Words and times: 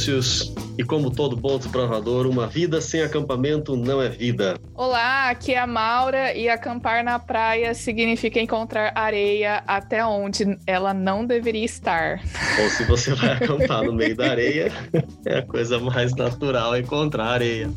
Vinícius 0.00 0.54
e 0.78 0.84
como 0.84 1.10
todo 1.10 1.36
bom 1.36 1.58
desbravador, 1.58 2.26
uma 2.26 2.46
vida 2.46 2.80
sem 2.80 3.02
acampamento 3.02 3.76
não 3.76 4.00
é 4.00 4.08
vida. 4.08 4.58
Olá, 4.74 5.28
aqui 5.28 5.52
é 5.52 5.58
a 5.58 5.66
Maura 5.66 6.32
e 6.34 6.48
acampar 6.48 7.04
na 7.04 7.18
praia 7.18 7.74
significa 7.74 8.40
encontrar 8.40 8.92
areia 8.94 9.62
até 9.66 10.04
onde 10.04 10.58
ela 10.66 10.94
não 10.94 11.26
deveria 11.26 11.64
estar. 11.64 12.22
Ou 12.62 12.70
se 12.70 12.84
você 12.84 13.12
vai 13.14 13.32
acampar 13.32 13.84
no 13.84 13.92
meio 13.92 14.16
da 14.16 14.30
areia, 14.30 14.72
é 15.26 15.38
a 15.38 15.42
coisa 15.42 15.78
mais 15.78 16.14
natural 16.14 16.76
encontrar 16.78 17.26
areia. 17.26 17.70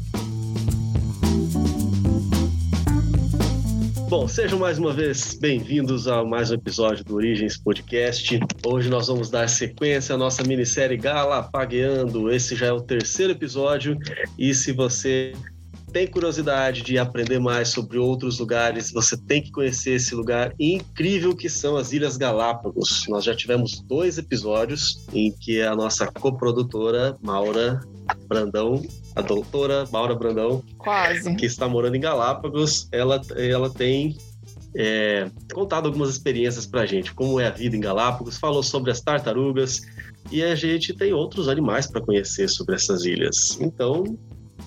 Bom, 4.15 4.27
sejam 4.27 4.59
mais 4.59 4.77
uma 4.77 4.93
vez 4.93 5.33
bem-vindos 5.33 6.07
a 6.07 6.23
mais 6.23 6.51
um 6.51 6.53
episódio 6.53 7.03
do 7.03 7.15
Origens 7.15 7.57
Podcast. 7.57 8.39
Hoje 8.63 8.87
nós 8.87 9.07
vamos 9.07 9.31
dar 9.31 9.49
sequência 9.49 10.13
à 10.13 10.17
nossa 10.19 10.43
minissérie 10.43 10.97
Galapagueando. 10.97 12.31
Esse 12.31 12.55
já 12.55 12.67
é 12.67 12.71
o 12.71 12.79
terceiro 12.79 13.31
episódio 13.31 13.97
e 14.37 14.53
se 14.53 14.71
você 14.71 15.33
tem 15.91 16.05
curiosidade 16.05 16.83
de 16.83 16.99
aprender 16.99 17.39
mais 17.39 17.69
sobre 17.69 17.97
outros 17.97 18.37
lugares, 18.37 18.91
você 18.91 19.17
tem 19.17 19.41
que 19.41 19.49
conhecer 19.49 19.95
esse 19.95 20.13
lugar 20.13 20.53
incrível 20.59 21.35
que 21.35 21.49
são 21.49 21.75
as 21.75 21.91
Ilhas 21.91 22.15
Galápagos. 22.15 23.07
Nós 23.09 23.23
já 23.23 23.35
tivemos 23.35 23.81
dois 23.81 24.19
episódios 24.19 25.07
em 25.11 25.31
que 25.31 25.59
a 25.59 25.75
nossa 25.75 26.05
coprodutora 26.05 27.17
Maura 27.19 27.79
Brandão 28.27 28.79
a 29.15 29.21
doutora 29.21 29.87
Maura 29.91 30.15
Brandão, 30.15 30.63
Quase. 30.77 31.35
que 31.35 31.45
está 31.45 31.67
morando 31.67 31.95
em 31.95 31.99
Galápagos, 31.99 32.87
ela, 32.91 33.21
ela 33.35 33.69
tem 33.69 34.17
é, 34.75 35.29
contado 35.53 35.87
algumas 35.87 36.09
experiências 36.09 36.65
para 36.65 36.81
a 36.81 36.85
gente, 36.85 37.13
como 37.13 37.39
é 37.39 37.47
a 37.47 37.51
vida 37.51 37.75
em 37.75 37.79
Galápagos, 37.79 38.37
falou 38.37 38.63
sobre 38.63 38.91
as 38.91 39.01
tartarugas 39.01 39.81
e 40.31 40.43
a 40.43 40.55
gente 40.55 40.93
tem 40.93 41.13
outros 41.13 41.47
animais 41.47 41.87
para 41.87 42.01
conhecer 42.01 42.47
sobre 42.47 42.75
essas 42.75 43.05
ilhas. 43.05 43.59
Então, 43.59 44.03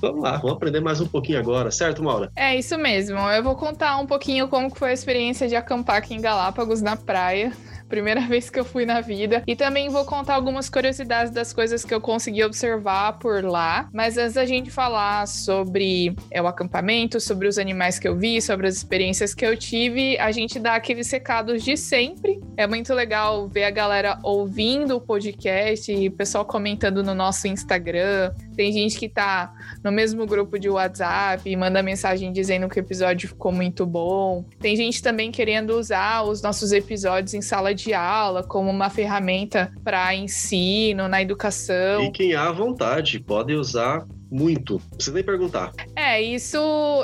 vamos 0.01 0.23
lá, 0.23 0.37
vamos 0.37 0.53
aprender 0.53 0.81
mais 0.81 1.01
um 1.01 1.07
pouquinho 1.07 1.39
agora, 1.39 1.71
certo, 1.71 2.03
Maura? 2.03 2.31
É 2.37 2.57
isso 2.57 2.79
mesmo. 2.79 3.19
Eu 3.19 3.43
vou 3.43 3.57
contar 3.57 3.99
um 3.99 4.07
pouquinho 4.07 4.49
como 4.49 4.75
foi 4.75 4.91
a 4.91 4.95
experiência 4.95 5.49
de 5.49 5.57
acampar 5.57 5.97
aqui 5.97 6.15
em 6.15 6.21
Galápagos 6.21 6.81
na 6.81 6.97
praia 6.97 7.53
primeira 7.89 8.21
vez 8.27 8.51
que 8.51 8.59
eu 8.59 8.65
fui 8.65 8.85
na 8.85 9.01
vida. 9.01 9.43
E 9.47 9.57
também 9.57 9.89
vou 9.89 10.05
contar 10.05 10.35
algumas 10.35 10.69
curiosidades 10.69 11.33
das 11.33 11.53
coisas 11.53 11.85
que 11.85 11.95
eu 11.95 12.01
consegui 12.01 12.45
observar 12.45 13.19
por 13.19 13.45
lá. 13.45 13.89
Mas 13.93 14.19
antes 14.19 14.35
da 14.35 14.45
gente 14.45 14.71
falar 14.71 15.27
sobre 15.27 16.15
é, 16.31 16.41
o 16.41 16.47
acampamento, 16.47 17.21
sobre 17.21 17.49
os 17.49 17.59
animais 17.59 17.99
que 17.99 18.09
eu 18.09 18.17
vi, 18.17 18.41
sobre 18.41 18.67
as 18.67 18.77
experiências 18.77 19.35
que 19.35 19.45
eu 19.45 19.57
tive, 19.57 20.19
a 20.19 20.31
gente 20.33 20.59
dá 20.59 20.75
aqueles 20.75 21.11
recados 21.11 21.63
de 21.63 21.77
sempre. 21.77 22.41
É 22.57 22.67
muito 22.67 22.93
legal 22.95 23.49
ver 23.49 23.65
a 23.65 23.71
galera 23.71 24.19
ouvindo 24.23 24.97
o 24.97 25.01
podcast 25.01 25.93
e 25.93 26.09
o 26.09 26.13
pessoal 26.13 26.45
comentando 26.45 27.03
no 27.03 27.15
nosso 27.15 27.47
Instagram. 27.47 28.33
Tem 28.57 28.73
gente 28.73 28.99
que 28.99 29.09
tá 29.09 29.53
no 29.85 29.93
mesmo 29.93 30.27
grupo 30.27 30.59
de 30.59 30.69
WhatsApp 30.69 31.49
e 31.49 31.55
manda 31.57 31.83
mensagem 31.83 32.33
dizendo 32.33 32.69
que 32.69 32.79
o 32.79 32.81
episódio 32.81 33.29
ficou 33.29 33.53
muito 33.53 33.85
bom. 33.87 34.45
Tem 34.59 34.75
gente 34.75 35.03
também 35.03 35.31
querendo 35.31 35.71
usar 35.71 36.23
os 36.23 36.43
nossos 36.43 36.73
episódios 36.73 37.35
em 37.35 37.43
sala 37.43 37.75
de 37.77 37.95
aula 37.95 38.43
como 38.43 38.71
uma 38.71 38.91
ferramenta 38.91 39.73
para 39.85 40.15
ensino, 40.15 41.07
na 41.09 41.23
educação. 41.23 42.03
E 42.03 42.11
quem 42.11 42.35
há 42.35 42.51
vontade 42.51 43.21
pode 43.21 43.55
usar 43.55 44.07
muito, 44.29 44.75
não 44.75 44.97
precisa 44.97 45.15
nem 45.15 45.25
perguntar. 45.25 45.73
É, 45.95 46.21
isso 46.21 46.59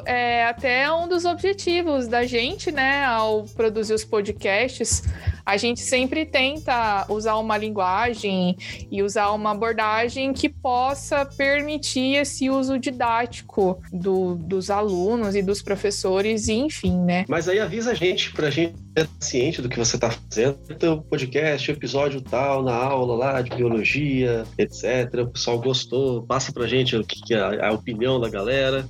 é 0.05 0.45
até 0.45 0.91
um 0.93 1.07
dos 1.07 1.25
objetivos 1.25 2.09
da 2.09 2.27
gente, 2.27 2.73
né, 2.73 3.05
ao 3.05 3.45
produzir 3.45 3.95
os 3.95 4.05
podcasts 4.05 5.05
a 5.45 5.57
gente 5.57 5.81
sempre 5.81 6.25
tenta 6.25 7.05
usar 7.09 7.37
uma 7.37 7.57
linguagem 7.57 8.57
e 8.91 9.03
usar 9.03 9.31
uma 9.33 9.51
abordagem 9.51 10.33
que 10.33 10.49
possa 10.49 11.25
permitir 11.25 12.17
esse 12.17 12.49
uso 12.49 12.79
didático 12.79 13.81
do, 13.93 14.37
dos 14.37 14.71
alunos 14.71 15.35
e 15.35 15.43
dos 15.43 15.61
professores, 15.61 16.49
e 16.49 16.55
enfim, 16.55 16.97
né? 16.99 17.25
Mas 17.29 17.49
aí 17.49 17.59
avisa 17.59 17.91
a 17.91 17.95
gente, 17.95 18.33
pra 18.33 18.51
gente 18.51 18.75
ciente 19.21 19.63
do 19.63 19.69
que 19.69 19.79
você 19.79 19.97
está 19.97 20.11
fazendo. 20.11 20.59
Então, 20.71 21.03
podcast, 21.03 21.71
episódio 21.71 22.21
tal, 22.21 22.63
na 22.63 22.75
aula 22.75 23.17
lá 23.17 23.43
de 23.43 23.51
biologia, 23.51 24.45
etc. 24.59 25.21
O 25.23 25.29
pessoal 25.29 25.61
gostou, 25.61 26.23
passa 26.23 26.53
pra 26.53 26.67
gente 26.67 26.97
o 26.97 27.05
que, 27.05 27.35
é 27.35 27.65
a 27.65 27.73
opinião 27.73 28.21
da 28.21 28.29
galera 28.29 28.87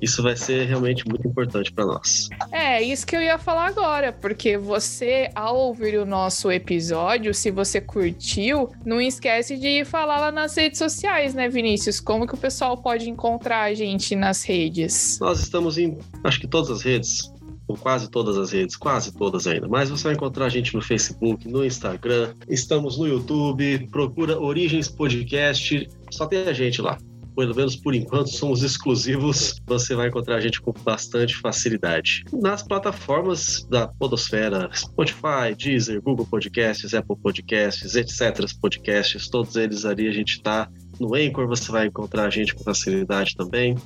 isso 0.00 0.22
vai 0.22 0.36
ser 0.36 0.66
realmente 0.66 1.06
muito 1.08 1.26
importante 1.26 1.72
para 1.72 1.84
nós. 1.84 2.28
É, 2.52 2.82
isso 2.82 3.06
que 3.06 3.16
eu 3.16 3.20
ia 3.20 3.38
falar 3.38 3.66
agora, 3.66 4.12
porque 4.12 4.56
você, 4.56 5.30
ao 5.34 5.56
ouvir 5.56 5.98
o 5.98 6.06
nosso 6.06 6.50
episódio, 6.50 7.34
se 7.34 7.50
você 7.50 7.80
curtiu, 7.80 8.70
não 8.84 9.00
esquece 9.00 9.56
de 9.56 9.84
falar 9.84 10.20
lá 10.20 10.32
nas 10.32 10.56
redes 10.56 10.78
sociais, 10.78 11.34
né, 11.34 11.48
Vinícius? 11.48 12.00
Como 12.00 12.26
que 12.26 12.34
o 12.34 12.38
pessoal 12.38 12.76
pode 12.76 13.10
encontrar 13.10 13.62
a 13.62 13.74
gente 13.74 14.14
nas 14.14 14.44
redes? 14.44 15.18
Nós 15.20 15.40
estamos 15.40 15.76
em, 15.78 15.98
acho 16.24 16.40
que 16.40 16.46
todas 16.46 16.70
as 16.70 16.82
redes, 16.82 17.32
ou 17.68 17.76
quase 17.76 18.10
todas 18.10 18.36
as 18.38 18.50
redes, 18.50 18.76
quase 18.76 19.14
todas 19.14 19.46
ainda. 19.46 19.68
Mas 19.68 19.90
você 19.90 20.04
vai 20.04 20.14
encontrar 20.14 20.46
a 20.46 20.48
gente 20.48 20.74
no 20.74 20.80
Facebook, 20.80 21.46
no 21.46 21.64
Instagram, 21.64 22.34
estamos 22.48 22.98
no 22.98 23.06
YouTube, 23.06 23.86
procura 23.92 24.40
Origens 24.40 24.88
Podcast, 24.88 25.88
só 26.10 26.26
tem 26.26 26.40
a 26.40 26.52
gente 26.52 26.80
lá 26.80 26.98
pelo 27.38 27.54
menos 27.54 27.76
por 27.76 27.94
enquanto, 27.94 28.30
somos 28.30 28.64
exclusivos. 28.64 29.62
Você 29.64 29.94
vai 29.94 30.08
encontrar 30.08 30.36
a 30.36 30.40
gente 30.40 30.60
com 30.60 30.72
bastante 30.72 31.36
facilidade. 31.36 32.24
Nas 32.32 32.64
plataformas 32.64 33.64
da 33.70 33.86
Podosfera, 33.86 34.68
Spotify, 34.74 35.54
Deezer, 35.56 36.02
Google 36.02 36.26
Podcasts, 36.26 36.92
Apple 36.92 37.16
Podcasts, 37.22 37.94
etc. 37.94 38.44
Podcasts, 38.60 39.28
todos 39.28 39.54
eles 39.54 39.84
ali 39.84 40.08
a 40.08 40.12
gente 40.12 40.32
está. 40.32 40.68
No 40.98 41.14
Anchor 41.14 41.46
você 41.46 41.70
vai 41.70 41.86
encontrar 41.86 42.24
a 42.24 42.30
gente 42.30 42.52
com 42.56 42.64
facilidade 42.64 43.36
também. 43.36 43.76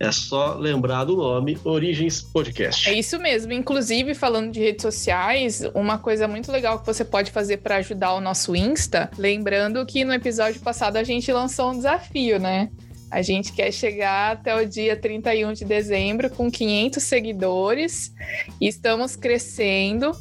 É 0.00 0.12
só 0.12 0.54
lembrar 0.54 1.04
do 1.04 1.16
nome 1.16 1.58
Origens 1.64 2.22
Podcast. 2.22 2.88
É 2.88 2.92
isso 2.92 3.18
mesmo. 3.18 3.52
Inclusive, 3.52 4.14
falando 4.14 4.52
de 4.52 4.60
redes 4.60 4.82
sociais, 4.82 5.62
uma 5.74 5.98
coisa 5.98 6.28
muito 6.28 6.52
legal 6.52 6.78
que 6.78 6.86
você 6.86 7.04
pode 7.04 7.32
fazer 7.32 7.58
para 7.58 7.76
ajudar 7.76 8.14
o 8.14 8.20
nosso 8.20 8.54
Insta, 8.54 9.10
lembrando 9.18 9.84
que 9.84 10.04
no 10.04 10.12
episódio 10.12 10.60
passado 10.60 10.96
a 10.96 11.02
gente 11.02 11.32
lançou 11.32 11.72
um 11.72 11.76
desafio, 11.76 12.38
né? 12.38 12.70
A 13.10 13.22
gente 13.22 13.52
quer 13.52 13.72
chegar 13.72 14.32
até 14.32 14.54
o 14.54 14.68
dia 14.68 14.94
31 14.94 15.54
de 15.54 15.64
dezembro 15.64 16.28
com 16.30 16.50
500 16.50 17.02
seguidores 17.02 18.12
e 18.60 18.68
estamos 18.68 19.16
crescendo. 19.16 20.12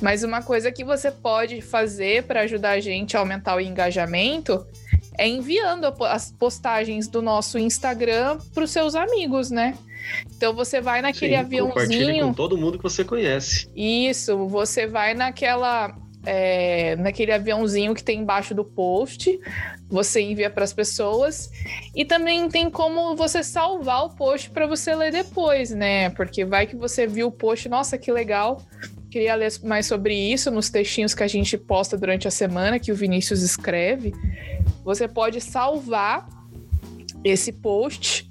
Mas 0.00 0.24
uma 0.24 0.42
coisa 0.42 0.72
que 0.72 0.82
você 0.82 1.10
pode 1.10 1.60
fazer 1.60 2.24
para 2.24 2.40
ajudar 2.40 2.72
a 2.72 2.80
gente 2.80 3.16
a 3.16 3.20
aumentar 3.20 3.56
o 3.56 3.60
engajamento 3.60 4.66
é 5.20 5.28
enviando 5.28 5.84
as 6.06 6.32
postagens 6.32 7.06
do 7.06 7.20
nosso 7.20 7.58
Instagram 7.58 8.38
para 8.54 8.64
os 8.64 8.70
seus 8.70 8.94
amigos, 8.94 9.50
né? 9.50 9.76
Então 10.34 10.54
você 10.54 10.80
vai 10.80 11.02
naquele 11.02 11.34
Sim, 11.34 11.40
aviãozinho. 11.40 12.28
com 12.28 12.32
todo 12.32 12.56
mundo 12.56 12.78
que 12.78 12.82
você 12.82 13.04
conhece. 13.04 13.70
Isso, 13.76 14.48
você 14.48 14.86
vai 14.86 15.12
naquela 15.12 15.94
é, 16.24 16.96
naquele 16.96 17.32
aviãozinho 17.32 17.94
que 17.94 18.02
tem 18.02 18.20
embaixo 18.20 18.54
do 18.54 18.64
post, 18.64 19.38
você 19.90 20.22
envia 20.22 20.48
para 20.48 20.64
as 20.64 20.72
pessoas 20.72 21.50
e 21.94 22.02
também 22.02 22.48
tem 22.48 22.70
como 22.70 23.14
você 23.14 23.42
salvar 23.42 24.06
o 24.06 24.10
post 24.16 24.48
para 24.48 24.66
você 24.66 24.94
ler 24.94 25.12
depois, 25.12 25.70
né? 25.70 26.08
Porque 26.10 26.46
vai 26.46 26.66
que 26.66 26.76
você 26.76 27.06
viu 27.06 27.26
o 27.26 27.32
post, 27.32 27.68
nossa, 27.68 27.98
que 27.98 28.10
legal. 28.10 28.62
Queria 29.10 29.34
ler 29.34 29.52
mais 29.64 29.84
sobre 29.86 30.14
isso 30.14 30.50
nos 30.50 30.70
textinhos 30.70 31.14
que 31.14 31.22
a 31.22 31.28
gente 31.28 31.58
posta 31.58 31.98
durante 31.98 32.26
a 32.26 32.30
semana, 32.30 32.78
que 32.78 32.90
o 32.90 32.94
Vinícius 32.94 33.42
escreve. 33.42 34.14
Você 34.90 35.06
pode 35.06 35.40
salvar 35.40 36.28
esse 37.22 37.52
post 37.52 38.28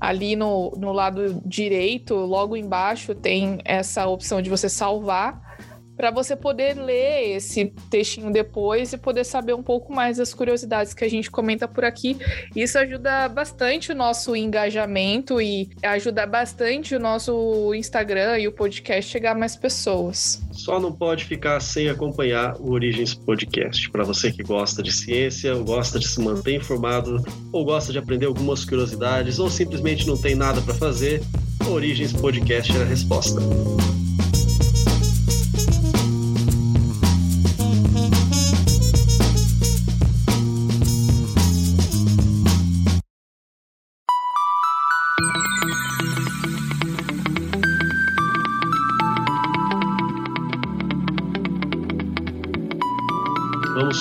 ali 0.00 0.34
no, 0.36 0.70
no 0.78 0.90
lado 0.90 1.38
direito, 1.44 2.14
logo 2.14 2.56
embaixo, 2.56 3.14
tem 3.14 3.58
essa 3.62 4.06
opção 4.06 4.40
de 4.40 4.48
você 4.48 4.70
salvar 4.70 5.58
para 5.98 6.12
você 6.12 6.36
poder 6.36 6.74
ler 6.74 7.36
esse 7.36 7.72
textinho 7.90 8.32
depois 8.32 8.92
e 8.92 8.96
poder 8.96 9.24
saber 9.24 9.52
um 9.52 9.62
pouco 9.64 9.92
mais 9.92 10.18
das 10.18 10.32
curiosidades 10.32 10.94
que 10.94 11.04
a 11.04 11.10
gente 11.10 11.28
comenta 11.28 11.66
por 11.66 11.84
aqui. 11.84 12.16
Isso 12.54 12.78
ajuda 12.78 13.28
bastante 13.28 13.90
o 13.90 13.96
nosso 13.96 14.36
engajamento 14.36 15.40
e 15.40 15.68
ajuda 15.82 16.24
bastante 16.24 16.94
o 16.94 17.00
nosso 17.00 17.74
Instagram 17.74 18.38
e 18.38 18.46
o 18.46 18.52
podcast 18.52 19.10
chegar 19.10 19.32
a 19.32 19.34
mais 19.34 19.56
pessoas. 19.56 20.40
Só 20.52 20.78
não 20.78 20.92
pode 20.92 21.24
ficar 21.24 21.58
sem 21.58 21.88
acompanhar 21.88 22.54
o 22.60 22.70
Origens 22.70 23.12
Podcast. 23.12 23.90
Para 23.90 24.04
você 24.04 24.30
que 24.30 24.44
gosta 24.44 24.80
de 24.80 24.92
ciência, 24.92 25.52
gosta 25.56 25.98
de 25.98 26.06
se 26.06 26.20
manter 26.20 26.54
informado, 26.54 27.24
ou 27.52 27.64
gosta 27.64 27.90
de 27.90 27.98
aprender 27.98 28.26
algumas 28.26 28.64
curiosidades, 28.64 29.40
ou 29.40 29.50
simplesmente 29.50 30.06
não 30.06 30.16
tem 30.16 30.36
nada 30.36 30.60
para 30.60 30.74
fazer, 30.74 31.20
Origens 31.68 32.12
Podcast 32.12 32.76
é 32.76 32.82
a 32.82 32.84
resposta. 32.84 33.40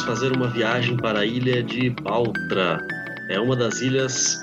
Fazer 0.07 0.31
uma 0.31 0.47
viagem 0.47 0.95
para 0.95 1.19
a 1.19 1.25
ilha 1.25 1.61
de 1.61 1.89
Baltra. 1.89 2.79
É 3.29 3.37
uma 3.37 3.57
das 3.57 3.81
ilhas 3.81 4.39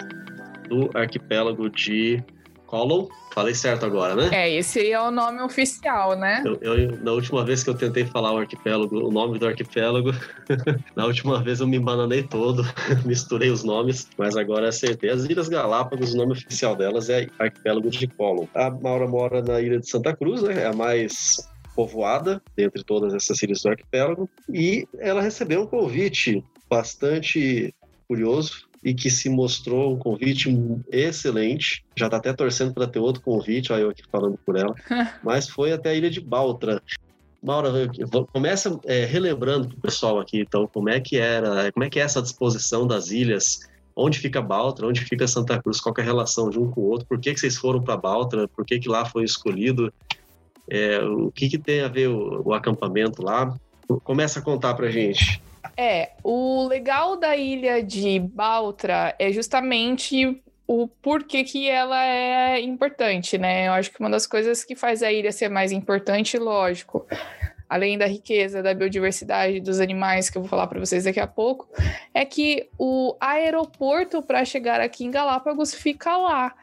do 0.69 0.91
arquipélago 0.93 1.71
de 1.71 2.23
Colon. 2.67 3.09
Falei 3.33 3.55
certo 3.55 3.87
agora, 3.87 4.15
né? 4.15 4.29
É, 4.31 4.55
esse 4.55 4.93
é 4.93 5.01
o 5.01 5.11
nome 5.11 5.41
oficial, 5.41 6.19
né? 6.19 6.43
Eu, 6.45 6.59
eu, 6.61 6.99
na 7.03 7.13
última 7.13 7.43
vez 7.47 7.65
que 7.65 7.71
eu 7.71 7.75
tentei 7.75 8.05
falar 8.05 8.33
o 8.33 8.37
arquipélago, 8.37 9.09
o 9.09 9.11
nome 9.11 9.39
do 9.39 9.47
arquipélago, 9.47 10.11
na 10.95 11.07
última 11.07 11.43
vez 11.43 11.61
eu 11.61 11.67
me 11.67 11.79
bananei 11.79 12.23
todo, 12.25 12.63
misturei 13.07 13.49
os 13.49 13.65
nomes, 13.65 14.07
mas 14.19 14.37
agora 14.37 14.69
acertei. 14.69 15.09
As 15.09 15.25
Ilhas 15.25 15.49
Galápagos, 15.49 16.13
o 16.13 16.19
nome 16.19 16.33
oficial 16.33 16.77
delas 16.77 17.09
é 17.09 17.27
Arquipélago 17.39 17.89
de 17.89 18.07
Colon. 18.07 18.47
A 18.55 18.71
Maura 18.71 19.09
mora 19.09 19.41
na 19.41 19.63
ilha 19.63 19.81
de 19.81 19.89
Santa 19.89 20.15
Cruz, 20.15 20.43
né? 20.43 20.63
É 20.63 20.67
a 20.67 20.75
mais 20.75 21.54
povoada 21.75 22.43
dentre 22.57 22.83
todas 22.85 23.15
essas 23.15 23.43
ilhas 23.43 23.63
do 23.63 23.69
arquipélago, 23.69 24.29
e 24.49 24.87
ela 24.99 25.21
recebeu 25.21 25.63
um 25.63 25.67
convite 25.67 26.45
bastante 26.69 27.75
curioso 28.07 28.69
e 28.85 28.93
que 28.93 29.11
se 29.11 29.31
mostrou 29.31 29.95
um 29.95 29.99
convite 29.99 30.55
excelente. 30.93 31.85
Já 31.97 32.07
está 32.07 32.19
até 32.19 32.33
torcendo 32.33 32.75
para 32.75 32.87
ter 32.87 32.99
outro 32.99 33.23
convite, 33.23 33.73
olha 33.73 33.83
eu 33.83 33.91
aqui 33.91 34.03
falando 34.11 34.39
por 34.45 34.57
ela. 34.57 34.75
Mas 35.25 35.49
foi 35.49 35.73
até 35.73 35.91
a 35.91 35.95
ilha 35.95 36.11
de 36.11 36.21
Baltra. 36.21 36.83
Maura, 37.43 37.71
começa 38.33 38.79
é, 38.85 39.05
relembrando 39.05 39.69
para 39.69 39.77
o 39.77 39.81
pessoal 39.81 40.19
aqui, 40.19 40.41
então, 40.41 40.67
como 40.67 40.89
é 40.89 40.99
que 40.99 41.19
era, 41.19 41.71
como 41.73 41.85
é 41.85 41.91
que 41.91 42.01
é 42.01 42.03
essa 42.03 42.23
disposição 42.23 42.87
das 42.87 43.11
ilhas, 43.11 43.61
onde 43.95 44.19
fica 44.19 44.41
Baltra, 44.41 44.87
onde 44.87 45.05
fica 45.05 45.27
Santa 45.27 45.63
Cruz, 45.63 45.79
qual 45.79 45.95
é 45.99 46.01
a 46.01 46.05
relação 46.05 46.49
de 46.49 46.59
um 46.59 46.71
com 46.71 46.81
o 46.81 46.85
outro, 46.85 47.07
por 47.07 47.21
que, 47.21 47.35
que 47.35 47.41
vocês 47.41 47.57
foram 47.57 47.83
para 47.83 47.99
Baltra, 47.99 48.49
por 48.49 48.65
que, 48.65 48.79
que 48.79 48.89
lá 48.89 49.05
foi 49.05 49.25
escolhido, 49.25 49.93
é, 50.69 50.99
o 51.01 51.31
que, 51.31 51.49
que 51.49 51.59
tem 51.59 51.83
a 51.83 51.89
ver 51.89 52.09
o, 52.09 52.43
o 52.49 52.55
acampamento 52.55 53.23
lá. 53.23 53.55
Começa 54.03 54.41
a 54.41 54.43
contar 54.43 54.75
para 54.75 54.91
gente. 54.91 55.43
É, 55.77 56.13
o 56.23 56.67
legal 56.67 57.17
da 57.17 57.37
ilha 57.37 57.83
de 57.83 58.19
Baltra 58.19 59.15
é 59.19 59.33
justamente 59.33 60.41
o 60.67 60.89
porquê 60.89 61.45
que 61.45 61.69
ela 61.69 62.03
é 62.05 62.61
importante, 62.61 63.37
né? 63.37 63.69
Eu 63.69 63.73
acho 63.73 63.91
que 63.91 64.01
uma 64.01 64.09
das 64.09 64.27
coisas 64.27 64.65
que 64.65 64.75
faz 64.75 65.03
a 65.03 65.13
ilha 65.13 65.31
ser 65.31 65.49
mais 65.49 65.73
importante, 65.73 66.39
lógico, 66.39 67.07
além 67.69 67.99
da 67.99 68.07
riqueza 68.07 68.63
da 68.63 68.73
biodiversidade 68.73 69.61
dos 69.61 69.81
animais 69.81 70.31
que 70.31 70.39
eu 70.39 70.43
vou 70.43 70.49
falar 70.49 70.67
para 70.67 70.81
vocês 70.81 71.05
daqui 71.05 71.21
a 71.21 71.27
pouco, 71.27 71.69
é 72.15 72.25
que 72.25 72.69
o 72.79 73.15
aeroporto 73.21 74.23
para 74.23 74.45
chegar 74.45 74.81
aqui 74.81 75.05
em 75.05 75.11
Galápagos 75.11 75.75
fica 75.75 76.17
lá. 76.17 76.55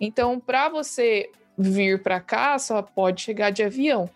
Então, 0.00 0.40
para 0.40 0.68
você 0.68 1.28
vir 1.56 2.02
para 2.02 2.20
cá, 2.20 2.58
só 2.58 2.80
pode 2.82 3.22
chegar 3.22 3.50
de 3.50 3.62
avião. 3.62 4.08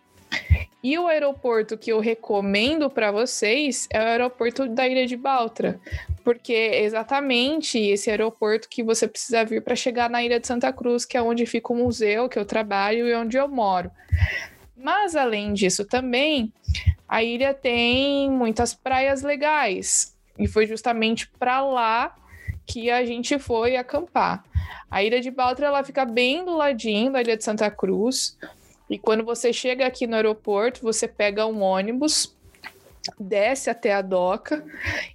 E 0.83 0.99
o 0.99 1.07
aeroporto 1.07 1.79
que 1.79 1.91
eu 1.91 1.99
recomendo 1.99 2.91
para 2.91 3.11
vocês 3.11 3.89
é 3.91 3.99
o 3.99 4.07
aeroporto 4.07 4.69
da 4.69 4.87
Ilha 4.87 5.07
de 5.07 5.17
Baltra, 5.17 5.81
porque 6.23 6.53
é 6.53 6.83
exatamente 6.83 7.79
esse 7.79 8.11
aeroporto 8.11 8.69
que 8.69 8.83
você 8.83 9.09
precisa 9.09 9.45
vir 9.45 9.63
para 9.63 9.75
chegar 9.75 10.11
na 10.11 10.23
Ilha 10.23 10.39
de 10.39 10.47
Santa 10.47 10.71
Cruz, 10.73 11.07
que 11.07 11.17
é 11.17 11.23
onde 11.23 11.47
fica 11.47 11.73
o 11.73 11.77
museu 11.77 12.29
que 12.29 12.39
eu 12.39 12.45
trabalho 12.45 13.09
e 13.09 13.15
onde 13.15 13.37
eu 13.37 13.49
moro. 13.49 13.91
Mas 14.77 15.17
além 15.17 15.55
disso 15.55 15.87
também, 15.87 16.53
a 17.09 17.23
ilha 17.23 17.55
tem 17.55 18.31
muitas 18.31 18.75
praias 18.75 19.23
legais 19.23 20.15
e 20.39 20.47
foi 20.47 20.67
justamente 20.67 21.31
para 21.39 21.63
lá 21.63 22.15
que 22.67 22.91
a 22.91 23.05
gente 23.05 23.39
foi 23.39 23.77
acampar. 23.77 24.45
A 24.91 25.03
Ilha 25.03 25.21
de 25.21 25.31
Baltra 25.31 25.67
ela 25.67 25.85
fica 25.85 26.05
bem 26.05 26.45
do 26.45 26.57
ladinho 26.57 27.13
da 27.13 27.21
Ilha 27.21 27.37
de 27.37 27.45
Santa 27.45 27.71
Cruz. 27.71 28.39
E 28.89 28.99
quando 28.99 29.25
você 29.25 29.53
chega 29.53 29.87
aqui 29.87 30.07
no 30.07 30.15
aeroporto, 30.15 30.83
você 30.83 31.09
pega 31.09 31.47
um 31.47 31.63
ônibus, 31.63 32.35
desce 33.19 33.69
até 33.71 33.95
a 33.95 34.03
doca 34.03 34.65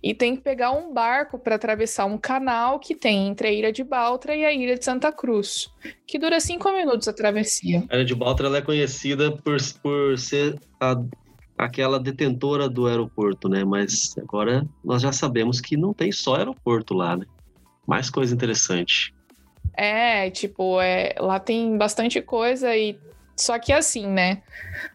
e 0.01 0.13
tem 0.13 0.35
que 0.35 0.41
pegar 0.41 0.71
um 0.71 0.93
barco 0.93 1.39
para 1.39 1.55
atravessar 1.55 2.05
um 2.05 2.17
canal 2.17 2.79
que 2.79 2.93
tem 2.93 3.27
entre 3.27 3.47
a 3.47 3.51
ilha 3.51 3.71
de 3.71 3.83
Baltra 3.83 4.35
e 4.35 4.45
a 4.45 4.51
ilha 4.51 4.77
de 4.77 4.85
Santa 4.85 5.11
Cruz, 5.11 5.69
que 6.05 6.19
dura 6.19 6.39
cinco 6.39 6.71
minutos 6.71 7.07
a 7.07 7.13
travessia. 7.13 7.83
A 7.89 7.95
ilha 7.95 8.05
de 8.05 8.15
Baltra 8.15 8.55
é 8.55 8.61
conhecida 8.61 9.31
por, 9.31 9.57
por 9.81 10.17
ser 10.17 10.59
a, 10.79 11.01
aquela 11.57 11.99
detentora 11.99 12.69
do 12.69 12.87
aeroporto, 12.87 13.49
né? 13.49 13.63
Mas 13.63 14.15
agora 14.17 14.65
nós 14.83 15.01
já 15.01 15.11
sabemos 15.11 15.59
que 15.59 15.75
não 15.75 15.93
tem 15.93 16.11
só 16.11 16.35
aeroporto 16.35 16.93
lá, 16.93 17.17
né? 17.17 17.25
Mais 17.89 18.07
coisa 18.07 18.35
interessante. 18.35 19.15
É, 19.75 20.29
tipo, 20.29 20.79
é, 20.79 21.15
lá 21.17 21.39
tem 21.39 21.75
bastante 21.75 22.21
coisa 22.21 22.75
e 22.75 22.99
só 23.35 23.57
que 23.57 23.73
assim, 23.73 24.05
né? 24.05 24.43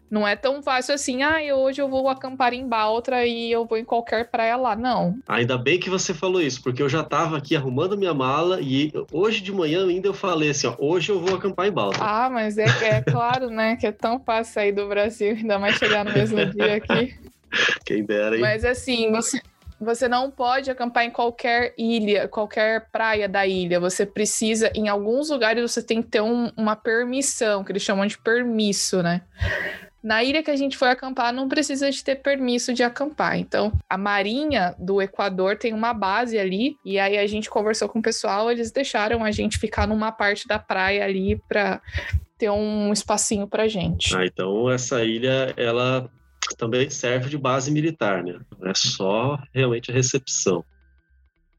Não 0.09 0.25
é 0.25 0.35
tão 0.35 0.63
fácil 0.63 0.95
assim, 0.95 1.23
ah, 1.23 1.39
hoje 1.53 1.81
eu 1.81 1.89
vou 1.89 2.07
acampar 2.07 2.53
em 2.53 2.65
Baltra 2.65 3.25
e 3.25 3.51
eu 3.51 3.65
vou 3.65 3.77
em 3.77 3.83
qualquer 3.83 4.29
praia 4.29 4.55
lá, 4.55 4.77
não. 4.77 5.17
Ainda 5.27 5.57
bem 5.57 5.77
que 5.77 5.89
você 5.89 6.13
falou 6.13 6.41
isso, 6.41 6.63
porque 6.63 6.81
eu 6.81 6.87
já 6.87 7.03
tava 7.03 7.37
aqui 7.37 7.53
arrumando 7.53 7.97
minha 7.97 8.13
mala 8.13 8.61
e 8.61 8.93
hoje 9.11 9.41
de 9.41 9.51
manhã 9.51 9.85
ainda 9.85 10.07
eu 10.07 10.13
falei 10.13 10.51
assim, 10.51 10.67
ó, 10.67 10.75
hoje 10.77 11.11
eu 11.11 11.19
vou 11.19 11.35
acampar 11.35 11.67
em 11.67 11.71
Baltra. 11.71 12.01
Ah, 12.01 12.29
mas 12.29 12.57
é, 12.57 12.65
é 12.81 13.01
claro, 13.11 13.49
né, 13.49 13.75
que 13.75 13.87
é 13.87 13.91
tão 13.91 14.21
fácil 14.21 14.53
sair 14.53 14.71
do 14.71 14.87
Brasil, 14.87 15.31
ainda 15.31 15.59
mais 15.59 15.75
chegar 15.75 16.05
no 16.05 16.13
mesmo 16.13 16.45
dia 16.45 16.75
aqui. 16.75 17.13
Quem 17.85 18.05
dera, 18.05 18.35
hein? 18.35 18.41
Mas 18.41 18.63
assim, 18.63 19.11
você, 19.11 19.41
você 19.79 20.07
não 20.07 20.31
pode 20.31 20.71
acampar 20.71 21.03
em 21.05 21.11
qualquer 21.11 21.73
ilha, 21.77 22.27
qualquer 22.27 22.89
praia 22.91 23.27
da 23.27 23.45
ilha. 23.45 23.79
Você 23.79 24.05
precisa, 24.05 24.71
em 24.73 24.87
alguns 24.87 25.29
lugares, 25.29 25.61
você 25.61 25.81
tem 25.81 26.01
que 26.01 26.09
ter 26.09 26.21
um, 26.21 26.49
uma 26.55 26.75
permissão, 26.75 27.63
que 27.63 27.71
eles 27.71 27.83
chamam 27.83 28.05
de 28.05 28.17
permisso, 28.17 29.03
né? 29.03 29.21
Na 30.01 30.23
ilha 30.23 30.43
que 30.43 30.51
a 30.51 30.55
gente 30.55 30.77
foi 30.77 30.89
acampar, 30.89 31.33
não 31.33 31.49
precisa 31.49 31.89
de 31.89 32.03
ter 32.03 32.17
permisso 32.17 32.73
de 32.73 32.83
acampar. 32.83 33.39
Então, 33.39 33.71
a 33.89 33.97
Marinha 33.97 34.75
do 34.77 35.01
Equador 35.01 35.57
tem 35.57 35.73
uma 35.73 35.93
base 35.93 36.37
ali, 36.37 36.77
e 36.85 36.99
aí 36.99 37.17
a 37.17 37.25
gente 37.25 37.49
conversou 37.49 37.89
com 37.89 37.97
o 37.99 38.03
pessoal, 38.03 38.51
eles 38.51 38.71
deixaram 38.71 39.23
a 39.23 39.31
gente 39.31 39.57
ficar 39.57 39.87
numa 39.87 40.11
parte 40.11 40.47
da 40.47 40.59
praia 40.59 41.03
ali 41.03 41.41
para 41.49 41.81
ter 42.37 42.51
um 42.51 42.93
espacinho 42.93 43.47
pra 43.47 43.67
gente. 43.67 44.15
Ah, 44.15 44.25
então 44.25 44.69
essa 44.69 45.03
ilha, 45.03 45.53
ela 45.57 46.07
também 46.57 46.89
serve 46.89 47.29
de 47.29 47.37
base 47.37 47.71
militar, 47.71 48.23
né? 48.23 48.39
Não 48.59 48.69
é 48.69 48.73
só 48.73 49.39
realmente 49.53 49.91
a 49.91 49.93
recepção. 49.93 50.63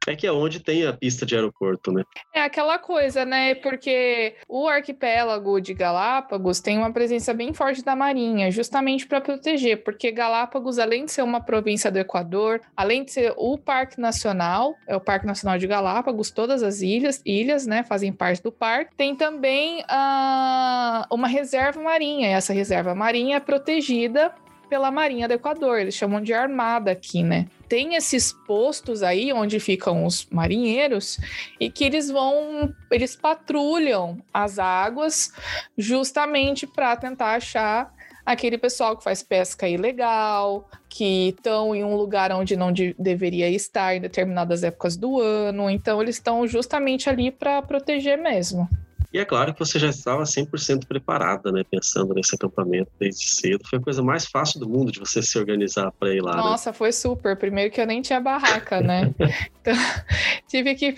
É 0.07 0.15
que 0.15 0.27
é 0.27 0.31
onde 0.31 0.61
tem 0.61 0.87
a 0.87 0.93
pista 0.93 1.27
de 1.27 1.35
aeroporto, 1.35 1.91
né? 1.91 2.05
É 2.33 2.41
aquela 2.41 2.79
coisa, 2.79 3.25
né? 3.25 3.57
Porque 3.57 4.37
o 4.49 4.69
arquipélago 4.69 5.61
de 5.61 5.75
Galápagos 5.75 6.61
tem 6.61 6.79
uma 6.79 6.93
presença 6.93 7.35
bem 7.35 7.53
forte 7.53 7.83
da 7.83 7.97
Marinha, 7.97 8.51
justamente 8.51 9.05
para 9.05 9.21
proteger, 9.21 9.83
porque 9.83 10.13
Galápagos, 10.13 10.79
além 10.79 11.07
de 11.07 11.13
ser 11.13 11.23
uma 11.23 11.41
província 11.41 11.91
do 11.91 11.99
Equador, 11.99 12.61
além 12.77 13.05
de 13.05 13.11
ser 13.11 13.35
o 13.37 13.59
Parque 13.59 14.01
Nacional, 14.01 14.77
é 14.87 14.95
o 14.95 15.01
Parque 15.01 15.27
Nacional 15.27 15.59
de 15.59 15.67
Galápagos, 15.67 16.31
todas 16.31 16.63
as 16.63 16.83
ilhas, 16.83 17.21
ilhas, 17.27 17.67
né, 17.67 17.83
fazem 17.83 18.13
parte 18.13 18.41
do 18.41 18.53
parque, 18.53 18.95
tem 18.97 19.17
também 19.17 19.81
uh, 19.81 21.13
uma 21.13 21.27
reserva 21.27 21.83
marinha, 21.83 22.29
e 22.29 22.33
essa 22.33 22.53
reserva 22.53 22.95
marinha 22.95 23.39
é 23.39 23.41
protegida 23.41 24.33
pela 24.69 24.91
Marinha 24.91 25.29
do 25.29 25.35
Equador, 25.35 25.81
eles 25.81 25.95
chamam 25.95 26.21
de 26.21 26.33
armada 26.33 26.91
aqui, 26.91 27.23
né? 27.23 27.47
Tem 27.69 27.95
esses 27.95 28.33
postos 28.33 29.03
aí 29.03 29.33
onde 29.33 29.59
ficam 29.59 30.05
os 30.05 30.27
marinheiros 30.31 31.19
e 31.59 31.71
que 31.71 31.85
eles 31.85 32.11
vão, 32.11 32.73
eles 32.91 33.17
patrulham 33.17 34.19
as 34.33 34.59
águas 34.59 35.33
justamente 35.77 36.67
para 36.67 36.97
tentar 36.97 37.35
achar 37.35 37.95
aquele 38.25 38.59
pessoal 38.59 38.97
que 38.97 39.05
faz 39.05 39.23
pesca 39.23 39.69
ilegal, 39.69 40.69
que 40.89 41.29
estão 41.29 41.75
em 41.75 41.85
um 41.85 41.95
lugar 41.95 42.33
onde 42.33 42.57
não 42.57 42.73
de, 42.73 42.95
deveria 42.99 43.49
estar 43.49 43.95
em 43.95 44.01
determinadas 44.01 44.65
épocas 44.65 44.97
do 44.97 45.21
ano. 45.21 45.71
Então, 45.71 46.03
eles 46.03 46.17
estão 46.17 46.47
justamente 46.47 47.09
ali 47.09 47.31
para 47.31 47.63
proteger 47.63 48.19
mesmo. 48.19 48.69
E 49.17 49.19
é 49.19 49.25
claro 49.25 49.55
que 49.55 49.59
você 49.59 49.79
já 49.79 49.89
estava 49.89 50.25
100% 50.25 50.87
preparada, 50.87 51.51
né? 51.51 51.65
Pensando 51.65 52.13
nesse 52.13 52.35
acampamento 52.35 52.91
desde 53.01 53.27
cedo. 53.27 53.67
Foi 53.67 53.79
a 53.79 53.83
coisa 53.83 54.03
mais 54.03 54.27
fácil 54.27 54.61
do 54.61 54.69
mundo 54.69 54.93
de 54.93 55.01
você 55.01 55.23
se 55.23 55.39
organizar 55.39 55.91
para 55.93 56.13
ir 56.15 56.21
lá. 56.21 56.37
Né? 56.37 56.43
Nossa, 56.43 56.69
né? 56.69 56.75
foi 56.77 56.93
super. 56.93 57.35
Primeiro 57.35 57.73
que 57.73 57.81
eu 57.81 57.87
nem 57.87 58.03
tinha 58.03 58.21
barraca, 58.21 58.79
né? 58.83 59.15
então, 59.59 59.73
tive 60.47 60.75
que, 60.75 60.97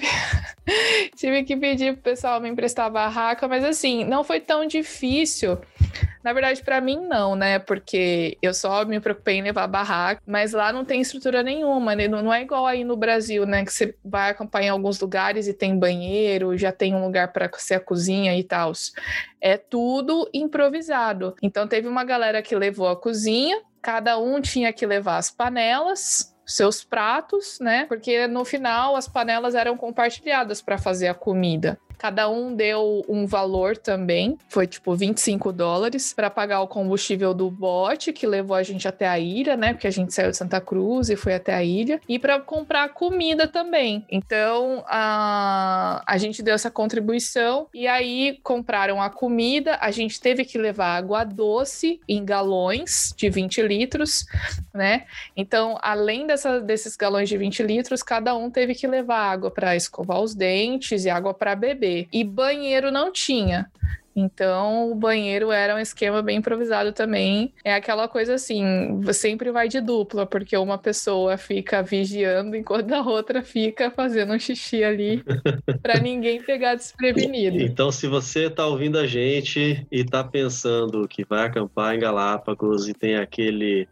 tive 1.14 1.44
que 1.44 1.56
pedir 1.56 1.92
pro 1.92 2.02
pessoal 2.02 2.40
me 2.40 2.48
emprestar 2.48 2.86
a 2.86 2.90
barraca, 2.90 3.46
mas 3.46 3.62
assim, 3.62 4.04
não 4.04 4.24
foi 4.24 4.40
tão 4.40 4.66
difícil 4.66 5.56
na 6.22 6.32
verdade, 6.32 6.62
para 6.62 6.80
mim, 6.80 7.06
não, 7.06 7.34
né? 7.34 7.58
Porque 7.58 8.36
eu 8.42 8.52
só 8.52 8.84
me 8.84 9.00
preocupei 9.00 9.36
em 9.36 9.42
levar 9.42 9.66
barraca, 9.66 10.20
mas 10.26 10.52
lá 10.52 10.72
não 10.72 10.84
tem 10.84 11.00
estrutura 11.00 11.42
nenhuma, 11.42 11.94
né? 11.94 12.08
Não 12.08 12.32
é 12.32 12.42
igual 12.42 12.66
aí 12.66 12.84
no 12.84 12.96
Brasil, 12.96 13.46
né? 13.46 13.64
Que 13.64 13.72
você 13.72 13.94
vai 14.04 14.30
acampar 14.30 14.62
em 14.62 14.68
alguns 14.68 15.00
lugares 15.00 15.46
e 15.46 15.54
tem 15.54 15.78
banheiro, 15.78 16.56
já 16.56 16.72
tem 16.72 16.94
um 16.94 17.04
lugar 17.04 17.32
para 17.32 17.48
ser 17.56 17.74
a 17.74 17.80
cozinha 17.80 18.07
e 18.16 18.44
tal. 18.44 18.72
É 19.40 19.56
tudo 19.56 20.28
improvisado. 20.32 21.34
Então, 21.42 21.66
teve 21.66 21.88
uma 21.88 22.04
galera 22.04 22.42
que 22.42 22.56
levou 22.56 22.88
a 22.88 22.96
cozinha, 22.96 23.60
cada 23.82 24.18
um 24.18 24.40
tinha 24.40 24.72
que 24.72 24.86
levar 24.86 25.18
as 25.18 25.30
panelas, 25.30 26.34
seus 26.46 26.82
pratos, 26.82 27.58
né? 27.60 27.84
Porque 27.86 28.26
no 28.26 28.44
final 28.44 28.96
as 28.96 29.06
panelas 29.06 29.54
eram 29.54 29.76
compartilhadas 29.76 30.62
para 30.62 30.78
fazer 30.78 31.08
a 31.08 31.14
comida. 31.14 31.78
Cada 31.98 32.28
um 32.28 32.54
deu 32.54 33.04
um 33.08 33.26
valor 33.26 33.76
também, 33.76 34.38
foi 34.48 34.66
tipo 34.66 34.94
25 34.94 35.52
dólares 35.52 36.12
para 36.12 36.30
pagar 36.30 36.60
o 36.60 36.68
combustível 36.68 37.34
do 37.34 37.50
bote 37.50 38.12
que 38.12 38.26
levou 38.26 38.56
a 38.56 38.62
gente 38.62 38.86
até 38.86 39.08
a 39.08 39.18
ilha, 39.18 39.56
né? 39.56 39.72
Porque 39.72 39.86
a 39.86 39.90
gente 39.90 40.14
saiu 40.14 40.30
de 40.30 40.36
Santa 40.36 40.60
Cruz 40.60 41.10
e 41.10 41.16
foi 41.16 41.34
até 41.34 41.54
a 41.54 41.64
ilha 41.64 42.00
e 42.08 42.18
para 42.18 42.40
comprar 42.40 42.88
comida 42.90 43.48
também. 43.48 44.04
Então 44.08 44.84
a, 44.86 46.02
a 46.06 46.16
gente 46.18 46.42
deu 46.42 46.54
essa 46.54 46.70
contribuição 46.70 47.66
e 47.74 47.86
aí 47.86 48.38
compraram 48.42 49.02
a 49.02 49.10
comida. 49.10 49.76
A 49.80 49.90
gente 49.90 50.20
teve 50.20 50.44
que 50.44 50.56
levar 50.56 50.96
água 50.96 51.24
doce 51.24 52.00
em 52.08 52.24
galões 52.24 53.12
de 53.16 53.28
20 53.28 53.62
litros, 53.62 54.24
né? 54.72 55.04
Então, 55.36 55.76
além 55.82 56.26
dessa, 56.26 56.60
desses 56.60 56.96
galões 56.96 57.28
de 57.28 57.36
20 57.36 57.62
litros, 57.62 58.02
cada 58.02 58.36
um 58.36 58.50
teve 58.50 58.74
que 58.74 58.86
levar 58.86 59.18
água 59.18 59.50
para 59.50 59.74
escovar 59.74 60.20
os 60.20 60.34
dentes 60.34 61.04
e 61.04 61.10
água 61.10 61.34
para 61.34 61.56
beber. 61.56 61.87
E 62.12 62.24
banheiro 62.24 62.90
não 62.90 63.12
tinha. 63.12 63.70
Então, 64.18 64.90
o 64.90 64.96
banheiro 64.96 65.52
era 65.52 65.76
um 65.76 65.78
esquema 65.78 66.20
bem 66.20 66.38
improvisado 66.38 66.92
também. 66.92 67.54
É 67.64 67.72
aquela 67.74 68.08
coisa 68.08 68.34
assim, 68.34 69.00
sempre 69.12 69.52
vai 69.52 69.68
de 69.68 69.80
dupla, 69.80 70.26
porque 70.26 70.56
uma 70.56 70.76
pessoa 70.76 71.36
fica 71.36 71.82
vigiando 71.82 72.56
enquanto 72.56 72.92
a 72.92 73.00
outra 73.00 73.42
fica 73.42 73.92
fazendo 73.92 74.32
um 74.32 74.38
xixi 74.38 74.82
ali 74.82 75.22
para 75.80 76.00
ninguém 76.00 76.42
pegar 76.42 76.74
desprevenido. 76.74 77.58
Então, 77.58 77.92
se 77.92 78.08
você 78.08 78.46
está 78.46 78.66
ouvindo 78.66 78.98
a 78.98 79.06
gente 79.06 79.86
e 79.90 80.00
está 80.00 80.24
pensando 80.24 81.06
que 81.06 81.24
vai 81.24 81.46
acampar 81.46 81.94
em 81.94 82.00
Galápagos 82.00 82.88
e 82.88 82.94
tem 82.94 83.16
aquele 83.16 83.86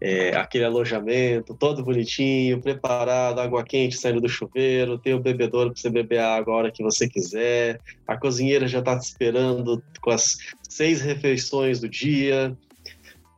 é, 0.00 0.36
aquele 0.36 0.64
alojamento 0.64 1.54
todo 1.54 1.82
bonitinho, 1.82 2.60
preparado, 2.60 3.40
água 3.40 3.64
quente 3.64 3.96
saindo 3.96 4.20
do 4.20 4.28
chuveiro, 4.28 4.98
tem 4.98 5.14
o 5.14 5.20
bebedouro 5.20 5.72
para 5.72 5.80
você 5.80 5.90
beber 5.90 6.18
a 6.18 6.34
água 6.34 6.54
a 6.54 6.56
hora 6.56 6.70
que 6.70 6.82
você 6.82 7.08
quiser, 7.08 7.80
a 8.06 8.16
cozinheira 8.16 8.68
já 8.68 8.80
está 8.80 8.98
te 8.98 9.04
esperando 9.04 9.82
com 10.00 10.10
as 10.10 10.36
seis 10.68 11.00
refeições 11.00 11.80
do 11.80 11.88
dia, 11.88 12.56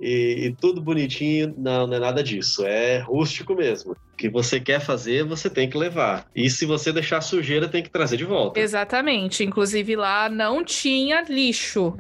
e, 0.01 0.47
e, 0.47 0.55
tudo 0.55 0.81
bonitinho. 0.81 1.55
Não, 1.57 1.87
não 1.87 1.97
é 1.97 1.99
nada 1.99 2.23
disso. 2.23 2.65
É 2.65 2.99
rústico 2.99 3.55
mesmo. 3.55 3.97
Que 4.19 4.29
você 4.29 4.59
quer 4.59 4.81
fazer, 4.81 5.23
você 5.23 5.49
tem 5.49 5.71
que 5.71 5.79
levar. 5.79 6.27
E 6.35 6.51
se 6.51 6.67
você 6.67 6.93
deixar 6.93 7.21
sujeira, 7.21 7.69
tem 7.69 7.83
que 7.83 7.89
trazer 7.89 8.17
de 8.17 8.25
volta. 8.25 8.59
Exatamente. 8.59 9.45
Inclusive 9.45 9.95
lá 9.95 10.29
não 10.29 10.65
tinha 10.65 11.23
lixo. 11.23 11.97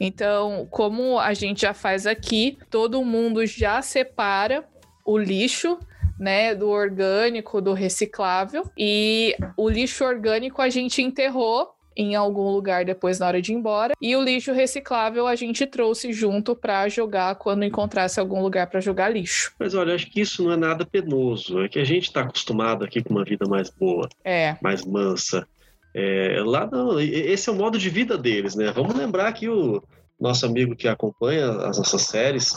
Então, 0.00 0.66
como 0.70 1.18
a 1.18 1.34
gente 1.34 1.60
já 1.60 1.74
faz 1.74 2.06
aqui, 2.06 2.56
todo 2.70 3.04
mundo 3.04 3.44
já 3.44 3.82
separa 3.82 4.64
o 5.04 5.18
lixo 5.18 5.78
né, 6.18 6.54
do 6.54 6.68
orgânico, 6.68 7.60
do 7.60 7.72
reciclável. 7.72 8.64
E 8.76 9.36
o 9.56 9.68
lixo 9.68 10.04
orgânico 10.04 10.60
a 10.60 10.68
gente 10.68 11.02
enterrou 11.02 11.77
em 11.98 12.14
algum 12.14 12.48
lugar 12.48 12.84
depois 12.84 13.18
na 13.18 13.26
hora 13.26 13.42
de 13.42 13.52
ir 13.52 13.56
embora. 13.56 13.92
E 14.00 14.14
o 14.14 14.22
lixo 14.22 14.52
reciclável 14.52 15.26
a 15.26 15.34
gente 15.34 15.66
trouxe 15.66 16.12
junto 16.12 16.54
para 16.54 16.88
jogar 16.88 17.34
quando 17.34 17.64
encontrasse 17.64 18.20
algum 18.20 18.40
lugar 18.40 18.68
para 18.68 18.80
jogar 18.80 19.08
lixo. 19.08 19.52
Mas 19.58 19.74
olha, 19.74 19.96
acho 19.96 20.08
que 20.08 20.20
isso 20.20 20.44
não 20.44 20.52
é 20.52 20.56
nada 20.56 20.86
penoso. 20.86 21.60
É 21.60 21.68
que 21.68 21.80
a 21.80 21.84
gente 21.84 22.04
está 22.04 22.20
acostumado 22.20 22.84
aqui 22.84 23.02
com 23.02 23.10
uma 23.10 23.24
vida 23.24 23.46
mais 23.48 23.68
boa, 23.68 24.08
é. 24.24 24.56
mais 24.62 24.84
mansa. 24.84 25.44
É, 25.92 26.40
lá 26.44 26.68
não, 26.70 27.00
esse 27.00 27.48
é 27.48 27.52
o 27.52 27.56
modo 27.56 27.76
de 27.76 27.90
vida 27.90 28.16
deles, 28.16 28.54
né? 28.54 28.70
Vamos 28.70 28.94
lembrar 28.94 29.32
que 29.32 29.48
o 29.48 29.82
nosso 30.20 30.46
amigo 30.46 30.76
que 30.76 30.86
acompanha 30.86 31.50
as 31.50 31.78
nossas 31.78 32.02
séries, 32.02 32.56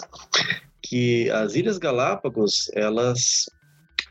que 0.82 1.30
as 1.32 1.56
Ilhas 1.56 1.80
Galápagos, 1.80 2.70
elas 2.74 3.50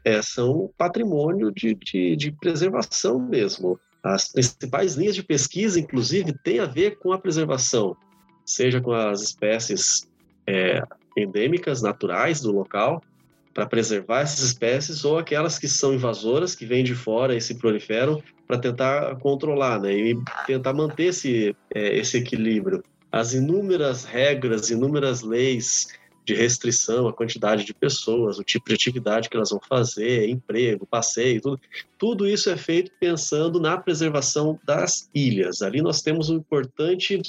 é, 0.05 0.21
são 0.23 0.71
patrimônio 0.77 1.53
de, 1.53 1.75
de, 1.75 2.17
de 2.17 2.33
preservação 2.33 3.21
mesmo. 3.21 3.79
As 4.02 4.28
principais 4.28 4.95
linhas 4.95 5.14
de 5.14 5.23
pesquisa, 5.23 5.78
inclusive, 5.78 6.33
têm 6.33 6.59
a 6.59 6.66
ver 6.66 6.99
com 6.99 7.12
a 7.12 7.19
preservação, 7.19 7.97
seja 8.45 8.80
com 8.80 8.92
as 8.92 9.21
espécies 9.21 10.09
é, 10.47 10.83
endêmicas, 11.16 11.83
naturais 11.83 12.40
do 12.40 12.50
local, 12.50 13.02
para 13.52 13.66
preservar 13.66 14.21
essas 14.21 14.40
espécies, 14.40 15.04
ou 15.04 15.19
aquelas 15.19 15.59
que 15.59 15.69
são 15.69 15.92
invasoras, 15.92 16.54
que 16.54 16.64
vêm 16.64 16.85
de 16.85 16.95
fora 16.95 17.37
e 17.37 17.40
se 17.40 17.57
proliferam, 17.57 18.23
para 18.47 18.59
tentar 18.59 19.16
controlar 19.16 19.80
né, 19.80 19.92
e 19.92 20.19
tentar 20.47 20.73
manter 20.73 21.04
esse, 21.07 21.54
é, 21.75 21.97
esse 21.97 22.16
equilíbrio. 22.16 22.83
As 23.12 23.35
inúmeras 23.35 24.04
regras, 24.04 24.71
inúmeras 24.71 25.23
leis 25.23 25.88
de 26.31 26.35
restrição 26.35 27.09
à 27.09 27.13
quantidade 27.13 27.65
de 27.65 27.75
pessoas, 27.75 28.39
o 28.39 28.45
tipo 28.45 28.69
de 28.69 28.75
atividade 28.75 29.29
que 29.29 29.37
elas 29.37 29.51
vão 29.51 29.61
fazer, 29.69 30.29
emprego, 30.29 30.87
passeio, 30.87 31.41
tudo. 31.41 31.61
Tudo 31.99 32.27
isso 32.27 32.49
é 32.49 32.57
feito 32.57 32.93
pensando 33.01 33.61
na 33.61 33.77
preservação 33.77 34.59
das 34.65 35.11
ilhas. 35.13 35.61
Ali 35.61 35.83
nós 35.83 36.03
temos 36.03 36.31
um 36.31 36.37
importante 36.37 37.21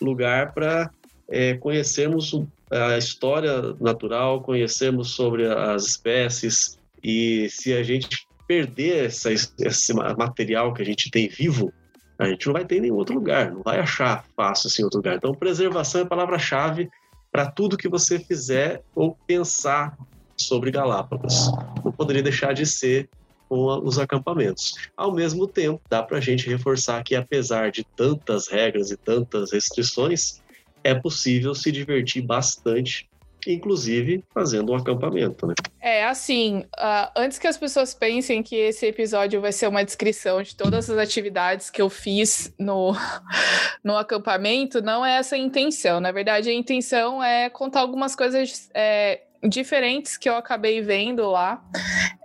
lugar 0.00 0.54
para 0.54 0.90
é, 1.28 1.54
conhecermos 1.54 2.34
a 2.70 2.96
história 2.96 3.74
natural, 3.78 4.40
conhecermos 4.40 5.10
sobre 5.10 5.46
as 5.46 5.84
espécies 5.84 6.78
e 7.04 7.48
se 7.50 7.74
a 7.74 7.82
gente 7.82 8.26
perder 8.48 9.06
essa, 9.06 9.30
esse 9.32 9.92
material 9.92 10.72
que 10.72 10.80
a 10.80 10.84
gente 10.84 11.10
tem 11.10 11.28
vivo, 11.28 11.72
a 12.18 12.26
gente 12.26 12.46
não 12.46 12.54
vai 12.54 12.64
ter 12.64 12.76
em 12.76 12.80
nenhum 12.80 12.96
outro 12.96 13.14
lugar, 13.14 13.52
não 13.52 13.62
vai 13.62 13.80
achar 13.80 14.24
fácil 14.34 14.68
assim 14.68 14.80
em 14.80 14.84
outro 14.84 14.98
lugar. 14.98 15.16
Então, 15.16 15.34
preservação 15.34 16.00
é 16.00 16.04
a 16.04 16.06
palavra-chave 16.06 16.88
para 17.30 17.50
tudo 17.50 17.76
que 17.76 17.88
você 17.88 18.18
fizer 18.18 18.82
ou 18.94 19.16
pensar 19.26 19.96
sobre 20.36 20.70
Galápagos. 20.70 21.50
Não 21.84 21.92
poderia 21.92 22.22
deixar 22.22 22.52
de 22.52 22.64
ser 22.64 23.08
com 23.48 23.66
os 23.84 23.98
acampamentos. 23.98 24.74
Ao 24.96 25.12
mesmo 25.12 25.46
tempo, 25.46 25.82
dá 25.90 26.02
para 26.02 26.18
a 26.18 26.20
gente 26.20 26.48
reforçar 26.48 27.02
que, 27.02 27.16
apesar 27.16 27.72
de 27.72 27.84
tantas 27.84 28.46
regras 28.46 28.92
e 28.92 28.96
tantas 28.96 29.52
restrições, 29.52 30.40
é 30.84 30.94
possível 30.94 31.54
se 31.54 31.72
divertir 31.72 32.22
bastante 32.22 33.09
inclusive 33.46 34.24
fazendo 34.32 34.72
um 34.72 34.74
acampamento, 34.74 35.46
né? 35.46 35.54
É, 35.80 36.04
assim, 36.04 36.64
uh, 36.78 37.10
antes 37.16 37.38
que 37.38 37.46
as 37.46 37.56
pessoas 37.56 37.94
pensem 37.94 38.42
que 38.42 38.56
esse 38.56 38.86
episódio 38.86 39.40
vai 39.40 39.52
ser 39.52 39.68
uma 39.68 39.84
descrição 39.84 40.42
de 40.42 40.54
todas 40.54 40.90
as 40.90 40.98
atividades 40.98 41.70
que 41.70 41.80
eu 41.80 41.88
fiz 41.88 42.52
no, 42.58 42.94
no 43.84 43.96
acampamento, 43.96 44.82
não 44.82 45.04
é 45.04 45.16
essa 45.16 45.36
a 45.36 45.38
intenção. 45.38 46.00
Na 46.00 46.12
verdade, 46.12 46.50
a 46.50 46.54
intenção 46.54 47.22
é 47.22 47.48
contar 47.48 47.80
algumas 47.80 48.14
coisas 48.14 48.70
é, 48.74 49.20
diferentes 49.42 50.16
que 50.16 50.28
eu 50.28 50.36
acabei 50.36 50.82
vendo 50.82 51.30
lá. 51.30 51.62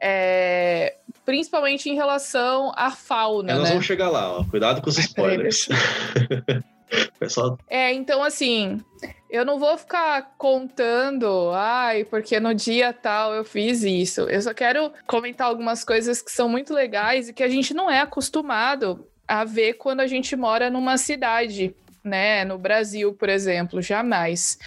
É, 0.02 0.96
principalmente 1.26 1.90
em 1.90 1.96
relação 1.96 2.72
à 2.76 2.92
fauna. 2.92 3.52
É, 3.52 3.56
nós 3.56 3.64
né? 3.64 3.70
vamos 3.70 3.86
chegar 3.86 4.10
lá, 4.10 4.40
ó. 4.40 4.44
cuidado 4.44 4.82
com 4.82 4.90
os 4.90 4.98
spoilers. 5.00 5.68
Pessoal... 7.20 7.58
É, 7.68 7.94
então 7.94 8.24
assim, 8.24 8.80
eu 9.30 9.44
não 9.44 9.60
vou 9.60 9.77
ficar 9.77 10.36
contando, 10.38 11.51
ai, 11.54 12.06
porque 12.06 12.39
no 12.39 12.54
dia 12.54 12.94
tal 12.94 13.34
eu 13.34 13.44
fiz 13.44 13.84
isso. 13.84 14.22
Eu 14.22 14.42
só 14.42 14.54
quero 14.54 14.92
comentar 15.06 15.48
algumas 15.48 15.84
coisas 15.84 16.22
que 16.22 16.32
são 16.32 16.48
muito 16.48 16.74
legais 16.74 17.30
e 17.30 17.34
que 17.34 17.44
a 17.44 17.50
gente 17.50 17.74
não 17.74 17.89
é 17.89 18.00
acostumado 18.00 19.06
a 19.27 19.44
ver 19.44 19.74
quando 19.74 20.01
a 20.01 20.08
gente 20.08 20.36
mora 20.36 20.70
numa 20.70 20.98
cidade, 20.98 21.75
né? 22.04 22.46
No 22.46 22.58
Brasil, 22.58 23.13
por 23.13 23.27
exemplo, 23.27 23.82
jamais. 23.82 24.60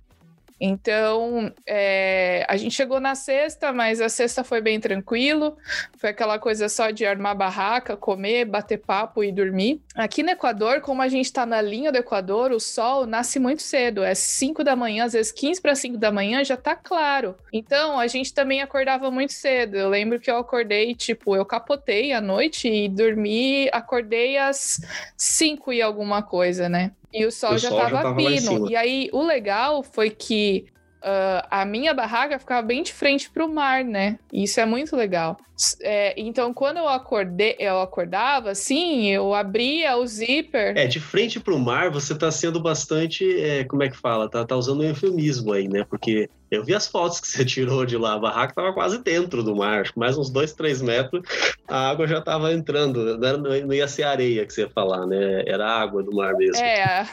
Então, 0.61 1.53
é, 1.67 2.45
a 2.49 2.57
gente 2.57 2.75
chegou 2.75 2.99
na 2.99 3.15
sexta, 3.15 3.73
mas 3.73 4.01
a 4.01 4.09
sexta 4.09 4.43
foi 4.43 4.61
bem 4.61 4.81
tranquilo. 4.81 5.57
Foi 5.97 6.11
aquela 6.11 6.39
coisa 6.39 6.69
só 6.69 6.91
de 6.91 7.07
armar 7.07 7.37
barraca, 7.37 7.97
comer, 7.97 8.45
bater 8.45 8.79
papo 8.79 9.23
e 9.23 9.31
dormir. 9.31 9.81
Aqui 9.95 10.23
no 10.23 10.31
Equador, 10.31 10.81
como 10.81 11.01
a 11.01 11.09
gente 11.09 11.27
está 11.27 11.47
na 11.47 11.61
linha 11.63 11.93
do 11.93 11.99
Equador, 11.99 12.51
o 12.51 12.61
sol 12.61 13.07
nasce 13.07 13.39
muito 13.39 13.63
cedo. 13.63 14.03
É 14.03 14.15
5 14.15 14.65
da 14.65 14.75
manhã, 14.75 15.05
às 15.05 15.13
vezes 15.13 15.33
15 15.33 15.61
para 15.61 15.75
5 15.75 15.97
da 15.97 16.11
manhã 16.11 16.45
já 16.45 16.57
tá 16.57 16.75
claro. 16.75 17.37
Então, 17.53 17.99
a 17.99 18.07
gente 18.07 18.35
também 18.35 18.61
acordava 18.61 19.11
muito 19.11 19.33
cedo. 19.33 19.77
Eu 19.77 19.89
lembro 19.89 20.19
que 20.19 20.31
eu 20.31 20.39
acordei, 20.39 20.95
tipo, 20.95 21.37
eu 21.37 21.45
capotei 21.45 22.13
à 22.13 22.21
noite 22.21 22.69
e 22.69 22.89
dormi, 22.89 23.69
acordei 23.73 24.37
às 24.39 24.81
5 25.17 25.73
e 25.73 25.83
alguma 25.83 26.23
coisa, 26.23 26.69
né? 26.69 26.93
E 27.13 27.25
o 27.25 27.33
sol, 27.33 27.55
o 27.55 27.59
já, 27.59 27.69
sol 27.69 27.79
tava 27.79 27.91
já 27.91 28.03
tava 28.03 28.17
pino. 28.17 28.71
E 28.71 28.77
aí, 28.77 29.09
o 29.13 29.23
legal 29.23 29.83
foi 29.83 30.11
que 30.11 30.67
uh, 30.99 31.47
a 31.51 31.65
minha 31.65 31.95
barraca 31.95 32.39
ficava 32.39 32.67
bem 32.67 32.83
de 32.83 32.93
frente 32.93 33.31
pro 33.31 33.49
mar, 33.49 33.85
né? 33.85 34.19
Isso 34.33 34.61
é 34.61 34.67
muito 34.67 34.97
legal. 34.97 35.37
É, 35.81 36.15
então, 36.17 36.55
quando 36.55 36.77
eu 36.77 36.89
acordei, 36.89 37.57
eu 37.59 37.81
acordava, 37.81 38.51
assim, 38.51 39.09
eu 39.09 39.35
abria 39.35 39.97
o 39.97 40.07
zíper. 40.07 40.77
É, 40.77 40.87
de 40.87 41.01
frente 41.01 41.41
pro 41.41 41.59
mar, 41.59 41.91
você 41.91 42.15
tá 42.15 42.31
sendo 42.31 42.61
bastante. 42.61 43.25
É, 43.41 43.65
como 43.65 43.83
é 43.83 43.89
que 43.89 43.97
fala? 43.97 44.29
Tá, 44.29 44.45
tá 44.45 44.57
usando 44.57 44.81
um 44.81 44.85
eufemismo 44.85 45.53
aí, 45.53 45.69
né? 45.69 45.85
Porque 45.89 46.29
eu 46.51 46.65
vi 46.65 46.75
as 46.75 46.87
fotos 46.87 47.21
que 47.21 47.29
você 47.29 47.45
tirou 47.47 47.85
de 47.85 47.97
lá, 47.97 48.15
a 48.15 48.19
barraca 48.19 48.55
tava 48.55 48.73
quase 48.73 48.99
dentro 49.03 49.43
do 49.43 49.55
mar, 49.55 49.81
acho 49.81 49.93
que 49.93 49.99
mais 49.99 50.17
uns 50.17 50.31
dois, 50.31 50.53
três 50.53 50.81
metros, 50.81 51.23
a 51.67 51.91
água 51.91 52.07
já 52.07 52.21
tava 52.21 52.53
entrando. 52.53 53.19
Não, 53.19 53.73
ia 53.73 53.89
ser 53.89 54.05
areia 54.05 54.47
que 54.47 54.53
você 54.53 54.63
ia 54.63 54.71
falar, 54.71 55.07
né? 55.07 55.43
Era 55.47 55.67
água 55.69 56.03
do 56.03 56.15
mar 56.15 56.35
mesmo. 56.35 56.63
É, 56.63 57.07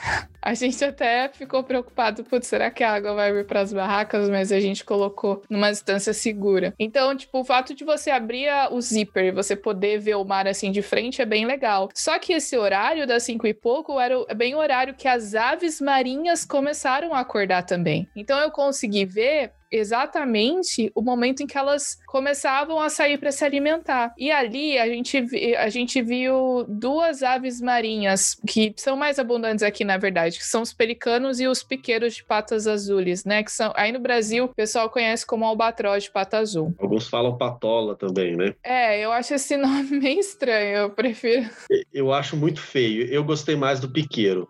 A 0.45 0.53
gente 0.53 0.83
até 0.85 1.27
ficou 1.29 1.63
preocupado, 1.63 2.23
putz, 2.23 2.45
será 2.45 2.69
que 2.69 2.83
a 2.83 2.93
água 2.93 3.15
vai 3.15 3.33
vir 3.33 3.47
para 3.47 3.61
as 3.61 3.73
barracas? 3.73 4.29
Mas 4.29 4.51
a 4.51 4.59
gente 4.59 4.85
colocou 4.85 5.41
numa 5.49 5.71
distância 5.71 6.13
segura. 6.13 6.71
Então, 6.77 7.17
tipo, 7.17 7.39
o 7.39 7.43
fato 7.43 7.73
de 7.73 7.83
você 7.83 8.11
abrir 8.11 8.47
o 8.71 8.79
zíper 8.79 9.25
e 9.25 9.31
você 9.31 9.55
poder 9.55 9.99
ver 9.99 10.15
o 10.15 10.23
mar 10.23 10.47
assim 10.47 10.71
de 10.71 10.83
frente 10.83 11.19
é 11.19 11.25
bem 11.25 11.47
legal. 11.47 11.89
Só 11.95 12.19
que 12.19 12.31
esse 12.31 12.55
horário 12.55 13.07
das 13.07 13.23
cinco 13.23 13.47
e 13.47 13.55
pouco 13.55 13.99
era 13.99 14.23
bem 14.35 14.53
o 14.53 14.59
horário 14.59 14.93
que 14.93 15.07
as 15.07 15.33
aves 15.33 15.81
marinhas 15.81 16.45
começaram 16.45 17.15
a 17.15 17.21
acordar 17.21 17.63
também. 17.63 18.07
Então 18.15 18.39
eu 18.39 18.51
consegui 18.51 19.03
ver 19.03 19.24
exatamente 19.71 20.91
o 20.95 21.01
momento 21.01 21.43
em 21.43 21.47
que 21.47 21.57
elas 21.57 21.97
começavam 22.07 22.79
a 22.79 22.89
sair 22.89 23.17
para 23.17 23.31
se 23.31 23.43
alimentar. 23.43 24.13
E 24.17 24.31
ali 24.31 24.77
a 24.77 24.87
gente, 24.87 25.17
a 25.57 25.69
gente 25.69 26.01
viu 26.01 26.65
duas 26.67 27.23
aves 27.23 27.59
marinhas 27.61 28.39
que 28.47 28.73
são 28.77 28.95
mais 28.95 29.19
abundantes 29.19 29.63
aqui, 29.63 29.83
na 29.83 29.97
verdade, 29.97 30.37
que 30.37 30.45
são 30.45 30.61
os 30.61 30.73
pelicanos 30.73 31.39
e 31.39 31.47
os 31.47 31.63
piqueiros 31.63 32.15
de 32.15 32.23
patas 32.23 32.67
azuis, 32.67 33.25
né? 33.25 33.43
Que 33.43 33.51
são 33.51 33.73
aí 33.75 33.91
no 33.91 33.99
Brasil 33.99 34.45
o 34.45 34.55
pessoal 34.55 34.89
conhece 34.89 35.25
como 35.25 35.45
albatroz 35.45 36.03
de 36.03 36.11
pata 36.11 36.37
azul. 36.37 36.73
Alguns 36.79 37.07
falam 37.07 37.37
patola 37.37 37.95
também, 37.95 38.35
né? 38.35 38.53
É, 38.63 38.99
eu 38.99 39.11
acho 39.11 39.33
esse 39.33 39.57
nome 39.57 39.99
meio 39.99 40.19
estranho, 40.19 40.77
eu 40.77 40.89
prefiro. 40.89 41.49
Eu 41.93 42.13
acho 42.13 42.37
muito 42.37 42.61
feio. 42.61 43.07
Eu 43.07 43.23
gostei 43.23 43.55
mais 43.55 43.79
do 43.79 43.89
piqueiro. 43.89 44.47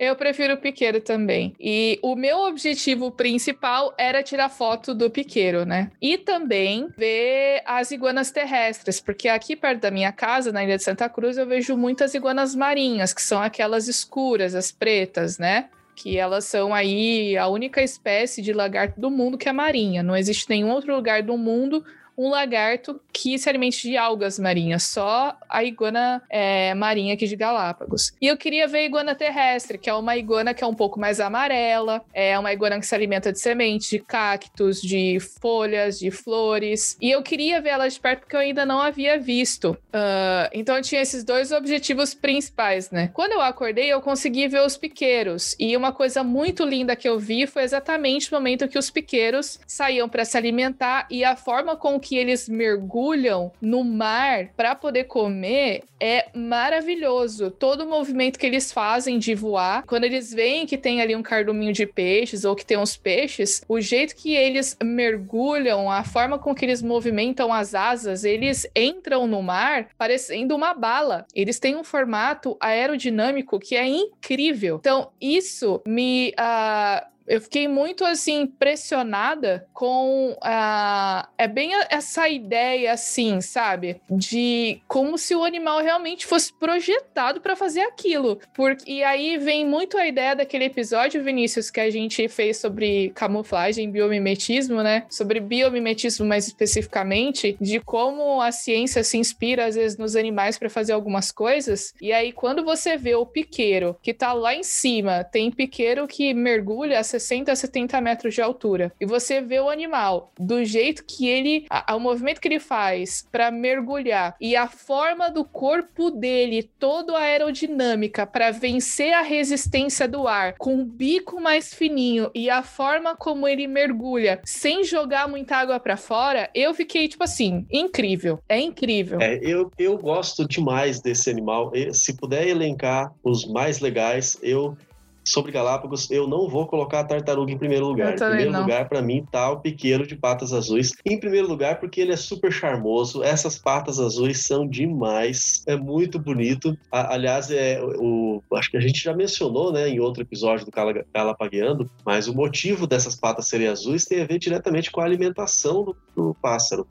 Eu 0.00 0.16
prefiro 0.16 0.54
o 0.54 0.56
piqueiro 0.56 0.98
também. 0.98 1.54
E 1.60 1.98
o 2.02 2.16
meu 2.16 2.38
objetivo 2.38 3.10
principal 3.10 3.92
era 3.98 4.22
tirar 4.22 4.48
foto 4.48 4.94
do 4.94 5.10
piqueiro, 5.10 5.66
né? 5.66 5.90
E 6.00 6.16
também 6.16 6.88
ver 6.96 7.60
as 7.66 7.90
iguanas 7.90 8.30
terrestres, 8.30 8.98
porque 8.98 9.28
aqui 9.28 9.54
perto 9.54 9.82
da 9.82 9.90
minha 9.90 10.10
casa, 10.10 10.50
na 10.50 10.64
Ilha 10.64 10.78
de 10.78 10.82
Santa 10.82 11.06
Cruz, 11.06 11.36
eu 11.36 11.46
vejo 11.46 11.76
muitas 11.76 12.14
iguanas 12.14 12.54
marinhas, 12.54 13.12
que 13.12 13.20
são 13.20 13.42
aquelas 13.42 13.88
escuras, 13.88 14.54
as 14.54 14.72
pretas, 14.72 15.38
né? 15.38 15.68
que 15.94 16.16
elas 16.16 16.46
são 16.46 16.72
aí 16.72 17.36
a 17.36 17.46
única 17.48 17.82
espécie 17.82 18.40
de 18.40 18.54
lagarto 18.54 18.98
do 18.98 19.10
mundo 19.10 19.36
que 19.36 19.50
é 19.50 19.52
marinha. 19.52 20.02
Não 20.02 20.16
existe 20.16 20.48
nenhum 20.48 20.70
outro 20.70 20.94
lugar 20.94 21.22
do 21.22 21.36
mundo 21.36 21.84
um 22.20 22.28
lagarto 22.28 23.00
que 23.10 23.38
se 23.38 23.48
alimente 23.48 23.88
de 23.88 23.96
algas 23.96 24.38
marinhas, 24.38 24.82
só 24.82 25.34
a 25.48 25.64
iguana 25.64 26.22
é, 26.28 26.74
marinha 26.74 27.14
aqui 27.14 27.26
de 27.26 27.34
Galápagos. 27.34 28.12
E 28.20 28.26
eu 28.26 28.36
queria 28.36 28.68
ver 28.68 28.78
a 28.78 28.84
iguana 28.84 29.14
terrestre, 29.14 29.78
que 29.78 29.88
é 29.88 29.94
uma 29.94 30.16
iguana 30.18 30.52
que 30.52 30.62
é 30.62 30.66
um 30.66 30.74
pouco 30.74 31.00
mais 31.00 31.18
amarela, 31.18 32.04
é 32.12 32.38
uma 32.38 32.52
iguana 32.52 32.78
que 32.78 32.86
se 32.86 32.94
alimenta 32.94 33.32
de 33.32 33.40
sementes, 33.40 33.88
de 33.88 34.00
cactos, 34.00 34.82
de 34.82 35.18
folhas, 35.40 35.98
de 35.98 36.10
flores. 36.10 36.98
E 37.00 37.10
eu 37.10 37.22
queria 37.22 37.58
ver 37.60 37.70
ela 37.70 37.88
de 37.88 37.98
perto 37.98 38.20
porque 38.20 38.36
eu 38.36 38.40
ainda 38.40 38.66
não 38.66 38.82
havia 38.82 39.18
visto. 39.18 39.70
Uh, 39.70 40.50
então 40.52 40.76
eu 40.76 40.82
tinha 40.82 41.00
esses 41.00 41.24
dois 41.24 41.52
objetivos 41.52 42.12
principais, 42.12 42.90
né? 42.90 43.10
Quando 43.14 43.32
eu 43.32 43.40
acordei, 43.40 43.90
eu 43.90 44.00
consegui 44.02 44.46
ver 44.46 44.60
os 44.60 44.76
piqueiros. 44.76 45.56
E 45.58 45.74
uma 45.74 45.90
coisa 45.90 46.22
muito 46.22 46.64
linda 46.64 46.94
que 46.94 47.08
eu 47.08 47.18
vi 47.18 47.46
foi 47.46 47.62
exatamente 47.62 48.30
o 48.30 48.34
momento 48.34 48.68
que 48.68 48.78
os 48.78 48.90
piqueiros 48.90 49.58
saíam 49.66 50.06
para 50.06 50.26
se 50.26 50.36
alimentar 50.36 51.06
e 51.10 51.24
a 51.24 51.34
forma 51.34 51.76
com 51.76 51.98
que 51.98 52.09
que 52.10 52.16
eles 52.16 52.48
mergulham 52.48 53.52
no 53.62 53.84
mar 53.84 54.48
para 54.56 54.74
poder 54.74 55.04
comer 55.04 55.84
é 56.00 56.26
maravilhoso. 56.34 57.52
Todo 57.52 57.84
o 57.84 57.88
movimento 57.88 58.36
que 58.36 58.46
eles 58.46 58.72
fazem 58.72 59.16
de 59.16 59.32
voar, 59.32 59.84
quando 59.86 60.02
eles 60.02 60.34
veem 60.34 60.66
que 60.66 60.76
tem 60.76 61.00
ali 61.00 61.14
um 61.14 61.22
carduminho 61.22 61.72
de 61.72 61.86
peixes 61.86 62.44
ou 62.44 62.56
que 62.56 62.66
tem 62.66 62.76
uns 62.76 62.96
peixes, 62.96 63.62
o 63.68 63.80
jeito 63.80 64.16
que 64.16 64.34
eles 64.34 64.76
mergulham, 64.82 65.88
a 65.88 66.02
forma 66.02 66.36
com 66.36 66.52
que 66.52 66.64
eles 66.64 66.82
movimentam 66.82 67.52
as 67.52 67.76
asas, 67.76 68.24
eles 68.24 68.68
entram 68.74 69.28
no 69.28 69.40
mar 69.40 69.90
parecendo 69.96 70.56
uma 70.56 70.74
bala. 70.74 71.26
Eles 71.32 71.60
têm 71.60 71.76
um 71.76 71.84
formato 71.84 72.56
aerodinâmico 72.58 73.60
que 73.60 73.76
é 73.76 73.86
incrível. 73.86 74.78
Então, 74.80 75.12
isso 75.20 75.80
me 75.86 76.30
uh, 76.30 77.06
eu 77.30 77.40
fiquei 77.40 77.68
muito 77.68 78.04
assim 78.04 78.40
impressionada 78.40 79.64
com 79.72 80.36
a 80.42 81.28
é 81.38 81.46
bem 81.46 81.70
essa 81.88 82.28
ideia 82.28 82.92
assim, 82.92 83.40
sabe, 83.40 84.00
de 84.10 84.82
como 84.88 85.16
se 85.16 85.34
o 85.36 85.44
animal 85.44 85.80
realmente 85.80 86.26
fosse 86.26 86.52
projetado 86.52 87.40
para 87.40 87.54
fazer 87.54 87.82
aquilo. 87.82 88.40
Porque 88.52 88.90
e 88.90 89.04
aí 89.04 89.38
vem 89.38 89.64
muito 89.64 89.96
a 89.96 90.08
ideia 90.08 90.34
daquele 90.34 90.64
episódio 90.64 91.22
Vinícius 91.22 91.70
que 91.70 91.78
a 91.78 91.88
gente 91.88 92.26
fez 92.26 92.56
sobre 92.56 93.10
camuflagem, 93.10 93.88
biomimetismo, 93.88 94.82
né? 94.82 95.06
Sobre 95.08 95.38
biomimetismo 95.38 96.26
mais 96.26 96.48
especificamente, 96.48 97.56
de 97.60 97.78
como 97.78 98.42
a 98.42 98.50
ciência 98.50 99.04
se 99.04 99.16
inspira 99.16 99.66
às 99.66 99.76
vezes 99.76 99.96
nos 99.96 100.16
animais 100.16 100.58
para 100.58 100.68
fazer 100.68 100.94
algumas 100.94 101.30
coisas. 101.30 101.94
E 102.00 102.12
aí 102.12 102.32
quando 102.32 102.64
você 102.64 102.96
vê 102.96 103.14
o 103.14 103.24
piqueiro 103.24 103.96
que 104.02 104.12
tá 104.12 104.32
lá 104.32 104.52
em 104.52 104.64
cima, 104.64 105.22
tem 105.22 105.48
piqueiro 105.52 106.08
que 106.08 106.34
mergulha 106.34 106.98
60 107.20 107.52
a 107.52 107.56
70 107.56 108.00
metros 108.00 108.34
de 108.34 108.42
altura. 108.42 108.92
E 109.00 109.06
você 109.06 109.40
vê 109.40 109.60
o 109.60 109.68
animal 109.68 110.32
do 110.38 110.64
jeito 110.64 111.04
que 111.04 111.28
ele. 111.28 111.66
A, 111.68 111.94
o 111.94 112.00
movimento 112.00 112.40
que 112.40 112.48
ele 112.48 112.58
faz 112.58 113.26
para 113.30 113.50
mergulhar 113.50 114.36
e 114.40 114.56
a 114.56 114.66
forma 114.66 115.30
do 115.30 115.44
corpo 115.44 116.10
dele, 116.10 116.62
toda 116.78 117.16
a 117.16 117.22
aerodinâmica 117.22 118.26
para 118.26 118.50
vencer 118.50 119.12
a 119.12 119.22
resistência 119.22 120.08
do 120.08 120.26
ar, 120.26 120.54
com 120.58 120.80
o 120.80 120.84
bico 120.84 121.40
mais 121.40 121.74
fininho 121.74 122.30
e 122.34 122.48
a 122.48 122.62
forma 122.62 123.14
como 123.16 123.46
ele 123.46 123.66
mergulha 123.66 124.40
sem 124.44 124.82
jogar 124.84 125.28
muita 125.28 125.56
água 125.56 125.78
para 125.78 125.96
fora, 125.96 126.48
eu 126.54 126.72
fiquei 126.74 127.08
tipo 127.08 127.24
assim, 127.24 127.66
incrível. 127.70 128.38
É 128.48 128.58
incrível. 128.58 129.20
É, 129.20 129.38
eu, 129.42 129.70
eu 129.78 129.98
gosto 129.98 130.46
demais 130.46 131.00
desse 131.00 131.28
animal. 131.30 131.72
Se 131.92 132.16
puder 132.16 132.48
elencar 132.48 133.12
os 133.22 133.46
mais 133.46 133.80
legais, 133.80 134.38
eu 134.42 134.76
sobre 135.24 135.52
Galápagos, 135.52 136.10
eu 136.10 136.26
não 136.26 136.48
vou 136.48 136.66
colocar 136.66 137.00
a 137.00 137.04
tartaruga 137.04 137.52
em 137.52 137.58
primeiro 137.58 137.86
lugar. 137.86 138.14
Em 138.14 138.16
primeiro 138.16 138.52
não. 138.52 138.62
lugar, 138.62 138.88
para 138.88 139.02
mim, 139.02 139.26
tá 139.30 139.50
o 139.50 139.60
piqueiro 139.60 140.06
de 140.06 140.16
patas 140.16 140.52
azuis. 140.52 140.92
Em 141.04 141.18
primeiro 141.18 141.46
lugar, 141.46 141.78
porque 141.78 142.00
ele 142.00 142.12
é 142.12 142.16
super 142.16 142.52
charmoso. 142.52 143.22
Essas 143.22 143.58
patas 143.58 143.98
azuis 143.98 144.40
são 144.40 144.66
demais. 144.66 145.62
É 145.66 145.76
muito 145.76 146.18
bonito. 146.18 146.76
aliás, 146.90 147.50
é 147.50 147.80
o, 147.82 148.42
acho 148.54 148.70
que 148.70 148.76
a 148.76 148.80
gente 148.80 149.02
já 149.02 149.14
mencionou, 149.14 149.72
né, 149.72 149.88
em 149.88 150.00
outro 150.00 150.22
episódio 150.22 150.66
do 150.66 150.72
Calapagueando, 151.12 151.90
mas 152.04 152.28
o 152.28 152.34
motivo 152.34 152.86
dessas 152.86 153.14
patas 153.14 153.46
serem 153.46 153.68
azuis 153.68 154.04
tem 154.04 154.22
a 154.22 154.26
ver 154.26 154.38
diretamente 154.38 154.90
com 154.90 155.00
a 155.00 155.04
alimentação 155.04 155.84
do, 155.84 155.96
do 156.14 156.36
pássaro 156.40 156.86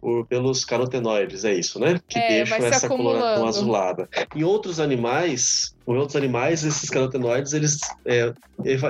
por, 0.00 0.26
pelos 0.26 0.64
carotenoides, 0.64 1.44
é 1.44 1.54
isso, 1.54 1.78
né? 1.78 2.00
Que 2.08 2.18
é, 2.18 2.28
deixam 2.28 2.58
essa 2.58 2.88
coloração 2.88 3.46
azulada. 3.46 4.08
Em 4.34 4.44
outros 4.44 4.78
animais, 4.78 5.74
em 5.86 5.96
outros 5.96 6.16
animais, 6.16 6.64
esses 6.64 6.88
carotenoides 6.88 7.52
eles 7.52 7.78
é, 8.04 8.32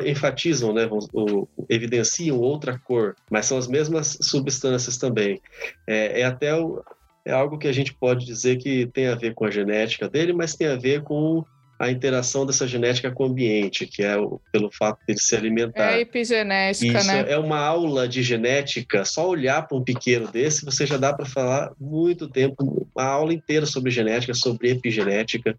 enfatizam, 0.05 0.73
né, 0.73 0.89
ou, 1.13 1.49
evidenciam 1.69 2.39
outra 2.39 2.79
cor, 2.79 3.15
mas 3.31 3.47
são 3.47 3.59
as 3.59 3.67
mesmas 3.67 4.19
substâncias 4.21 4.97
também. 4.97 5.41
É, 5.87 6.21
é 6.21 6.25
até 6.25 6.55
o, 6.55 6.83
é 7.25 7.33
algo 7.33 7.59
que 7.59 7.67
a 7.67 7.73
gente 7.73 7.93
pode 7.93 8.25
dizer 8.25 8.57
que 8.57 8.87
tem 8.87 9.09
a 9.09 9.17
ver 9.17 9.35
com 9.35 9.45
a 9.45 9.51
genética 9.51 10.09
dele, 10.09 10.33
mas 10.33 10.55
tem 10.55 10.69
a 10.69 10.77
ver 10.77 11.03
com 11.03 11.45
a 11.79 11.91
interação 11.91 12.47
dessa 12.47 12.67
genética 12.67 13.11
com 13.11 13.25
o 13.25 13.27
ambiente, 13.27 13.87
que 13.87 14.03
é 14.03 14.17
o, 14.17 14.41
pelo 14.51 14.71
fato 14.71 14.99
de 15.07 15.13
ele 15.13 15.21
se 15.21 15.37
alimentar. 15.37 15.93
É 15.93 16.01
epigenética, 16.01 16.99
Isso, 16.99 17.07
né? 17.07 17.27
É 17.29 17.39
uma 17.39 17.59
aula 17.59 18.09
de 18.09 18.23
genética. 18.23 19.05
Só 19.05 19.29
olhar 19.29 19.67
para 19.67 19.77
um 19.77 19.85
piqueiro 19.85 20.27
desse, 20.29 20.65
você 20.65 20.87
já 20.87 20.97
dá 20.97 21.13
para 21.13 21.27
falar 21.27 21.73
muito 21.79 22.29
tempo, 22.29 22.89
uma 22.95 23.05
aula 23.05 23.33
inteira 23.33 23.67
sobre 23.67 23.91
genética, 23.91 24.33
sobre 24.33 24.71
epigenética. 24.71 25.55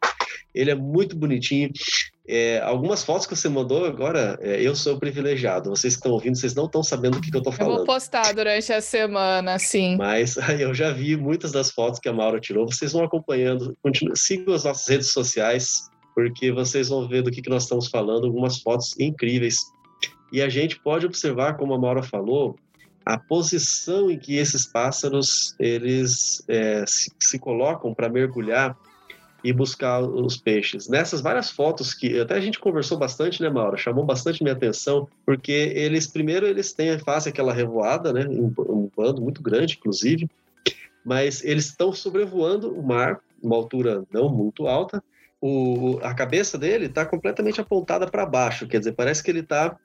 Ele 0.54 0.72
é 0.72 0.76
muito 0.76 1.16
bonitinho. 1.16 1.72
É, 2.30 2.60
algumas 2.60 3.06
fotos 3.06 3.26
que 3.26 3.34
você 3.36 3.48
mandou 3.48 3.86
agora, 3.86 4.38
é, 4.42 4.62
eu 4.62 4.76
sou 4.76 5.00
privilegiado. 5.00 5.70
Vocês 5.70 5.94
que 5.94 6.00
estão 6.00 6.12
ouvindo, 6.12 6.36
vocês 6.36 6.54
não 6.54 6.66
estão 6.66 6.84
sabendo 6.84 7.18
do 7.18 7.22
que, 7.22 7.32
que 7.32 7.38
eu 7.38 7.40
estou 7.40 7.54
falando. 7.54 7.74
Eu 7.74 7.78
vou 7.78 7.86
postar 7.86 8.34
durante 8.34 8.74
a 8.74 8.82
semana, 8.82 9.58
sim. 9.60 9.96
Mas 9.96 10.36
eu 10.60 10.74
já 10.74 10.92
vi 10.92 11.16
muitas 11.16 11.52
das 11.52 11.72
fotos 11.72 12.00
que 12.00 12.10
a 12.10 12.14
Maura 12.14 12.40
tirou. 12.40 12.66
Vocês 12.66 12.92
vão 12.92 13.06
acompanhando. 13.06 13.78
Continue, 13.82 14.18
sigam 14.18 14.54
as 14.54 14.66
nossas 14.66 14.88
redes 14.88 15.12
sociais 15.12 15.90
porque 16.18 16.52
vocês 16.52 16.90
vão 16.90 17.08
ver 17.08 17.22
do 17.22 17.30
que, 17.30 17.44
que 17.44 17.50
nós 17.50 17.62
estamos 17.62 17.90
falando, 17.90 18.26
algumas 18.26 18.58
fotos 18.58 19.00
incríveis. 19.00 19.72
E 20.34 20.42
a 20.42 20.50
gente 20.50 20.80
pode 20.80 21.06
observar, 21.06 21.58
como 21.58 21.76
a 21.76 21.78
Maura 21.78 22.02
falou, 22.02 22.56
a 23.06 23.20
posição 23.20 24.10
em 24.10 24.18
que 24.18 24.36
esses 24.36 24.66
pássaros 24.66 25.56
eles 25.60 26.44
é, 26.48 26.84
se, 26.88 27.12
se, 27.20 27.38
colocam 27.38 27.94
para 27.94 28.10
mergulhar 28.10 28.76
e 29.44 29.54
buscar 29.54 30.02
os 30.02 30.38
peixes. 30.38 30.90
Nessas 30.90 31.22
várias 31.22 31.52
fotos 31.52 31.94
que 31.94 32.20
até 32.20 32.34
a 32.34 32.42
gente 32.42 32.58
conversou 32.58 32.98
bastante, 32.98 33.40
né, 33.40 33.50
Maura? 33.52 33.78
Chamou 33.78 34.04
bastante 34.04 34.42
minha 34.42 34.56
atenção, 34.56 35.08
porque 35.24 35.72
eles 35.76 36.08
primeiro 36.08 36.48
eles 36.48 36.74
têm 36.74 36.98
fazem 36.98 37.32
aquela 37.32 37.54
revoada, 37.54 38.12
né, 38.12 38.26
um, 38.28 38.52
um 38.58 38.90
bando 38.98 39.22
muito 39.22 39.44
grande, 39.44 39.78
inclusive, 39.80 40.28
mas 41.06 41.44
eles 41.44 41.68
estão 41.68 41.94
sobrevoando 41.94 42.74
o 42.74 42.82
mar, 42.82 43.20
uma 43.40 43.56
altura 43.56 44.04
não 44.12 44.30
muito 44.30 44.68
alta, 44.68 45.00
o, 45.48 46.00
a 46.04 46.14
cabeça 46.14 46.58
dele 46.58 46.88
está 46.88 47.06
completamente 47.06 47.62
apontada 47.62 48.08
para 48.08 48.26
baixo, 48.26 48.68
quer 48.68 48.80
dizer, 48.80 48.94
parece 48.94 49.24
que 49.24 49.32
ele 49.32 49.40
está 49.40 49.78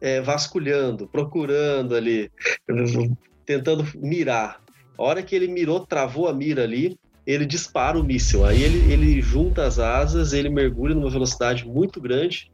é, 0.00 0.20
vasculhando, 0.20 1.06
procurando 1.06 1.94
ali, 1.94 2.30
tentando 3.44 3.86
mirar. 3.96 4.60
A 4.98 5.02
hora 5.02 5.22
que 5.22 5.34
ele 5.34 5.48
mirou, 5.48 5.86
travou 5.86 6.28
a 6.28 6.32
mira 6.32 6.62
ali, 6.62 6.98
ele 7.26 7.44
dispara 7.44 7.98
o 7.98 8.04
míssil. 8.04 8.44
Aí 8.44 8.62
ele, 8.62 8.90
ele 8.90 9.20
junta 9.20 9.66
as 9.66 9.78
asas, 9.78 10.32
ele 10.32 10.48
mergulha 10.48 10.94
numa 10.94 11.10
velocidade 11.10 11.66
muito 11.66 12.00
grande 12.00 12.50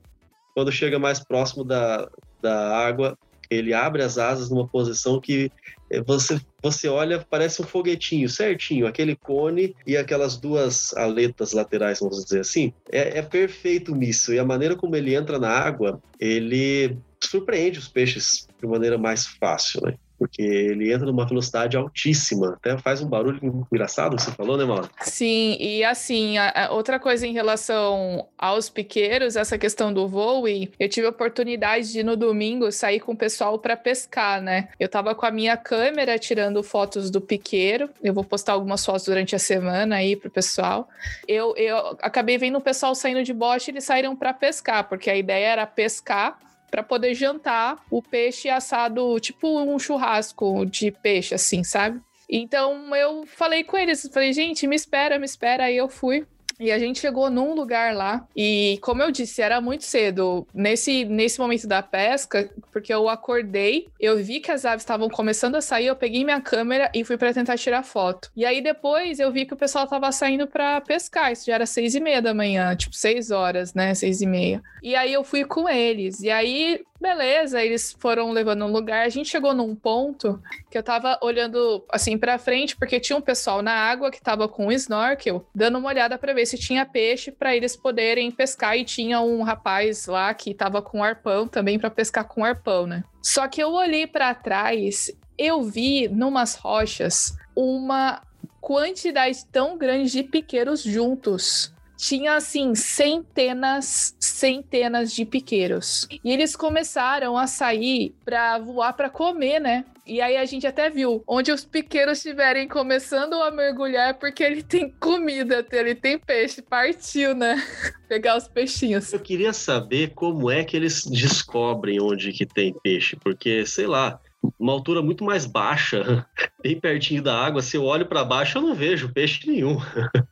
quando 0.55 0.73
chega 0.73 0.99
mais 0.99 1.21
próximo 1.21 1.62
da, 1.64 2.09
da 2.42 2.77
água, 2.77 3.16
ele 3.51 3.73
abre 3.73 4.03
as 4.03 4.19
asas 4.19 4.51
numa 4.51 4.67
posição 4.67 5.21
que 5.21 5.51
eh, 5.91 6.01
você, 6.03 6.41
você 6.63 6.89
olha, 6.89 7.25
parece 7.29 7.63
um 7.63 7.67
foguetinho 7.67 8.29
certinho, 8.29 8.87
aquele 8.87 9.17
cone 9.17 9.75
e 9.87 9.97
aquelas 9.97 10.37
duas 10.37 10.95
aletas 10.97 11.53
laterais, 11.53 12.01
vamos 12.01 12.25
dizer 12.25 12.41
assim. 12.41 12.73
É, 12.91 13.19
é 13.19 13.23
perfeito 13.23 13.95
nisso. 13.95 14.33
E 14.33 14.39
a 14.39 14.45
maneira 14.45 14.77
como 14.77 14.97
ele 14.97 15.15
entra 15.15 15.39
na 15.39 15.51
água, 15.51 16.01
ele 16.21 16.99
surpreende 17.23 17.79
os 17.79 17.89
peixes 17.89 18.47
de 18.61 18.67
maneira 18.67 18.99
mais 18.99 19.27
fácil, 19.27 19.81
né? 19.83 19.95
Porque 20.18 20.42
ele 20.42 20.92
entra 20.92 21.07
numa 21.07 21.26
velocidade 21.26 21.76
altíssima, 21.76 22.54
até 22.54 22.76
faz 22.78 23.00
um 23.00 23.09
barulho 23.09 23.66
engraçado 23.72 24.18
você 24.18 24.33
falou, 24.33 24.57
né, 24.57 24.64
Mauro? 24.64 24.90
Sim, 25.00 25.57
e 25.61 25.85
assim, 25.85 26.38
a, 26.38 26.66
a 26.66 26.72
outra 26.72 26.98
coisa 26.98 27.26
em 27.26 27.33
relação 27.33 28.26
aos 28.37 28.68
piqueiros, 28.68 29.37
essa 29.37 29.57
questão 29.57 29.92
do 29.92 30.09
voo, 30.09 30.48
e 30.48 30.70
eu 30.78 30.88
tive 30.88 31.07
a 31.07 31.11
oportunidade 31.11 31.92
de 31.92 32.02
no 32.02 32.16
domingo 32.16 32.70
sair 32.72 33.00
com 33.00 33.12
o 33.12 33.16
pessoal 33.16 33.59
para 33.59 33.76
pescar, 33.76 34.42
né? 34.42 34.68
Eu 34.78 34.88
tava 34.88 35.14
com 35.14 35.26
a 35.26 35.31
minha 35.31 35.57
câmera 35.57 36.18
tirando 36.18 36.62
fotos 36.62 37.11
do 37.11 37.20
piqueiro, 37.20 37.88
eu 38.02 38.12
vou 38.12 38.24
postar 38.24 38.54
algumas 38.54 38.85
fotos 38.85 39.04
durante 39.04 39.37
a 39.37 39.38
semana 39.38 39.96
aí 39.96 40.16
pro 40.16 40.31
pessoal. 40.31 40.88
Eu, 41.26 41.54
eu 41.57 41.96
acabei 42.00 42.38
vendo 42.38 42.59
o 42.59 42.61
pessoal 42.61 42.94
saindo 42.94 43.22
de 43.22 43.33
bote, 43.33 43.70
eles 43.70 43.85
saíram 43.85 44.16
para 44.16 44.35
pescar, 44.35 44.88
porque 44.88 45.11
a 45.11 45.16
ideia 45.16 45.46
era 45.46 45.66
pescar 45.66 46.38
para 46.70 46.83
poder 46.83 47.14
jantar 47.14 47.85
o 47.90 48.02
peixe 48.02 48.48
assado, 48.48 49.18
tipo 49.20 49.61
um 49.61 49.78
churrasco 49.78 50.66
de 50.66 50.90
peixe, 50.90 51.35
assim, 51.35 51.64
sabe? 51.64 52.00
Então 52.28 52.94
eu 52.94 53.24
falei 53.26 53.64
com 53.64 53.76
eles, 53.76 54.09
falei, 54.12 54.33
gente, 54.33 54.66
me 54.66 54.76
espera, 54.76 55.18
me 55.18 55.24
espera. 55.24 55.64
Aí 55.64 55.76
eu 55.76 55.88
fui. 55.88 56.26
E 56.59 56.73
a 56.73 56.79
gente 56.79 56.99
chegou 56.99 57.31
num 57.31 57.55
lugar 57.55 57.94
lá 57.94 58.27
e, 58.37 58.79
como 58.83 59.03
eu 59.03 59.11
disse, 59.11 59.40
era 59.40 59.61
muito 59.61 59.85
cedo. 59.85 60.47
Nesse, 60.53 61.05
nesse 61.05 61.38
momento 61.38 61.66
da 61.66 61.83
pesca, 61.83 62.51
porque 62.73 62.92
eu 62.92 63.09
acordei, 63.09 63.88
eu 64.01 64.16
vi 64.16 64.40
que 64.40 64.51
as 64.51 64.64
aves 64.64 64.83
estavam 64.83 65.09
começando 65.09 65.55
a 65.55 65.61
sair, 65.61 65.87
eu 65.87 65.97
peguei 65.97 66.25
minha 66.25 66.40
câmera 66.40 66.90
e 66.94 67.05
fui 67.05 67.16
para 67.16 67.33
tentar 67.33 67.57
tirar 67.57 67.83
foto. 67.83 68.31
E 68.37 68.44
aí 68.44 68.61
depois 68.61 69.18
eu 69.18 69.31
vi 69.31 69.47
que 69.47 69.55
o 69.55 69.57
pessoal 69.57 69.87
tava 69.87 70.11
saindo 70.12 70.47
para 70.47 70.81
pescar. 70.81 71.33
Isso 71.33 71.47
já 71.47 71.55
era 71.55 71.66
seis 71.66 71.94
e 71.94 72.01
meia 72.01 72.21
da 72.21 72.35
manhã, 72.35 72.75
tipo 72.75 72.94
seis 72.94 73.31
horas, 73.31 73.75
né? 73.75 73.94
Seis 73.94 74.21
e 74.21 74.27
meia. 74.27 74.62
E 74.83 74.94
aí 74.94 75.12
eu 75.12 75.25
fui 75.25 75.44
com 75.44 75.68
eles. 75.68 76.21
E 76.21 76.31
aí 76.31 76.81
Beleza, 77.01 77.63
eles 77.63 77.97
foram 78.01 78.33
levando 78.33 78.65
um 78.65 78.73
lugar. 78.73 79.07
A 79.07 79.09
gente 79.09 79.29
chegou 79.29 79.55
num 79.55 79.75
ponto 79.75 80.43
que 80.69 80.77
eu 80.77 80.83
tava 80.83 81.17
olhando 81.23 81.85
assim 81.91 82.19
para 82.19 82.39
frente, 82.39 82.77
porque 82.77 82.99
tinha 82.99 83.17
um 83.17 83.23
pessoal 83.23 83.63
na 83.63 83.73
água 83.73 84.11
que 84.11 84.21
tava 84.21 84.49
com 84.49 84.67
um 84.67 84.73
snorkel, 84.73 85.47
dando 85.55 85.79
uma 85.79 85.89
olhada 85.89 86.19
para 86.19 86.35
ver 86.35 86.45
se 86.47 86.59
tinha 86.59 86.85
peixe 86.85 87.31
para 87.31 87.55
eles 87.55 87.77
poderem 87.77 88.31
pescar. 88.33 88.77
E 88.77 88.85
tinha 88.85 89.21
um 89.21 89.43
rapaz 89.43 90.07
lá 90.07 90.35
que 90.35 90.53
tava 90.53 90.83
com 90.83 91.05
arpão 91.05 91.47
também 91.47 91.79
para 91.79 91.91
pescar 91.91 92.25
com 92.27 92.45
arpão, 92.45 92.87
né? 92.87 93.05
Só 93.23 93.47
que 93.47 93.63
eu 93.63 93.71
olhei 93.73 94.07
para 94.07 94.35
trás, 94.35 95.11
eu 95.37 95.63
vi 95.63 96.09
numas 96.09 96.57
rochas 96.57 97.37
uma 97.55 98.23
quantidade 98.61 99.47
tão 99.47 99.79
grande 99.79 100.11
de 100.11 100.23
piqueiros 100.25 100.83
juntos 100.83 101.73
tinha 101.99 102.35
assim 102.35 102.77
centenas, 102.77 104.15
centenas 104.21 105.13
de 105.13 105.25
piqueiros. 105.25 106.07
E 106.25 106.31
eles 106.31 106.55
começaram 106.55 107.37
a 107.37 107.49
sair 107.49 108.15
para 108.25 108.59
voar 108.61 108.93
para 108.93 109.11
comer, 109.11 109.59
né? 109.59 109.85
E 110.07 110.23
aí 110.23 110.37
a 110.39 110.45
gente 110.47 110.67
até 110.67 110.89
viu 110.89 111.23
onde 111.27 111.53
os 111.53 111.65
piqueiros 111.65 112.19
estiverem 112.19 112.67
começando 112.67 113.35
a 113.35 113.51
mergulhar 113.51 114.15
porque 114.15 114.43
ele 114.43 114.63
tem 114.63 114.89
comida, 114.99 115.67
ele 115.73 115.95
tem 115.95 116.19
peixe, 116.19 116.63
partiu, 116.63 117.35
né? 117.35 117.63
Pegar 118.09 118.39
os 118.39 118.49
peixinhos. 118.49 119.13
Eu 119.13 119.21
queria 119.21 119.53
saber 119.53 120.13
como 120.15 120.51
é 120.51 120.65
que 120.65 120.77
eles 120.77 121.05
descobrem 121.05 122.01
onde 122.01 122.33
que 122.33 122.47
tem 122.47 122.73
peixe, 122.73 123.17
porque 123.17 123.67
sei 123.67 123.87
lá, 123.87 124.19
uma 124.59 124.72
altura 124.72 125.03
muito 125.03 125.24
mais 125.24 125.46
baixa, 125.46 126.27
bem 126.62 126.79
pertinho 126.79 127.22
da 127.22 127.37
água. 127.38 127.62
Se 127.62 127.77
eu 127.77 127.85
olho 127.85 128.07
para 128.07 128.24
baixo, 128.24 128.59
eu 128.59 128.62
não 128.62 128.74
vejo 128.74 129.12
peixe 129.12 129.48
nenhum. 129.48 129.79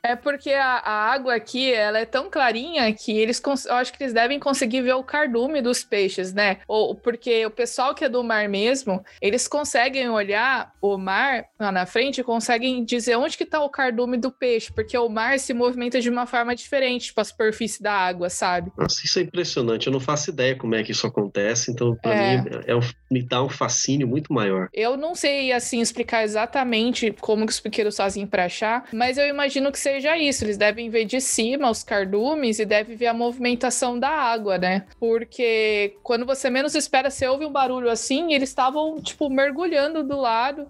É 0.03 0.15
porque 0.15 0.51
a, 0.51 0.77
a, 0.77 1.11
água 1.13 1.35
aqui 1.35 1.71
ela 1.71 1.99
é 1.99 2.05
tão 2.05 2.29
clarinha 2.29 2.91
que 2.93 3.17
eles, 3.17 3.41
eu 3.65 3.75
acho 3.75 3.93
que 3.93 4.03
eles 4.03 4.13
devem 4.13 4.39
conseguir 4.39 4.81
ver 4.81 4.93
o 4.93 5.03
cardume 5.03 5.61
dos 5.61 5.83
peixes, 5.83 6.33
né? 6.33 6.57
Ou 6.67 6.95
porque 6.95 7.45
o 7.45 7.51
pessoal 7.51 7.93
que 7.93 8.05
é 8.05 8.09
do 8.09 8.23
mar 8.23 8.47
mesmo, 8.47 9.03
eles 9.21 9.47
conseguem 9.47 10.09
olhar 10.09 10.71
o 10.81 10.97
mar 10.97 11.45
lá 11.59 11.71
na 11.71 11.85
frente, 11.85 12.23
conseguem 12.23 12.83
dizer 12.83 13.15
onde 13.15 13.37
que 13.37 13.45
tá 13.45 13.61
o 13.61 13.69
cardume 13.69 14.17
do 14.17 14.31
peixe, 14.31 14.71
porque 14.73 14.97
o 14.97 15.09
mar 15.09 15.39
se 15.39 15.53
movimenta 15.53 15.99
de 16.01 16.09
uma 16.09 16.25
forma 16.25 16.55
diferente, 16.55 17.07
tipo 17.07 17.21
a 17.21 17.23
superfície 17.23 17.81
da 17.81 17.93
água, 17.93 18.29
sabe? 18.29 18.71
Nossa, 18.77 19.01
isso 19.05 19.19
é 19.19 19.21
impressionante. 19.23 19.87
Eu 19.87 19.93
não 19.93 19.99
faço 19.99 20.29
ideia 20.29 20.55
como 20.55 20.75
é 20.75 20.83
que 20.83 20.91
isso 20.91 21.07
acontece. 21.07 21.71
Então, 21.71 21.95
para 21.95 22.13
é. 22.13 22.41
mim, 22.41 22.49
é 22.65 22.75
um, 22.75 22.81
me 23.09 23.23
dá 23.23 23.41
um 23.43 23.49
fascínio 23.49 23.96
muito 24.05 24.33
maior. 24.33 24.69
Eu 24.73 24.97
não 24.97 25.15
sei 25.15 25.51
assim 25.51 25.81
explicar 25.81 26.23
exatamente 26.23 27.13
como 27.19 27.45
que 27.45 27.51
os 27.51 27.59
piqueiros 27.59 27.97
fazem 27.97 28.25
para 28.25 28.45
achar, 28.45 28.85
mas 28.93 29.17
eu 29.17 29.27
imagino 29.27 29.71
que 29.71 29.79
seja 29.79 30.17
isso. 30.17 30.43
Eles 30.43 30.57
devem 30.57 30.89
ver 30.89 31.05
de 31.05 31.19
cima 31.21 31.69
os 31.69 31.83
cardumes 31.83 32.59
e 32.59 32.65
devem 32.65 32.95
ver 32.95 33.07
a 33.07 33.13
movimentação 33.13 33.99
da 33.99 34.09
água, 34.09 34.57
né? 34.57 34.85
Porque 34.99 35.95
quando 36.03 36.25
você 36.25 36.49
menos 36.49 36.75
espera, 36.75 37.09
você 37.09 37.27
ouve 37.27 37.45
um 37.45 37.51
barulho 37.51 37.89
assim, 37.89 38.31
e 38.31 38.33
eles 38.33 38.49
estavam 38.49 39.01
tipo 39.01 39.29
mergulhando 39.29 40.03
do 40.03 40.17
lado 40.17 40.67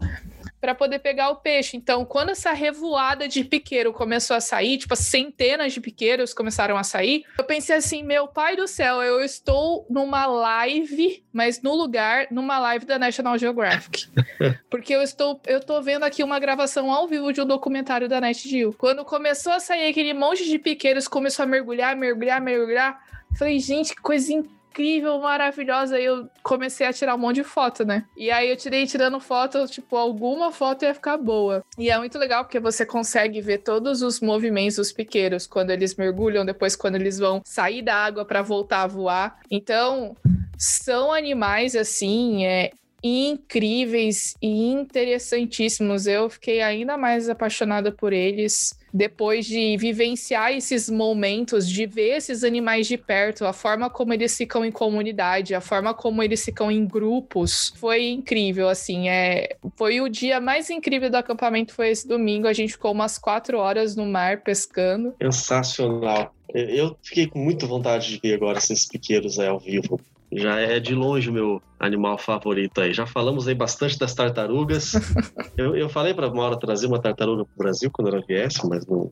para 0.60 0.74
poder 0.74 1.00
pegar 1.00 1.30
o 1.30 1.38
peixe. 1.38 1.78
Então, 1.78 2.04
quando 2.06 2.30
essa 2.30 2.52
revoada 2.52 3.28
de 3.28 3.44
piqueiro 3.44 3.94
começou 3.94 4.36
a 4.36 4.42
sair, 4.42 4.78
tipo, 4.78 4.96
centenas 4.96 5.74
de 5.74 5.80
piqueiros 5.82 6.34
começaram 6.34 6.78
a 6.78 6.84
sair, 6.84 7.24
eu 7.38 7.44
pensei 7.44 7.76
assim: 7.76 8.04
meu 8.04 8.28
pai 8.28 8.56
do 8.56 8.68
céu, 8.68 9.02
eu 9.02 9.22
estou 9.24 9.86
numa 9.90 10.26
live, 10.26 11.24
mas 11.32 11.62
no 11.62 11.76
lugar, 11.76 12.28
numa 12.32 12.60
live 12.60 12.86
da 12.86 12.98
National 12.98 13.38
Geographic. 13.38 14.08
Porque 14.70 14.94
eu 14.94 15.02
estou, 15.02 15.40
eu 15.46 15.60
tô 15.60 15.82
vendo 15.82 16.04
aqui 16.04 16.24
uma 16.24 16.40
gravação 16.40 16.92
ao 16.92 17.08
vivo 17.08 17.32
de 17.32 17.42
um 17.42 17.46
documentário 17.46 18.10
da 18.10 18.20
NetGeo. 18.20 18.74
Quando 18.74 19.06
começou 19.06 19.54
a 19.54 19.60
sair 19.60 19.90
aquele 19.90 20.14
monte 20.14 20.46
de 20.46 20.58
piqueiros, 20.58 21.08
começou 21.08 21.44
a 21.44 21.46
mergulhar, 21.46 21.96
mergulhar, 21.96 22.42
mergulhar. 22.42 23.08
Falei, 23.38 23.60
gente, 23.60 23.94
que 23.94 24.02
coisa 24.02 24.34
incrível 24.34 24.57
incrível, 24.78 25.20
maravilhosa. 25.20 26.00
E 26.00 26.06
eu 26.06 26.30
comecei 26.44 26.86
a 26.86 26.94
tirar 26.94 27.16
um 27.16 27.18
monte 27.18 27.38
de 27.38 27.44
foto, 27.44 27.84
né? 27.84 28.06
E 28.16 28.30
aí 28.30 28.50
eu 28.50 28.56
tirei 28.56 28.86
tirando 28.86 29.20
foto, 29.20 29.66
tipo, 29.68 29.96
alguma 29.98 30.52
foto 30.52 30.86
ia 30.86 30.94
ficar 30.94 31.18
boa. 31.18 31.64
E 31.78 31.90
é 31.90 31.98
muito 31.98 32.18
legal 32.20 32.44
porque 32.44 32.60
você 32.60 32.86
consegue 32.86 33.42
ver 33.42 33.60
todos 33.60 34.02
os 34.04 34.22
movimentos 34.22 34.78
dos 34.78 34.92
piqueiros 34.92 35.48
quando 35.48 35.72
eles 35.72 35.96
mergulham, 35.96 36.46
depois 36.46 36.76
quando 36.76 36.96
eles 36.96 37.18
vão 37.18 37.42
sair 37.44 37.82
da 37.82 37.96
água 37.96 38.24
para 38.24 38.42
voltar 38.44 38.84
a 38.84 38.88
voar. 38.88 39.40
Então, 39.50 40.16
são 40.58 41.12
animais 41.12 41.76
assim, 41.76 42.46
é 42.46 42.72
incríveis 43.04 44.36
e 44.42 44.48
interessantíssimos. 44.48 46.08
Eu 46.08 46.30
fiquei 46.30 46.62
ainda 46.62 46.98
mais 46.98 47.30
apaixonada 47.30 47.92
por 47.92 48.14
eles 48.14 48.78
depois 48.98 49.46
de 49.46 49.78
vivenciar 49.78 50.52
esses 50.52 50.90
momentos, 50.90 51.70
de 51.70 51.86
ver 51.86 52.18
esses 52.18 52.44
animais 52.44 52.88
de 52.88 52.98
perto, 52.98 53.46
a 53.46 53.54
forma 53.54 53.90
como 53.90 54.12
eles 54.12 54.36
ficam 54.36 54.66
em 54.66 54.72
comunidade, 54.72 55.54
a 55.54 55.62
forma 55.62 55.94
como 55.94 56.24
eles 56.24 56.44
ficam 56.44 56.72
em 56.72 56.86
grupos, 56.86 57.72
foi 57.78 58.10
incrível, 58.10 58.68
assim, 58.68 59.08
é, 59.08 59.56
foi 59.76 60.02
o 60.02 60.10
dia 60.10 60.42
mais 60.42 60.70
incrível 60.72 61.10
do 61.12 61.16
acampamento, 61.16 61.74
foi 61.74 61.90
esse 61.90 62.08
domingo, 62.08 62.48
a 62.48 62.54
gente 62.54 62.74
ficou 62.74 62.92
umas 62.92 63.20
quatro 63.20 63.60
horas 63.60 63.96
no 63.96 64.06
mar 64.06 64.42
pescando. 64.42 65.14
Sensacional. 65.22 66.34
Eu 66.54 66.98
fiquei 67.04 67.28
com 67.28 67.38
muita 67.38 67.68
vontade 67.68 68.10
de 68.10 68.20
ver 68.20 68.34
agora 68.34 68.58
esses 68.58 68.88
piqueiros 68.88 69.38
aí 69.38 69.48
ao 69.48 69.60
vivo 69.60 70.00
já 70.32 70.60
é 70.60 70.80
de 70.80 70.94
longe 70.94 71.30
o 71.30 71.34
meu 71.34 71.62
animal 71.80 72.18
favorito 72.18 72.82
aí. 72.82 72.94
Já 72.94 73.06
falamos 73.06 73.48
aí 73.48 73.56
bastante 73.56 73.98
das 73.98 74.14
tartarugas. 74.14 74.94
eu, 75.58 75.76
eu 75.76 75.90
falei 75.90 76.14
para 76.14 76.30
Maura 76.30 76.60
trazer 76.60 76.88
uma 76.88 77.02
tartaruga 77.02 77.46
para 77.46 77.54
o 77.54 77.58
Brasil 77.58 77.90
quando 77.92 78.10
ela 78.10 78.24
viesse, 78.28 78.68
mas 78.68 78.86
não, 78.86 79.12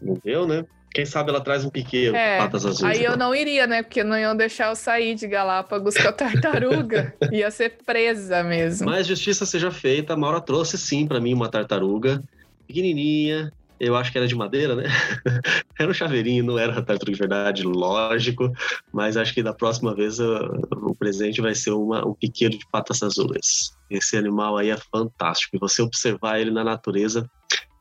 não 0.00 0.20
deu, 0.24 0.46
né? 0.46 0.64
Quem 0.94 1.06
sabe 1.06 1.30
ela 1.30 1.40
traz 1.40 1.64
um 1.64 1.70
piqueiro, 1.70 2.14
é, 2.14 2.36
patas 2.36 2.66
azuis. 2.66 2.98
Aí 2.98 3.02
eu 3.02 3.16
não 3.16 3.34
iria, 3.34 3.66
né? 3.66 3.82
Porque 3.82 4.04
não 4.04 4.16
iam 4.16 4.36
deixar 4.36 4.68
eu 4.68 4.76
sair 4.76 5.14
de 5.14 5.26
Galápagos 5.26 5.96
com 5.96 6.08
a 6.08 6.12
tartaruga. 6.12 7.14
Ia 7.32 7.50
ser 7.50 7.78
presa 7.84 8.44
mesmo. 8.44 8.90
Mas 8.90 9.06
justiça 9.06 9.46
seja 9.46 9.70
feita, 9.70 10.12
a 10.12 10.16
Maura 10.16 10.40
trouxe 10.40 10.76
sim 10.76 11.06
para 11.06 11.18
mim 11.18 11.32
uma 11.32 11.48
tartaruga 11.48 12.22
pequenininha, 12.66 13.50
eu 13.82 13.96
acho 13.96 14.12
que 14.12 14.18
era 14.18 14.28
de 14.28 14.34
madeira, 14.36 14.76
né? 14.76 14.84
era 15.76 15.90
um 15.90 15.92
chaveirinho, 15.92 16.44
não 16.44 16.56
era 16.56 16.72
tartaruga 16.72 17.12
de 17.12 17.18
verdade, 17.18 17.62
lógico, 17.64 18.52
mas 18.92 19.16
acho 19.16 19.34
que 19.34 19.42
da 19.42 19.52
próxima 19.52 19.92
vez 19.92 20.20
o 20.20 20.94
presente 20.96 21.40
vai 21.40 21.52
ser 21.52 21.72
uma, 21.72 22.06
um 22.06 22.14
piqueiro 22.14 22.56
de 22.56 22.64
patas 22.70 23.02
azuis. 23.02 23.76
Esse 23.90 24.16
animal 24.16 24.56
aí 24.56 24.70
é 24.70 24.76
fantástico, 24.76 25.56
e 25.56 25.58
você 25.58 25.82
observar 25.82 26.40
ele 26.40 26.52
na 26.52 26.62
natureza 26.62 27.28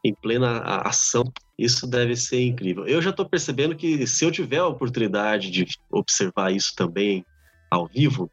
em 0.04 0.12
plena 0.16 0.62
ação, 0.62 1.24
isso 1.56 1.86
deve 1.86 2.16
ser 2.16 2.42
incrível. 2.42 2.88
Eu 2.88 3.00
já 3.00 3.12
estou 3.12 3.30
percebendo 3.30 3.76
que 3.76 4.08
se 4.08 4.26
eu 4.26 4.32
tiver 4.32 4.58
a 4.58 4.68
oportunidade 4.68 5.52
de 5.52 5.68
observar 5.92 6.52
isso 6.52 6.74
também 6.76 7.24
ao 7.70 7.88
vivo, 7.88 8.28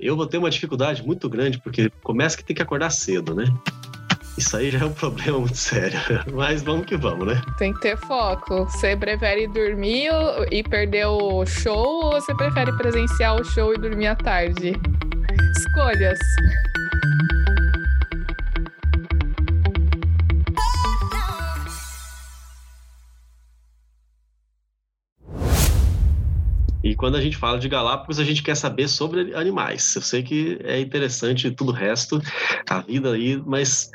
eu 0.00 0.16
vou 0.16 0.26
ter 0.26 0.38
uma 0.38 0.48
dificuldade 0.48 1.02
muito 1.02 1.28
grande, 1.28 1.60
porque 1.60 1.90
começa 2.02 2.38
que 2.38 2.44
tem 2.44 2.56
que 2.56 2.62
acordar 2.62 2.88
cedo, 2.88 3.34
né? 3.34 3.44
Isso 4.38 4.54
aí 4.54 4.70
já 4.70 4.80
é 4.80 4.84
um 4.84 4.92
problema 4.92 5.38
muito 5.38 5.56
sério. 5.56 5.98
Mas 6.34 6.62
vamos 6.62 6.84
que 6.84 6.94
vamos, 6.96 7.26
né? 7.26 7.40
Tem 7.56 7.72
que 7.72 7.80
ter 7.80 7.96
foco. 7.96 8.64
Você 8.64 8.94
prefere 8.94 9.46
dormir 9.48 10.10
e 10.50 10.62
perder 10.62 11.06
o 11.06 11.46
show 11.46 12.04
ou 12.04 12.12
você 12.12 12.34
prefere 12.34 12.70
presenciar 12.76 13.40
o 13.40 13.44
show 13.44 13.72
e 13.72 13.78
dormir 13.78 14.08
à 14.08 14.14
tarde? 14.14 14.72
Escolhas. 15.56 16.18
E 26.84 26.94
quando 26.94 27.16
a 27.16 27.20
gente 27.20 27.36
fala 27.36 27.58
de 27.58 27.68
Galápagos, 27.68 28.20
a 28.20 28.24
gente 28.24 28.42
quer 28.42 28.54
saber 28.54 28.86
sobre 28.86 29.34
animais. 29.34 29.96
Eu 29.96 30.02
sei 30.02 30.22
que 30.22 30.60
é 30.62 30.78
interessante 30.78 31.50
tudo 31.50 31.72
o 31.72 31.74
resto, 31.74 32.20
a 32.68 32.80
vida 32.80 33.12
aí, 33.12 33.42
mas 33.44 33.90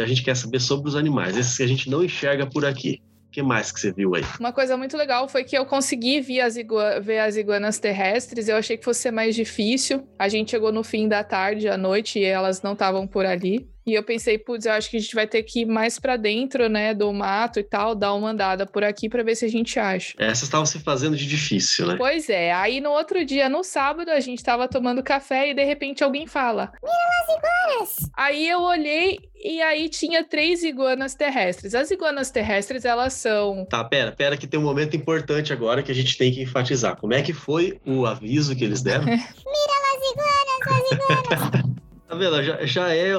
a 0.00 0.06
gente 0.06 0.22
quer 0.22 0.36
saber 0.36 0.60
sobre 0.60 0.88
os 0.88 0.96
animais, 0.96 1.36
esses 1.36 1.56
que 1.56 1.62
a 1.62 1.66
gente 1.66 1.90
não 1.90 2.04
enxerga 2.04 2.46
por 2.46 2.64
aqui. 2.64 3.00
O 3.28 3.30
que 3.30 3.42
mais 3.42 3.70
que 3.70 3.78
você 3.78 3.92
viu 3.92 4.14
aí? 4.14 4.22
Uma 4.40 4.52
coisa 4.52 4.74
muito 4.74 4.96
legal 4.96 5.28
foi 5.28 5.44
que 5.44 5.56
eu 5.56 5.66
consegui 5.66 6.20
ver 6.20 6.40
as, 6.40 6.54
ver 7.02 7.18
as 7.18 7.36
iguanas 7.36 7.78
terrestres. 7.78 8.48
Eu 8.48 8.56
achei 8.56 8.78
que 8.78 8.84
fosse 8.84 9.10
mais 9.10 9.34
difícil. 9.34 10.08
A 10.18 10.28
gente 10.28 10.50
chegou 10.50 10.72
no 10.72 10.82
fim 10.82 11.06
da 11.06 11.22
tarde, 11.22 11.68
à 11.68 11.76
noite, 11.76 12.18
e 12.18 12.24
elas 12.24 12.62
não 12.62 12.72
estavam 12.72 13.06
por 13.06 13.26
ali. 13.26 13.68
E 13.88 13.94
eu 13.94 14.02
pensei, 14.02 14.36
putz, 14.36 14.66
eu 14.66 14.72
acho 14.72 14.90
que 14.90 14.98
a 14.98 15.00
gente 15.00 15.14
vai 15.14 15.26
ter 15.26 15.42
que 15.42 15.60
ir 15.60 15.64
mais 15.64 15.98
para 15.98 16.18
dentro, 16.18 16.68
né, 16.68 16.92
do 16.92 17.10
mato 17.10 17.58
e 17.58 17.62
tal, 17.62 17.94
dar 17.94 18.12
uma 18.12 18.28
andada 18.28 18.66
por 18.66 18.84
aqui 18.84 19.08
para 19.08 19.22
ver 19.22 19.34
se 19.34 19.46
a 19.46 19.48
gente 19.48 19.80
acha. 19.80 20.12
Essas 20.18 20.42
estavam 20.42 20.66
se 20.66 20.78
fazendo 20.80 21.16
de 21.16 21.26
difícil, 21.26 21.86
né? 21.86 21.94
Pois 21.96 22.28
é. 22.28 22.52
Aí 22.52 22.82
no 22.82 22.90
outro 22.90 23.24
dia, 23.24 23.48
no 23.48 23.64
sábado, 23.64 24.10
a 24.10 24.20
gente 24.20 24.44
tava 24.44 24.68
tomando 24.68 25.02
café 25.02 25.48
e 25.48 25.54
de 25.54 25.64
repente 25.64 26.04
alguém 26.04 26.26
fala: 26.26 26.70
Mira 26.82 26.96
as 27.22 27.38
iguanas! 27.38 28.10
Aí 28.14 28.46
eu 28.46 28.60
olhei 28.60 29.18
e 29.42 29.62
aí 29.62 29.88
tinha 29.88 30.22
três 30.22 30.62
iguanas 30.62 31.14
terrestres. 31.14 31.74
As 31.74 31.90
iguanas 31.90 32.30
terrestres, 32.30 32.84
elas 32.84 33.14
são. 33.14 33.64
Tá, 33.70 33.82
pera, 33.82 34.12
pera, 34.12 34.36
que 34.36 34.46
tem 34.46 34.60
um 34.60 34.64
momento 34.64 34.96
importante 34.96 35.50
agora 35.50 35.82
que 35.82 35.90
a 35.90 35.94
gente 35.94 36.18
tem 36.18 36.30
que 36.30 36.42
enfatizar. 36.42 36.94
Como 36.96 37.14
é 37.14 37.22
que 37.22 37.32
foi 37.32 37.80
o 37.86 38.04
aviso 38.04 38.54
que 38.54 38.64
eles 38.64 38.82
deram? 38.82 39.04
Mira 39.06 39.16
as 39.16 40.10
iguanas, 40.12 40.82
as 40.82 40.92
iguanas! 40.92 41.78
tá 42.06 42.14
vendo? 42.14 42.42
Já, 42.42 42.66
já 42.66 42.94
é 42.94 43.12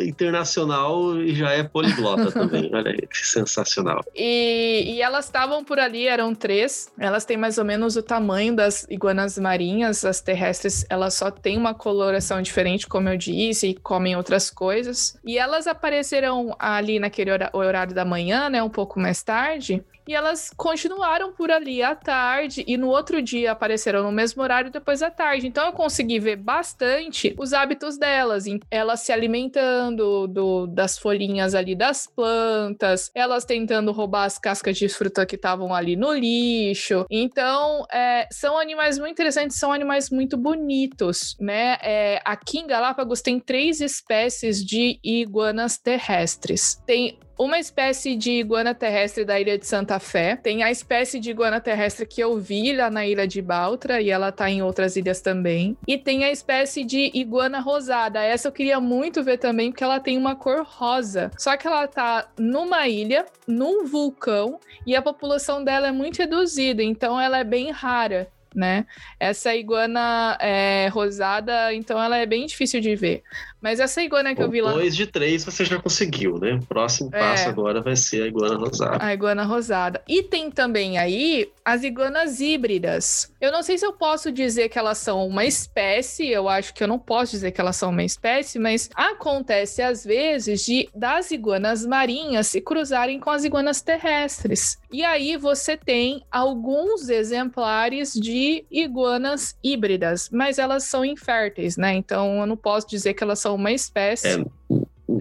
internacional 0.00 1.18
e 1.20 1.34
já 1.34 1.50
é 1.52 1.62
poliglota 1.62 2.30
também. 2.32 2.70
Olha 2.74 2.90
aí, 2.90 3.06
que 3.06 3.26
sensacional. 3.26 4.04
E, 4.14 4.94
e 4.94 5.02
elas 5.02 5.26
estavam 5.26 5.64
por 5.64 5.78
ali, 5.78 6.06
eram 6.06 6.34
três. 6.34 6.90
Elas 6.98 7.24
têm 7.24 7.36
mais 7.36 7.58
ou 7.58 7.64
menos 7.64 7.96
o 7.96 8.02
tamanho 8.02 8.54
das 8.54 8.86
iguanas 8.88 9.38
marinhas. 9.38 10.04
As 10.04 10.20
terrestres, 10.20 10.84
elas 10.88 11.14
só 11.14 11.30
têm 11.30 11.56
uma 11.56 11.74
coloração 11.74 12.40
diferente, 12.40 12.86
como 12.86 13.08
eu 13.08 13.16
disse, 13.16 13.68
e 13.68 13.74
comem 13.74 14.16
outras 14.16 14.50
coisas. 14.50 15.16
E 15.24 15.38
elas 15.38 15.66
apareceram 15.66 16.54
ali 16.58 16.98
naquele 16.98 17.30
horário 17.52 17.94
da 17.94 18.04
manhã, 18.04 18.48
né? 18.48 18.62
Um 18.62 18.70
pouco 18.70 18.98
mais 18.98 19.22
tarde. 19.22 19.82
E 20.06 20.14
elas 20.14 20.50
continuaram 20.56 21.32
por 21.32 21.50
ali 21.50 21.82
à 21.82 21.94
tarde 21.94 22.64
e 22.66 22.76
no 22.76 22.88
outro 22.88 23.22
dia 23.22 23.52
apareceram 23.52 24.02
no 24.02 24.12
mesmo 24.12 24.42
horário 24.42 24.70
depois 24.70 25.00
da 25.00 25.10
tarde. 25.10 25.46
Então 25.46 25.66
eu 25.66 25.72
consegui 25.72 26.18
ver 26.18 26.36
bastante 26.36 27.34
os 27.38 27.52
hábitos 27.52 27.96
delas, 27.96 28.44
elas 28.70 29.00
se 29.00 29.12
alimentando 29.12 30.26
do, 30.26 30.66
das 30.66 30.98
folhinhas 30.98 31.54
ali 31.54 31.74
das 31.74 32.06
plantas, 32.06 33.10
elas 33.14 33.44
tentando 33.44 33.92
roubar 33.92 34.24
as 34.24 34.38
cascas 34.38 34.76
de 34.76 34.88
fruta 34.88 35.24
que 35.24 35.36
estavam 35.36 35.74
ali 35.74 35.96
no 35.96 36.12
lixo. 36.12 37.06
Então 37.10 37.84
é, 37.90 38.26
são 38.30 38.58
animais 38.58 38.98
muito 38.98 39.12
interessantes, 39.12 39.56
são 39.56 39.72
animais 39.72 40.10
muito 40.10 40.36
bonitos, 40.36 41.36
né? 41.40 41.78
É, 41.82 42.20
aqui 42.24 42.58
em 42.58 42.66
Galápagos 42.66 43.22
tem 43.22 43.38
três 43.38 43.80
espécies 43.80 44.64
de 44.64 44.98
iguanas 45.02 45.78
terrestres. 45.78 46.82
Tem 46.86 47.18
uma 47.38 47.58
espécie 47.58 48.14
de 48.16 48.32
iguana 48.32 48.74
terrestre 48.74 49.24
da 49.24 49.40
ilha 49.40 49.58
de 49.58 49.66
Santa 49.66 49.98
Fé. 49.98 50.36
Tem 50.36 50.62
a 50.62 50.70
espécie 50.70 51.18
de 51.18 51.30
iguana 51.30 51.60
terrestre 51.60 52.06
que 52.06 52.20
eu 52.20 52.38
vi 52.38 52.74
lá 52.74 52.90
na 52.90 53.06
ilha 53.06 53.26
de 53.26 53.40
Baltra 53.40 54.00
e 54.00 54.10
ela 54.10 54.30
tá 54.30 54.50
em 54.50 54.62
outras 54.62 54.96
ilhas 54.96 55.20
também. 55.20 55.76
E 55.86 55.98
tem 55.98 56.24
a 56.24 56.30
espécie 56.30 56.84
de 56.84 57.10
iguana 57.14 57.60
rosada. 57.60 58.22
Essa 58.22 58.48
eu 58.48 58.52
queria 58.52 58.80
muito 58.80 59.22
ver 59.22 59.38
também 59.38 59.70
porque 59.70 59.84
ela 59.84 60.00
tem 60.00 60.16
uma 60.16 60.36
cor 60.36 60.64
rosa. 60.64 61.30
Só 61.38 61.56
que 61.56 61.66
ela 61.66 61.86
tá 61.86 62.28
numa 62.38 62.86
ilha, 62.88 63.26
num 63.46 63.84
vulcão 63.84 64.58
e 64.86 64.94
a 64.94 65.02
população 65.02 65.62
dela 65.62 65.88
é 65.88 65.92
muito 65.92 66.18
reduzida, 66.18 66.82
então 66.82 67.20
ela 67.20 67.38
é 67.38 67.44
bem 67.44 67.70
rara 67.70 68.28
né? 68.54 68.86
Essa 69.18 69.54
iguana 69.54 70.36
é, 70.40 70.88
rosada, 70.88 71.72
então 71.74 72.02
ela 72.02 72.16
é 72.16 72.26
bem 72.26 72.46
difícil 72.46 72.80
de 72.80 72.94
ver. 72.94 73.22
Mas 73.62 73.78
essa 73.78 74.02
iguana 74.02 74.34
que 74.34 74.40
Bom, 74.40 74.48
eu 74.48 74.50
vi 74.50 74.60
lá. 74.60 74.72
Dois 74.72 74.96
de 74.96 75.06
três 75.06 75.44
você 75.44 75.64
já 75.64 75.78
conseguiu, 75.78 76.36
né? 76.36 76.54
O 76.54 76.66
próximo 76.66 77.10
é. 77.12 77.18
passo 77.18 77.48
agora 77.48 77.80
vai 77.80 77.94
ser 77.94 78.24
a 78.24 78.26
iguana 78.26 78.56
rosada. 78.56 78.98
A 79.00 79.14
iguana 79.14 79.44
rosada. 79.44 80.02
E 80.08 80.20
tem 80.24 80.50
também 80.50 80.98
aí 80.98 81.48
as 81.64 81.84
iguanas 81.84 82.40
híbridas. 82.40 83.32
Eu 83.40 83.52
não 83.52 83.62
sei 83.62 83.78
se 83.78 83.86
eu 83.86 83.92
posso 83.92 84.32
dizer 84.32 84.68
que 84.68 84.78
elas 84.78 84.98
são 84.98 85.24
uma 85.24 85.44
espécie, 85.44 86.28
eu 86.28 86.48
acho 86.48 86.74
que 86.74 86.82
eu 86.82 86.88
não 86.88 86.98
posso 86.98 87.30
dizer 87.32 87.52
que 87.52 87.60
elas 87.60 87.76
são 87.76 87.90
uma 87.90 88.02
espécie, 88.02 88.58
mas 88.58 88.90
acontece 88.96 89.80
às 89.80 90.04
vezes 90.04 90.64
de 90.64 90.88
das 90.92 91.30
iguanas 91.30 91.86
marinhas 91.86 92.48
se 92.48 92.60
cruzarem 92.60 93.20
com 93.20 93.30
as 93.30 93.44
iguanas 93.44 93.80
terrestres. 93.80 94.76
E 94.90 95.04
aí 95.04 95.36
você 95.36 95.76
tem 95.76 96.24
alguns 96.30 97.08
exemplares 97.08 98.12
de 98.12 98.41
iguanas 98.70 99.56
híbridas, 99.62 100.28
mas 100.30 100.58
elas 100.58 100.84
são 100.84 101.04
inférteis, 101.04 101.76
né? 101.76 101.94
Então 101.94 102.40
eu 102.40 102.46
não 102.46 102.56
posso 102.56 102.88
dizer 102.88 103.14
que 103.14 103.22
elas 103.22 103.38
são 103.38 103.54
uma 103.54 103.72
espécie. 103.72 104.40
É, 104.40 104.44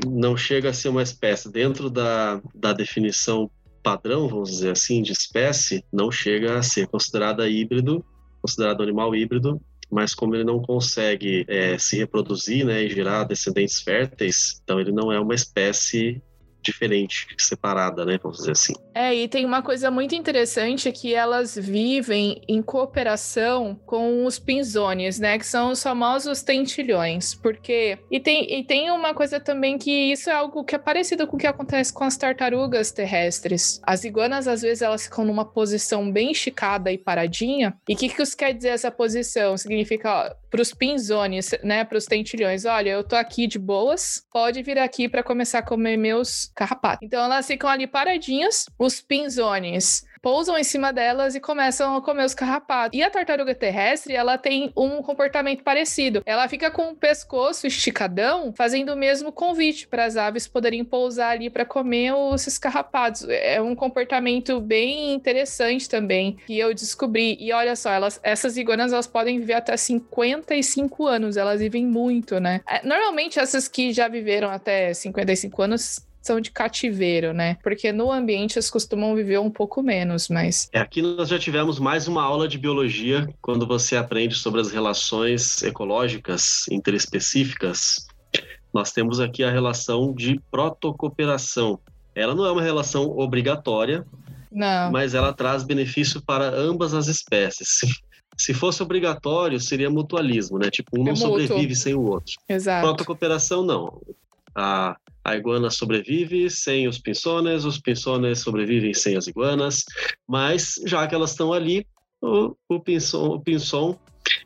não 0.07 0.37
chega 0.37 0.69
a 0.69 0.73
ser 0.73 0.89
uma 0.89 1.03
espécie. 1.03 1.51
Dentro 1.51 1.89
da, 1.89 2.41
da 2.55 2.73
definição 2.73 3.49
padrão, 3.83 4.27
vamos 4.27 4.49
dizer 4.49 4.71
assim, 4.71 5.01
de 5.01 5.11
espécie, 5.11 5.83
não 5.91 6.11
chega 6.11 6.57
a 6.57 6.63
ser 6.63 6.87
considerada 6.87 7.49
híbrido, 7.49 8.05
considerado 8.41 8.83
animal 8.83 9.15
híbrido, 9.15 9.59
mas 9.89 10.15
como 10.15 10.35
ele 10.35 10.43
não 10.43 10.61
consegue 10.61 11.45
é, 11.47 11.77
se 11.77 11.97
reproduzir 11.97 12.65
né, 12.65 12.83
e 12.83 12.89
gerar 12.89 13.25
descendentes 13.25 13.81
férteis, 13.81 14.61
então 14.63 14.79
ele 14.79 14.91
não 14.91 15.11
é 15.11 15.19
uma 15.19 15.35
espécie 15.35 16.21
diferente, 16.61 17.27
separada, 17.37 18.05
né? 18.05 18.19
Vamos 18.21 18.39
dizer 18.39 18.51
assim. 18.51 18.73
É, 18.93 19.13
e 19.13 19.27
tem 19.27 19.45
uma 19.45 19.61
coisa 19.61 19.89
muito 19.89 20.15
interessante 20.15 20.91
que 20.91 21.13
elas 21.13 21.55
vivem 21.55 22.41
em 22.47 22.61
cooperação 22.61 23.79
com 23.85 24.25
os 24.25 24.37
pinzones, 24.39 25.19
né? 25.19 25.37
Que 25.37 25.45
são 25.45 25.71
os 25.71 25.81
famosos 25.81 26.41
tentilhões. 26.43 27.33
Porque. 27.33 27.97
E 28.09 28.19
tem, 28.19 28.59
e 28.59 28.63
tem 28.63 28.91
uma 28.91 29.13
coisa 29.13 29.39
também 29.39 29.77
que 29.77 30.11
isso 30.11 30.29
é 30.29 30.33
algo 30.33 30.63
que 30.63 30.75
é 30.75 30.79
parecido 30.79 31.27
com 31.27 31.35
o 31.35 31.39
que 31.39 31.47
acontece 31.47 31.93
com 31.93 32.03
as 32.03 32.17
tartarugas 32.17 32.91
terrestres. 32.91 33.79
As 33.83 34.03
iguanas, 34.03 34.47
às 34.47 34.61
vezes, 34.61 34.81
elas 34.81 35.03
ficam 35.03 35.25
numa 35.25 35.45
posição 35.45 36.11
bem 36.11 36.31
esticada 36.31 36.91
e 36.91 36.97
paradinha. 36.97 37.75
E 37.87 37.93
o 37.93 37.97
que, 37.97 38.09
que 38.09 38.21
isso 38.21 38.35
quer 38.35 38.53
dizer 38.53 38.69
essa 38.69 38.91
posição? 38.91 39.57
Significa, 39.57 40.35
para 40.51 40.61
os 40.61 40.73
pinzones, 40.73 41.55
né? 41.63 41.85
Para 41.85 41.97
os 41.97 42.05
tentilhões, 42.05 42.65
olha, 42.65 42.89
eu 42.89 43.03
tô 43.05 43.15
aqui 43.15 43.47
de 43.47 43.57
boas, 43.57 44.23
pode 44.29 44.61
vir 44.61 44.77
aqui 44.77 45.07
para 45.07 45.23
começar 45.23 45.59
a 45.59 45.63
comer 45.63 45.95
meus 45.95 46.51
carrapato. 46.53 47.03
Então 47.03 47.23
elas 47.23 47.47
ficam 47.47 47.69
ali 47.69 47.87
paradinhas, 47.87 48.65
os 48.77 48.99
pinzones 48.99 50.03
pousam 50.21 50.57
em 50.57 50.63
cima 50.63 50.93
delas 50.93 51.35
e 51.35 51.39
começam 51.39 51.95
a 51.95 52.01
comer 52.01 52.25
os 52.25 52.33
carrapatos. 52.33 52.97
E 52.97 53.01
a 53.01 53.09
tartaruga 53.09 53.55
terrestre, 53.55 54.13
ela 54.13 54.37
tem 54.37 54.71
um 54.77 55.01
comportamento 55.01 55.63
parecido. 55.63 56.21
Ela 56.25 56.47
fica 56.47 56.69
com 56.69 56.91
o 56.91 56.95
pescoço 56.95 57.65
esticadão, 57.65 58.53
fazendo 58.55 58.93
o 58.93 58.95
mesmo 58.95 59.31
convite 59.31 59.87
para 59.87 60.05
as 60.05 60.15
aves 60.15 60.47
poderem 60.47 60.83
pousar 60.85 61.31
ali 61.31 61.49
para 61.49 61.65
comer 61.65 62.13
os 62.13 62.57
carrapatos. 62.57 63.25
É 63.29 63.61
um 63.61 63.75
comportamento 63.75 64.59
bem 64.59 65.13
interessante 65.13 65.89
também 65.89 66.37
que 66.45 66.57
eu 66.57 66.73
descobri. 66.73 67.37
E 67.39 67.51
olha 67.51 67.75
só, 67.75 67.91
elas, 67.91 68.19
essas 68.23 68.57
iguanas 68.57 68.93
elas 68.93 69.07
podem 69.07 69.39
viver 69.39 69.53
até 69.53 69.75
55 69.75 71.07
anos, 71.07 71.37
elas 71.37 71.59
vivem 71.59 71.85
muito, 71.85 72.39
né? 72.39 72.61
É, 72.67 72.85
normalmente 72.85 73.39
essas 73.39 73.67
que 73.67 73.91
já 73.91 74.07
viveram 74.07 74.49
até 74.49 74.93
55 74.93 75.61
anos 75.61 76.10
são 76.21 76.39
de 76.39 76.51
cativeiro, 76.51 77.33
né? 77.33 77.57
Porque 77.63 77.91
no 77.91 78.11
ambiente 78.11 78.55
eles 78.55 78.69
costumam 78.69 79.15
viver 79.15 79.39
um 79.39 79.49
pouco 79.49 79.81
menos, 79.81 80.29
mas. 80.29 80.69
É, 80.71 80.79
aqui 80.79 81.01
nós 81.01 81.29
já 81.29 81.39
tivemos 81.39 81.79
mais 81.79 82.07
uma 82.07 82.23
aula 82.23 82.47
de 82.47 82.57
biologia, 82.57 83.27
quando 83.41 83.65
você 83.65 83.97
aprende 83.97 84.35
sobre 84.35 84.61
as 84.61 84.71
relações 84.71 85.61
ecológicas 85.63 86.67
interespecíficas. 86.69 88.05
Nós 88.73 88.91
temos 88.91 89.19
aqui 89.19 89.43
a 89.43 89.51
relação 89.51 90.13
de 90.13 90.39
protocooperação. 90.49 91.79
Ela 92.15 92.35
não 92.35 92.45
é 92.45 92.51
uma 92.51 92.61
relação 92.61 93.03
obrigatória, 93.17 94.05
não. 94.51 94.91
mas 94.91 95.13
ela 95.13 95.33
traz 95.33 95.63
benefício 95.63 96.21
para 96.21 96.49
ambas 96.49 96.93
as 96.93 97.07
espécies. 97.07 97.79
Se 98.37 98.53
fosse 98.53 98.81
obrigatório, 98.81 99.59
seria 99.59 99.89
mutualismo, 99.89 100.57
né? 100.57 100.71
Tipo, 100.71 100.99
um 100.99 101.03
é 101.03 101.09
não 101.09 101.15
sobrevive 101.15 101.75
sem 101.75 101.93
o 101.93 102.01
outro. 102.01 102.33
Exato. 102.47 102.87
Protocooperação, 102.87 103.63
não. 103.63 104.01
A 104.55 104.95
a 105.23 105.35
iguana 105.35 105.69
sobrevive 105.69 106.49
sem 106.49 106.87
os 106.87 106.97
pinçones, 106.97 107.65
os 107.65 107.79
pinçones 107.79 108.39
sobrevivem 108.39 108.93
sem 108.93 109.15
as 109.15 109.27
iguanas, 109.27 109.83
mas 110.27 110.75
já 110.85 111.05
que 111.07 111.15
elas 111.15 111.31
estão 111.31 111.53
ali, 111.53 111.85
o, 112.21 112.55
o, 112.69 112.79
pinson, 112.79 113.35
o 113.35 113.39
pinson 113.39 113.97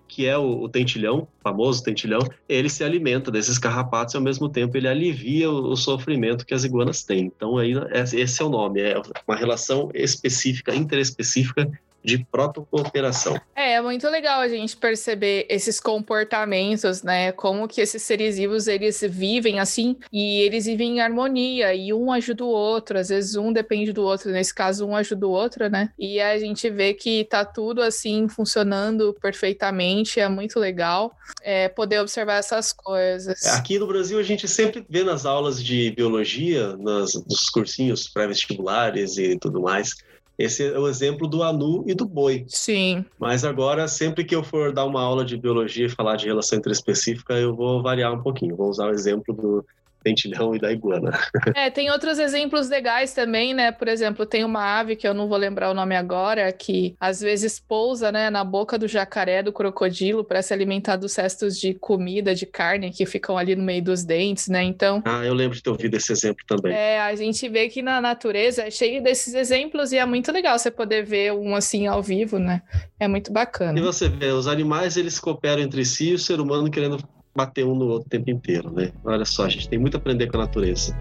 que 0.08 0.26
é 0.26 0.38
o, 0.38 0.62
o 0.62 0.70
tentilhão, 0.70 1.28
famoso 1.44 1.84
tentilhão, 1.84 2.22
ele 2.48 2.70
se 2.70 2.84
alimenta 2.84 3.30
desses 3.30 3.58
carrapatos 3.58 4.14
e 4.14 4.18
ao 4.18 4.24
mesmo 4.24 4.48
tempo 4.48 4.78
ele 4.78 4.88
alivia 4.88 5.52
o, 5.52 5.72
o 5.72 5.76
sofrimento 5.76 6.46
que 6.46 6.54
as 6.54 6.64
iguanas 6.64 7.04
têm. 7.04 7.26
Então 7.26 7.58
aí 7.58 7.74
esse 8.14 8.42
é 8.42 8.46
o 8.46 8.50
nome, 8.50 8.82
é 8.82 8.96
uma 9.28 9.36
relação 9.36 9.90
específica, 9.94 10.74
interespecífica 10.74 11.70
de 12.06 12.24
protocooperação. 12.26 13.36
É, 13.56 13.74
é 13.74 13.82
muito 13.82 14.08
legal 14.08 14.41
a 14.41 14.48
gente 14.48 14.78
perceber 14.78 15.46
esses 15.50 15.80
comportamentos, 15.80 17.02
né? 17.02 17.32
Como 17.32 17.68
que 17.68 17.82
esses 17.82 18.04
seres 18.04 18.38
vivos, 18.38 18.68
eles 18.68 19.02
vivem 19.02 19.60
assim, 19.60 19.98
e 20.13 20.41
eles 20.41 20.65
vivem 20.65 20.98
em 20.98 21.02
harmonia, 21.02 21.74
e 21.74 21.91
um 21.91 22.12
ajuda 22.12 22.44
o 22.44 22.50
outro, 22.50 23.00
às 23.00 23.10
vezes 23.10 23.36
um 23.36 23.52
depende 23.52 23.91
do 23.91 24.04
outro, 24.04 24.32
nesse 24.32 24.54
caso 24.54 24.86
um 24.86 24.96
ajuda 24.96 25.28
o 25.28 25.32
outro, 25.32 25.70
né? 25.70 25.89
E 25.98 26.22
a 26.22 26.38
gente 26.38 26.70
vê 26.70 26.94
que 26.94 27.26
tá 27.26 27.44
tudo 27.44 27.82
assim, 27.82 28.28
funcionando 28.30 29.15
perfeitamente, 29.20 30.20
é 30.20 30.30
muito 30.30 30.60
legal 30.60 31.15
é, 31.41 31.68
poder 31.68 32.00
observar 32.00 32.36
essas 32.36 32.72
coisas. 32.72 33.44
É, 33.44 33.52
aqui 33.52 33.80
no 33.80 33.88
Brasil 33.88 34.20
a 34.20 34.24
gente 34.24 34.48
sempre 34.48 34.86
vê 34.88 35.04
nas 35.04 35.26
aulas 35.26 35.63
de 35.63 35.91
biologia, 35.91 36.78
nas, 36.78 37.15
nos 37.15 37.50
cursinhos 37.50 38.08
pré-vestibulares 38.08 39.18
e 39.18 39.38
tudo 39.39 39.62
mais, 39.62 39.96
esse 40.38 40.63
é 40.63 40.78
o 40.78 40.88
exemplo 40.88 41.28
do 41.28 41.43
anu 41.43 41.84
e 41.88 41.93
do 41.93 42.06
boi. 42.06 42.45
Sim. 42.48 43.06
Mas 43.17 43.43
agora, 43.45 43.88
sempre 43.88 44.24
que 44.24 44.36
eu 44.36 44.43
for 44.43 44.74
dar 44.74 44.86
uma 44.86 45.02
aula 45.02 45.24
de 45.24 45.38
biologia 45.38 45.86
e 45.86 45.89
falar 45.89 46.15
de 46.17 46.26
relação 46.26 46.58
interespecífica, 46.58 47.34
eu 47.34 47.56
vou 47.56 47.82
variar 47.82 48.13
um 48.13 48.21
pouquinho. 48.21 48.56
Vou 48.56 48.69
usar 48.69 48.88
o 48.88 48.93
exemplo 48.93 49.34
do, 49.34 49.65
tentilhão 50.06 50.56
e 50.56 50.60
da 50.60 50.72
iguana. 50.72 51.18
É, 51.56 51.72
tem 51.72 51.89
outros 51.89 52.20
exemplos 52.20 52.70
legais 52.70 53.13
também, 53.13 53.54
né? 53.56 53.72
Por 53.72 53.88
exemplo, 53.88 54.26
tem 54.26 54.44
uma 54.44 54.80
ave 54.80 54.96
que 54.96 55.08
eu 55.08 55.13
não 55.15 55.28
vou 55.28 55.38
lembrar 55.38 55.72
o 55.72 55.74
nome 55.74 55.96
agora, 55.96 56.52
que 56.52 56.96
às 57.00 57.20
vezes 57.20 57.60
pousa, 57.60 58.12
né, 58.12 58.30
na 58.30 58.44
boca 58.44 58.78
do 58.78 58.88
jacaré, 58.88 59.41
do 59.41 59.52
crocodilo, 59.52 60.24
para 60.24 60.44
se 60.44 60.54
alimentar 60.54 60.98
dos 60.98 61.15
restos 61.15 61.60
de 61.60 61.74
comida, 61.74 62.36
de 62.36 62.46
carne 62.46 62.91
que 62.91 63.06
ficam 63.06 63.36
ali 63.36 63.56
no 63.56 63.63
meio 63.63 63.84
dos 63.84 64.04
dentes, 64.04 64.48
né? 64.48 64.62
Então. 64.63 65.02
Ah, 65.06 65.26
eu 65.26 65.34
lembro 65.34 65.56
de 65.56 65.63
ter 65.63 65.72
ouvido 65.72 65.96
esse 65.96 66.12
exemplo 66.12 66.44
também. 66.48 66.74
É, 66.74 67.02
a 67.02 67.15
gente 67.15 67.50
vê 67.50 67.68
que 67.68 67.82
na 67.82 68.00
natureza 68.00 68.63
é 68.63 68.70
cheio 68.70 69.02
desses 69.02 69.34
exemplos 69.34 69.91
e 69.91 69.98
é 69.98 70.06
muito 70.06 70.32
legal 70.32 70.60
você 70.60 70.70
poder 70.70 71.04
ver 71.04 71.34
um 71.34 71.56
assim 71.56 71.88
ao 71.88 72.04
vivo, 72.04 72.38
né? 72.38 72.62
É 73.00 73.08
muito 73.08 73.32
bacana. 73.32 73.80
E 73.80 73.82
você 73.82 74.08
vê, 74.08 74.28
os 74.28 74.48
animais 74.48 74.98
eles 74.98 75.20
cooperam 75.20 75.62
entre 75.62 75.84
si 75.84 76.10
e 76.10 76.13
o 76.13 76.20
ser 76.20 76.39
humano 76.39 76.70
querendo 76.70 77.00
bater 77.36 77.65
um 77.65 77.76
no 77.76 77.88
outro 77.88 78.08
o 78.08 78.10
tempo 78.10 78.30
inteiro, 78.30 78.71
né? 78.71 78.91
Olha 79.04 79.26
só, 79.26 79.45
a 79.45 79.50
gente 79.50 79.67
tem 79.67 79.78
muito 79.78 79.95
a 79.95 79.98
aprender 79.98 80.28
com 80.28 80.38
a 80.38 80.41
natureza. 80.41 80.95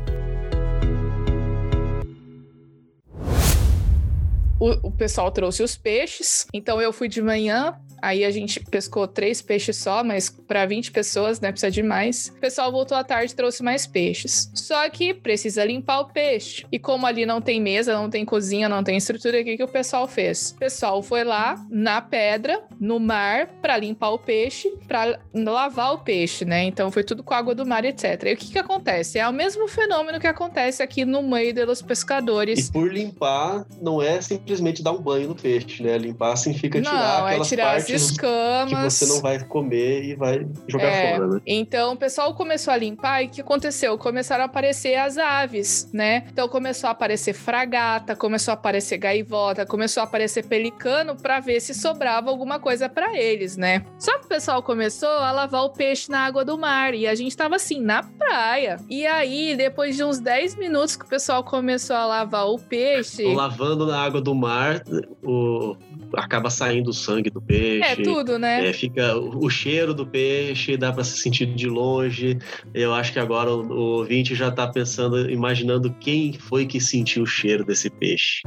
O, 4.59 4.91
pessoal 4.91 5.31
trouxe 5.31 5.63
os 5.63 5.77
peixes, 5.77 6.47
então 6.55 6.81
eu 6.81 6.91
fui 6.91 7.07
de 7.07 7.21
manhã, 7.21 7.79
Aí 8.05 8.23
a 8.23 8.31
gente 8.31 8.61
pescou 8.61 9.09
três 9.09 9.41
peixes 9.41 9.79
só, 9.79 10.05
mas 10.05 10.29
para 10.29 10.67
20 10.67 10.93
pessoas, 10.93 11.41
né? 11.41 11.51
Precisa 11.51 11.71
de 11.71 11.83
mais. 11.83 12.29
O 12.37 12.39
pessoal 12.39 12.71
voltou 12.71 12.99
à 12.99 13.03
tarde 13.03 13.33
e 13.33 13.37
trouxe 13.37 13.63
mais 13.63 13.87
peixes. 13.87 14.51
Só 14.55 14.87
que 14.91 15.15
precisa 15.15 15.65
limpar 15.65 16.01
o 16.01 16.05
peixe. 16.07 16.67
E 16.71 16.79
como 16.79 17.07
ali 17.07 17.25
não 17.25 17.41
tem 17.41 17.59
mesa, 17.63 17.95
não 17.95 18.11
tem 18.11 18.23
cozinha, 18.23 18.69
não 18.69 18.85
tem 18.85 18.99
estrutura, 18.99 19.41
o 19.41 19.45
que, 19.45 19.57
que 19.57 19.63
o 19.63 19.69
pessoal 19.69 20.07
fez? 20.07 20.51
O 20.51 20.59
pessoal 20.59 21.03
foi 21.03 21.25
lá 21.25 21.65
na 21.71 22.03
pedra, 22.03 22.63
no 22.79 23.01
mar, 23.01 23.47
para 23.63 23.79
limpar 23.79 24.11
o 24.11 24.19
peixe, 24.19 24.71
para 24.87 25.19
lavar 25.33 25.95
o 25.95 25.99
peixe, 25.99 26.45
né? 26.45 26.63
Então 26.65 26.91
foi 26.91 27.05
tudo 27.05 27.23
com 27.23 27.33
água 27.33 27.55
do 27.55 27.65
mar, 27.65 27.87
etc. 27.87 28.23
E 28.27 28.35
o 28.35 28.37
que, 28.37 28.53
que 28.53 28.59
acontece? 28.59 29.19
É 29.19 29.27
o 29.27 29.33
mesmo 29.33 29.67
fenômeno 29.67 30.21
que 30.21 30.27
acontece 30.27 30.83
aqui 30.83 31.07
no 31.07 31.23
meio 31.23 31.55
dos 31.67 31.81
pescadores. 31.81 32.69
E 32.69 32.73
por 32.73 32.93
limpar, 32.93 33.65
não 33.81 34.03
é 34.03 34.21
simplesmente 34.21 34.83
dar 34.83 34.93
um 34.93 35.01
banho 35.01 35.29
no 35.29 35.35
peixe, 35.35 35.83
né? 35.83 35.97
Limpar 35.97 36.37
significa 36.37 36.83
tirar 36.83 36.93
não, 36.93 37.29
é 37.29 37.31
aquelas 37.31 37.47
é 37.47 37.51
tirar 37.51 37.65
partes 37.71 37.94
escamas. 37.95 38.99
Que 38.99 39.05
você 39.05 39.07
não 39.07 39.21
vai 39.21 39.43
comer 39.45 40.05
e 40.05 40.15
vai 40.15 40.47
jogar 40.69 40.85
é, 40.85 41.17
fora, 41.17 41.27
né? 41.29 41.41
Então 41.47 41.95
o 41.95 41.97
pessoal 41.97 42.35
começou 42.35 42.73
a 42.73 42.77
limpar 42.77 43.23
e 43.23 43.27
o 43.27 43.31
que 43.31 43.41
aconteceu? 43.41 43.97
Começaram 43.99 44.43
a 44.43 44.47
aparecer 44.47 44.97
as 44.97 45.19
aves, 45.19 45.89
né? 45.93 46.25
Então 46.31 46.49
começou 46.49 46.89
a 46.89 46.91
aparecer 46.91 47.33
fragata, 47.33 48.17
começou 48.17 48.53
a 48.53 48.55
aparecer 48.55 48.99
gaivota, 48.99 49.67
começou 49.67 50.01
a 50.01 50.05
aparecer 50.05 50.45
pelicano 50.47 51.17
para 51.17 51.41
ver 51.41 51.61
se 51.61 51.75
sobrava 51.75 52.31
alguma 52.31 52.59
coisa 52.59 52.89
para 52.89 53.17
eles, 53.17 53.57
né? 53.57 53.85
Só 53.99 54.19
que 54.19 54.27
o 54.27 54.29
pessoal 54.29 54.63
começou 54.63 55.09
a 55.09 55.33
lavar 55.33 55.65
o 55.65 55.71
peixe 55.71 56.11
na 56.11 56.21
água 56.21 56.45
do 56.45 56.59
mar 56.59 56.95
e 56.95 57.07
a 57.07 57.15
gente 57.15 57.37
tava 57.37 57.57
assim 57.57 57.81
na 57.81 58.03
praia. 58.03 58.79
E 58.89 59.07
aí, 59.07 59.55
depois 59.57 59.97
de 59.97 60.05
uns 60.05 60.19
10 60.19 60.57
minutos 60.57 60.97
que 60.97 61.05
o 61.05 61.09
pessoal 61.09 61.43
começou 61.43 61.97
a 61.97 62.07
lavar 62.07 62.47
o 62.47 62.59
peixe, 62.59 63.25
lavando 63.35 63.87
na 63.87 64.01
água 64.01 64.21
do 64.21 64.35
mar, 64.35 64.83
o 65.23 65.77
acaba 66.17 66.51
saindo 66.51 66.91
o 66.91 66.93
sangue 66.93 67.31
do 67.31 67.41
peixe. 67.41 67.84
É 67.93 67.97
tudo, 67.97 68.39
né? 68.39 68.69
É, 68.69 68.73
fica 68.73 69.17
o, 69.17 69.49
cheiro 69.51 69.93
do 69.95 70.07
peixe, 70.07 70.77
dá 70.77 70.93
para 70.93 71.05
se 71.05 71.19
sentir 71.19 71.47
de 71.47 71.69
longe. 71.69 72.39
Eu 72.73 72.95
acho 72.95 73.13
que 73.13 73.19
agora 73.19 73.51
o, 73.51 73.63
o 73.67 73.81
ouvinte 73.99 74.35
já 74.35 74.51
tá 74.51 74.67
pensando, 74.67 75.31
imaginando 75.31 75.93
quem 76.01 76.33
foi 76.33 76.67
que 76.67 76.81
sentiu 76.81 77.23
o 77.25 77.27
cheiro 77.27 77.65
desse 77.65 77.91
peixe. 77.91 78.43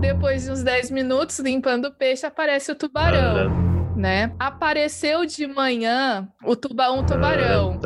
Depois 0.00 0.44
de 0.44 0.52
uns 0.52 0.62
10 0.62 0.90
minutos 0.90 1.38
limpando 1.40 1.86
o 1.86 1.92
peixe, 1.92 2.24
aparece 2.24 2.70
o 2.70 2.74
tubarão. 2.74 3.50
né? 3.96 4.32
Apareceu 4.38 5.26
de 5.26 5.46
manhã 5.46 6.28
o 6.44 6.54
tuba 6.54 6.92
um 6.92 7.04
tubarão. 7.04 7.80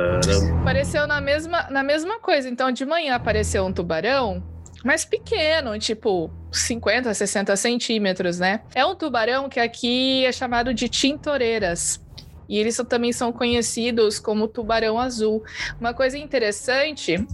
Apareceu 0.60 1.06
na 1.06 1.20
mesma, 1.20 1.66
na 1.70 1.82
mesma 1.82 2.20
coisa. 2.20 2.48
Então, 2.48 2.70
de 2.70 2.84
manhã 2.84 3.14
apareceu 3.14 3.64
um 3.64 3.72
tubarão, 3.72 4.42
mas 4.84 5.04
pequeno, 5.04 5.78
tipo 5.78 6.30
50, 6.50 7.12
60 7.12 7.56
centímetros, 7.56 8.38
né? 8.38 8.62
É 8.74 8.84
um 8.84 8.94
tubarão 8.94 9.48
que 9.48 9.60
aqui 9.60 10.24
é 10.24 10.32
chamado 10.32 10.74
de 10.74 10.88
tintoreiras. 10.88 12.00
E 12.48 12.58
eles 12.58 12.76
também 12.88 13.12
são 13.12 13.32
conhecidos 13.32 14.18
como 14.18 14.48
tubarão 14.48 14.98
azul. 14.98 15.42
Uma 15.80 15.94
coisa 15.94 16.18
interessante 16.18 17.24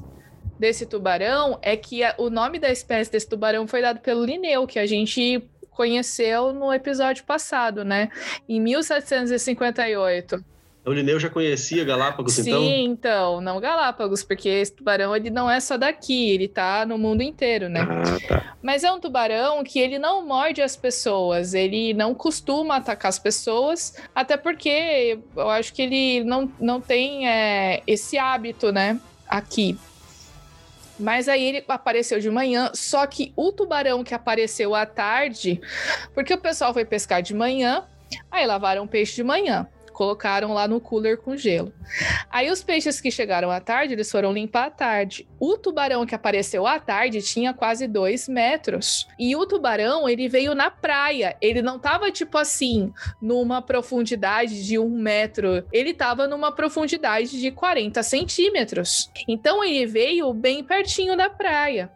desse 0.58 0.86
tubarão 0.86 1.58
é 1.62 1.76
que 1.76 2.04
a, 2.04 2.14
o 2.18 2.30
nome 2.30 2.58
da 2.58 2.70
espécie 2.70 3.10
desse 3.10 3.28
tubarão 3.28 3.66
foi 3.66 3.80
dado 3.80 4.00
pelo 4.00 4.24
Linneu, 4.24 4.66
que 4.66 4.78
a 4.78 4.86
gente 4.86 5.42
conheceu 5.70 6.52
no 6.52 6.72
episódio 6.72 7.24
passado, 7.24 7.84
né? 7.84 8.10
Em 8.48 8.60
1758. 8.60 10.44
O 10.88 10.92
Linneu 10.94 11.20
já 11.20 11.28
conhecia 11.28 11.84
Galápagos, 11.84 12.32
Sim, 12.32 12.40
então? 12.40 12.60
Sim, 12.60 12.84
então, 12.84 13.40
não 13.42 13.60
Galápagos, 13.60 14.22
porque 14.22 14.48
esse 14.48 14.72
tubarão 14.72 15.14
ele 15.14 15.28
não 15.28 15.50
é 15.50 15.60
só 15.60 15.76
daqui, 15.76 16.30
ele 16.30 16.48
tá 16.48 16.86
no 16.86 16.96
mundo 16.96 17.22
inteiro, 17.22 17.68
né? 17.68 17.80
Ah, 17.82 18.26
tá. 18.26 18.54
Mas 18.62 18.84
é 18.84 18.90
um 18.90 18.98
tubarão 18.98 19.62
que 19.62 19.78
ele 19.78 19.98
não 19.98 20.26
morde 20.26 20.62
as 20.62 20.76
pessoas, 20.76 21.52
ele 21.52 21.92
não 21.92 22.14
costuma 22.14 22.76
atacar 22.76 23.10
as 23.10 23.18
pessoas, 23.18 23.96
até 24.14 24.38
porque 24.38 25.18
eu 25.36 25.50
acho 25.50 25.74
que 25.74 25.82
ele 25.82 26.24
não, 26.24 26.50
não 26.58 26.80
tem 26.80 27.28
é, 27.28 27.82
esse 27.86 28.16
hábito, 28.16 28.72
né? 28.72 28.98
Aqui. 29.28 29.78
Mas 30.98 31.28
aí 31.28 31.44
ele 31.44 31.64
apareceu 31.68 32.18
de 32.18 32.30
manhã, 32.30 32.70
só 32.72 33.06
que 33.06 33.30
o 33.36 33.52
tubarão 33.52 34.02
que 34.02 34.14
apareceu 34.14 34.74
à 34.74 34.86
tarde, 34.86 35.60
porque 36.14 36.32
o 36.32 36.38
pessoal 36.38 36.72
foi 36.72 36.86
pescar 36.86 37.20
de 37.20 37.34
manhã, 37.34 37.84
aí 38.30 38.46
lavaram 38.46 38.86
peixe 38.86 39.14
de 39.14 39.22
manhã 39.22 39.68
colocaram 39.98 40.54
lá 40.54 40.68
no 40.68 40.80
cooler 40.80 41.18
com 41.18 41.36
gelo. 41.36 41.72
Aí 42.30 42.48
os 42.52 42.62
peixes 42.62 43.00
que 43.00 43.10
chegaram 43.10 43.50
à 43.50 43.58
tarde, 43.58 43.94
eles 43.94 44.08
foram 44.08 44.32
limpar 44.32 44.66
à 44.66 44.70
tarde. 44.70 45.28
O 45.40 45.58
tubarão 45.58 46.06
que 46.06 46.14
apareceu 46.14 46.68
à 46.68 46.78
tarde 46.78 47.20
tinha 47.20 47.52
quase 47.52 47.88
dois 47.88 48.28
metros. 48.28 49.08
E 49.18 49.34
o 49.34 49.44
tubarão, 49.44 50.08
ele 50.08 50.28
veio 50.28 50.54
na 50.54 50.70
praia. 50.70 51.36
Ele 51.42 51.60
não 51.60 51.80
tava, 51.80 52.12
tipo 52.12 52.38
assim, 52.38 52.92
numa 53.20 53.60
profundidade 53.60 54.64
de 54.64 54.78
um 54.78 54.88
metro. 54.88 55.64
Ele 55.72 55.92
tava 55.92 56.28
numa 56.28 56.52
profundidade 56.52 57.40
de 57.40 57.50
40 57.50 58.00
centímetros. 58.04 59.10
Então 59.26 59.64
ele 59.64 59.84
veio 59.84 60.32
bem 60.32 60.62
pertinho 60.62 61.16
da 61.16 61.28
praia. 61.28 61.90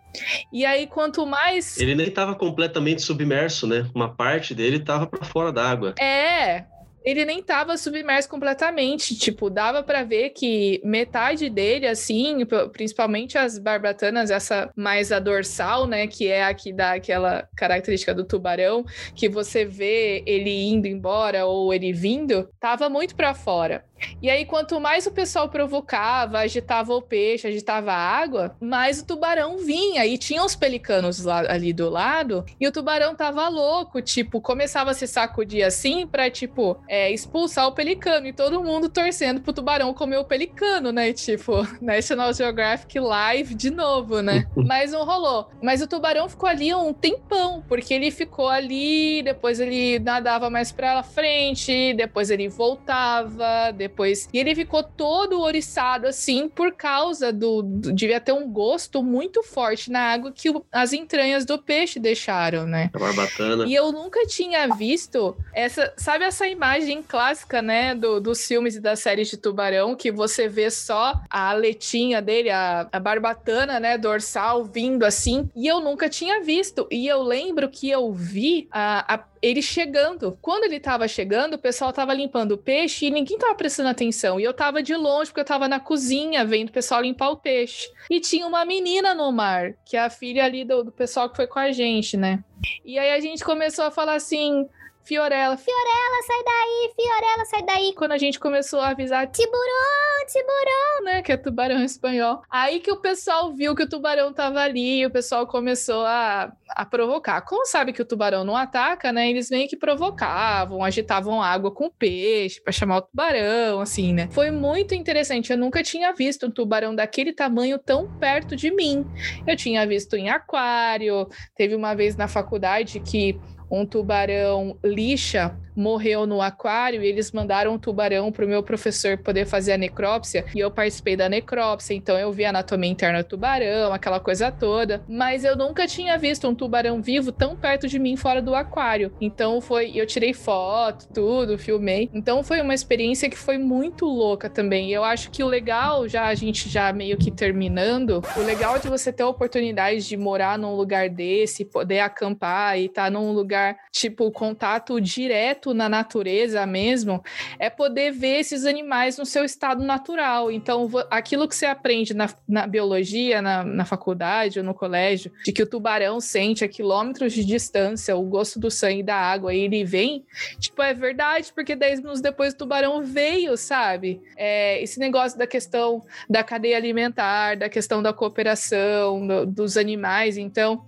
E 0.52 0.66
aí, 0.66 0.88
quanto 0.88 1.24
mais. 1.24 1.78
Ele 1.78 1.94
nem 1.94 2.08
estava 2.08 2.34
completamente 2.34 3.00
submerso, 3.00 3.64
né? 3.64 3.88
Uma 3.94 4.12
parte 4.12 4.54
dele 4.54 4.78
estava 4.78 5.06
para 5.06 5.24
fora 5.24 5.52
d'água. 5.52 5.94
É, 5.98 6.64
ele 7.04 7.24
nem 7.24 7.42
tava 7.42 7.76
submerso 7.76 8.28
completamente. 8.28 9.16
Tipo, 9.16 9.50
dava 9.50 9.82
para 9.82 10.02
ver 10.02 10.30
que 10.30 10.80
metade 10.84 11.48
dele, 11.48 11.86
assim, 11.86 12.44
principalmente 12.72 13.38
as 13.38 13.58
barbatanas, 13.58 14.30
essa 14.30 14.70
mais 14.76 15.12
a 15.12 15.18
dorsal, 15.18 15.86
né, 15.86 16.06
que 16.06 16.28
é 16.28 16.44
aqui 16.44 16.72
da 16.72 16.92
aquela 16.92 17.48
característica 17.56 18.14
do 18.14 18.24
tubarão, 18.24 18.84
que 19.14 19.28
você 19.28 19.64
vê 19.64 20.22
ele 20.26 20.50
indo 20.50 20.86
embora 20.86 21.46
ou 21.46 21.72
ele 21.72 21.92
vindo, 21.92 22.48
tava 22.60 22.88
muito 22.88 23.14
para 23.14 23.34
fora. 23.34 23.84
E 24.20 24.30
aí, 24.30 24.44
quanto 24.44 24.80
mais 24.80 25.06
o 25.06 25.10
pessoal 25.10 25.48
provocava, 25.48 26.38
agitava 26.38 26.94
o 26.94 27.02
peixe, 27.02 27.48
agitava 27.48 27.92
a 27.92 27.96
água, 27.96 28.56
mais 28.60 29.00
o 29.00 29.06
tubarão 29.06 29.58
vinha. 29.58 30.06
E 30.06 30.18
tinha 30.18 30.44
os 30.44 30.54
pelicanos 30.54 31.24
lá, 31.24 31.40
ali 31.50 31.72
do 31.72 31.88
lado, 31.88 32.44
e 32.60 32.66
o 32.66 32.72
tubarão 32.72 33.14
tava 33.14 33.48
louco, 33.48 34.00
tipo, 34.02 34.40
começava 34.40 34.90
a 34.90 34.94
se 34.94 35.06
sacudir 35.06 35.64
assim 35.64 36.06
pra, 36.06 36.30
tipo, 36.30 36.76
é, 36.88 37.10
expulsar 37.10 37.66
o 37.66 37.72
pelicano. 37.72 38.26
E 38.26 38.32
todo 38.32 38.62
mundo 38.62 38.88
torcendo 38.88 39.40
pro 39.40 39.52
tubarão 39.52 39.94
comer 39.94 40.18
o 40.18 40.24
pelicano, 40.24 40.92
né? 40.92 41.12
Tipo, 41.12 41.66
National 41.80 42.32
Geographic 42.32 42.98
Live 42.98 43.54
de 43.54 43.70
novo, 43.70 44.20
né? 44.20 44.46
Mas 44.56 44.92
não 44.92 45.04
rolou. 45.04 45.48
Mas 45.62 45.82
o 45.82 45.86
tubarão 45.86 46.28
ficou 46.28 46.48
ali 46.48 46.74
um 46.74 46.92
tempão, 46.92 47.62
porque 47.68 47.94
ele 47.94 48.10
ficou 48.10 48.48
ali, 48.48 49.22
depois 49.22 49.60
ele 49.60 49.98
nadava 49.98 50.48
mais 50.50 50.72
pra 50.72 51.02
frente, 51.02 51.94
depois 51.94 52.30
ele 52.30 52.48
voltava, 52.48 53.72
depois. 53.72 53.91
E 54.32 54.38
ele 54.38 54.54
ficou 54.54 54.82
todo 54.82 55.40
oriçado 55.40 56.06
assim 56.06 56.48
por 56.48 56.72
causa 56.72 57.32
do. 57.32 57.62
do 57.62 57.92
devia 57.92 58.20
ter 58.20 58.32
um 58.32 58.50
gosto 58.50 59.02
muito 59.02 59.42
forte 59.42 59.90
na 59.90 60.00
água 60.00 60.32
que 60.32 60.50
o, 60.50 60.64
as 60.72 60.92
entranhas 60.92 61.44
do 61.44 61.58
peixe 61.58 61.98
deixaram, 61.98 62.66
né? 62.66 62.90
A 62.92 62.98
barbatana. 62.98 63.64
E 63.66 63.74
eu 63.74 63.92
nunca 63.92 64.26
tinha 64.26 64.68
visto 64.68 65.36
essa. 65.54 65.92
Sabe 65.96 66.24
essa 66.24 66.46
imagem 66.46 67.02
clássica, 67.02 67.62
né? 67.62 67.94
Do, 67.94 68.20
dos 68.20 68.46
filmes 68.46 68.76
e 68.76 68.80
das 68.80 69.00
séries 69.00 69.28
de 69.28 69.36
tubarão, 69.36 69.94
que 69.94 70.10
você 70.10 70.48
vê 70.48 70.70
só 70.70 71.20
a 71.30 71.50
aletinha 71.50 72.20
dele, 72.20 72.50
a, 72.50 72.88
a 72.90 73.00
barbatana, 73.00 73.78
né? 73.78 73.98
Dorsal 73.98 74.64
vindo 74.64 75.04
assim. 75.04 75.48
E 75.54 75.66
eu 75.66 75.80
nunca 75.80 76.08
tinha 76.08 76.42
visto. 76.42 76.86
E 76.90 77.06
eu 77.06 77.22
lembro 77.22 77.68
que 77.68 77.90
eu 77.90 78.12
vi 78.12 78.68
a, 78.70 79.14
a 79.14 79.31
ele 79.42 79.60
chegando. 79.60 80.38
Quando 80.40 80.64
ele 80.64 80.78
tava 80.78 81.08
chegando, 81.08 81.54
o 81.54 81.58
pessoal 81.58 81.92
tava 81.92 82.14
limpando 82.14 82.52
o 82.52 82.58
peixe 82.58 83.06
e 83.06 83.10
ninguém 83.10 83.36
tava 83.36 83.56
prestando 83.56 83.88
atenção. 83.88 84.38
E 84.38 84.44
eu 84.44 84.54
tava 84.54 84.80
de 84.80 84.94
longe, 84.94 85.30
porque 85.30 85.40
eu 85.40 85.44
tava 85.44 85.66
na 85.66 85.80
cozinha 85.80 86.44
vendo 86.44 86.68
o 86.68 86.72
pessoal 86.72 87.02
limpar 87.02 87.30
o 87.30 87.36
peixe. 87.36 87.88
E 88.08 88.20
tinha 88.20 88.46
uma 88.46 88.64
menina 88.64 89.14
no 89.14 89.32
mar, 89.32 89.74
que 89.84 89.96
é 89.96 90.00
a 90.00 90.08
filha 90.08 90.44
ali 90.44 90.64
do, 90.64 90.84
do 90.84 90.92
pessoal 90.92 91.28
que 91.28 91.36
foi 91.36 91.48
com 91.48 91.58
a 91.58 91.72
gente, 91.72 92.16
né? 92.16 92.44
E 92.84 92.96
aí 92.98 93.10
a 93.10 93.18
gente 93.18 93.44
começou 93.44 93.84
a 93.84 93.90
falar 93.90 94.14
assim. 94.14 94.68
Fiorella, 95.04 95.56
Fiorella, 95.56 96.22
sai 96.26 96.44
daí, 96.44 96.92
Fiorella, 96.94 97.44
sai 97.44 97.62
daí. 97.62 97.94
quando 97.94 98.12
a 98.12 98.18
gente 98.18 98.38
começou 98.38 98.80
a 98.80 98.90
avisar 98.90 99.26
Tiburão, 99.26 100.26
tiburão. 100.26 101.04
né? 101.04 101.22
Que 101.22 101.32
é 101.32 101.36
tubarão 101.36 101.80
em 101.80 101.84
espanhol. 101.84 102.42
Aí 102.48 102.78
que 102.78 102.90
o 102.92 102.96
pessoal 103.00 103.52
viu 103.52 103.74
que 103.74 103.82
o 103.82 103.88
tubarão 103.88 104.32
tava 104.32 104.60
ali 104.60 105.00
e 105.00 105.06
o 105.06 105.10
pessoal 105.10 105.46
começou 105.46 106.04
a, 106.06 106.52
a 106.68 106.84
provocar. 106.84 107.40
Como 107.42 107.66
sabe 107.66 107.92
que 107.92 108.00
o 108.00 108.04
tubarão 108.04 108.44
não 108.44 108.56
ataca, 108.56 109.10
né? 109.10 109.28
Eles 109.28 109.50
meio 109.50 109.68
que 109.68 109.76
provocavam, 109.76 110.84
agitavam 110.84 111.42
água 111.42 111.72
com 111.72 111.90
peixe 111.90 112.60
para 112.60 112.72
chamar 112.72 112.98
o 112.98 113.02
tubarão, 113.02 113.80
assim, 113.80 114.12
né? 114.12 114.28
Foi 114.30 114.50
muito 114.52 114.94
interessante. 114.94 115.50
Eu 115.50 115.58
nunca 115.58 115.82
tinha 115.82 116.12
visto 116.12 116.46
um 116.46 116.50
tubarão 116.50 116.94
daquele 116.94 117.32
tamanho 117.32 117.78
tão 117.78 118.08
perto 118.18 118.54
de 118.54 118.70
mim. 118.70 119.04
Eu 119.46 119.56
tinha 119.56 119.84
visto 119.86 120.14
em 120.14 120.30
aquário, 120.30 121.28
teve 121.56 121.74
uma 121.74 121.94
vez 121.94 122.14
na 122.16 122.28
faculdade 122.28 123.00
que 123.00 123.40
um 123.72 123.86
tubarão 123.86 124.76
lixa 124.84 125.56
morreu 125.76 126.26
no 126.26 126.40
aquário 126.40 127.02
e 127.02 127.06
eles 127.06 127.32
mandaram 127.32 127.74
um 127.74 127.78
tubarão 127.78 128.30
para 128.30 128.44
o 128.44 128.48
meu 128.48 128.62
professor 128.62 129.18
poder 129.18 129.46
fazer 129.46 129.72
a 129.72 129.78
necrópsia 129.78 130.44
e 130.54 130.60
eu 130.60 130.70
participei 130.70 131.16
da 131.16 131.28
necrópsia, 131.28 131.94
então 131.94 132.18
eu 132.18 132.32
vi 132.32 132.44
a 132.44 132.50
anatomia 132.50 132.90
interna 132.90 133.22
do 133.22 133.28
tubarão, 133.28 133.92
aquela 133.92 134.20
coisa 134.20 134.50
toda, 134.50 135.02
mas 135.08 135.44
eu 135.44 135.56
nunca 135.56 135.86
tinha 135.86 136.16
visto 136.18 136.48
um 136.48 136.54
tubarão 136.54 137.00
vivo 137.00 137.32
tão 137.32 137.56
perto 137.56 137.88
de 137.88 137.98
mim 137.98 138.16
fora 138.16 138.42
do 138.42 138.54
aquário. 138.54 139.12
Então 139.20 139.60
foi, 139.60 139.92
eu 139.94 140.06
tirei 140.06 140.32
foto, 140.32 141.08
tudo, 141.12 141.58
filmei. 141.58 142.10
Então 142.12 142.42
foi 142.42 142.60
uma 142.60 142.74
experiência 142.74 143.28
que 143.28 143.38
foi 143.38 143.58
muito 143.58 144.04
louca 144.04 144.48
também. 144.48 144.90
Eu 144.90 145.04
acho 145.04 145.30
que 145.30 145.42
o 145.42 145.48
legal, 145.48 146.08
já 146.08 146.26
a 146.26 146.34
gente 146.34 146.68
já 146.68 146.92
meio 146.92 147.16
que 147.16 147.30
terminando, 147.30 148.22
o 148.36 148.40
legal 148.40 148.78
de 148.78 148.88
você 148.88 149.12
ter 149.12 149.22
a 149.22 149.28
oportunidade 149.28 150.06
de 150.06 150.16
morar 150.16 150.58
num 150.58 150.74
lugar 150.74 151.08
desse, 151.08 151.64
poder 151.64 152.00
acampar 152.00 152.78
e 152.78 152.86
estar 152.86 153.10
num 153.10 153.32
lugar 153.32 153.76
tipo 153.90 154.30
contato 154.30 155.00
direto 155.00 155.61
na 155.72 155.88
natureza 155.88 156.66
mesmo, 156.66 157.22
é 157.58 157.70
poder 157.70 158.10
ver 158.10 158.40
esses 158.40 158.66
animais 158.66 159.16
no 159.16 159.24
seu 159.24 159.44
estado 159.44 159.82
natural. 159.84 160.50
Então, 160.50 160.90
aquilo 161.10 161.46
que 161.46 161.54
você 161.54 161.66
aprende 161.66 162.12
na, 162.14 162.28
na 162.48 162.66
biologia, 162.66 163.40
na, 163.40 163.62
na 163.62 163.84
faculdade 163.84 164.58
ou 164.58 164.64
no 164.64 164.74
colégio, 164.74 165.30
de 165.44 165.52
que 165.52 165.62
o 165.62 165.66
tubarão 165.66 166.20
sente 166.20 166.64
a 166.64 166.68
quilômetros 166.68 167.32
de 167.32 167.44
distância 167.44 168.16
o 168.16 168.22
gosto 168.22 168.58
do 168.58 168.70
sangue 168.70 169.02
da 169.02 169.16
água 169.16 169.54
e 169.54 169.60
ele 169.60 169.84
vem, 169.84 170.24
tipo, 170.58 170.82
é 170.82 170.92
verdade, 170.92 171.52
porque 171.54 171.76
10 171.76 172.00
minutos 172.00 172.20
depois 172.20 172.52
o 172.52 172.56
tubarão 172.56 173.04
veio, 173.04 173.56
sabe? 173.56 174.20
É, 174.36 174.82
esse 174.82 174.98
negócio 174.98 175.38
da 175.38 175.46
questão 175.46 176.02
da 176.28 176.42
cadeia 176.42 176.76
alimentar, 176.76 177.56
da 177.56 177.68
questão 177.68 178.02
da 178.02 178.12
cooperação 178.12 179.26
do- 179.26 179.46
dos 179.46 179.76
animais. 179.76 180.36
Então, 180.36 180.84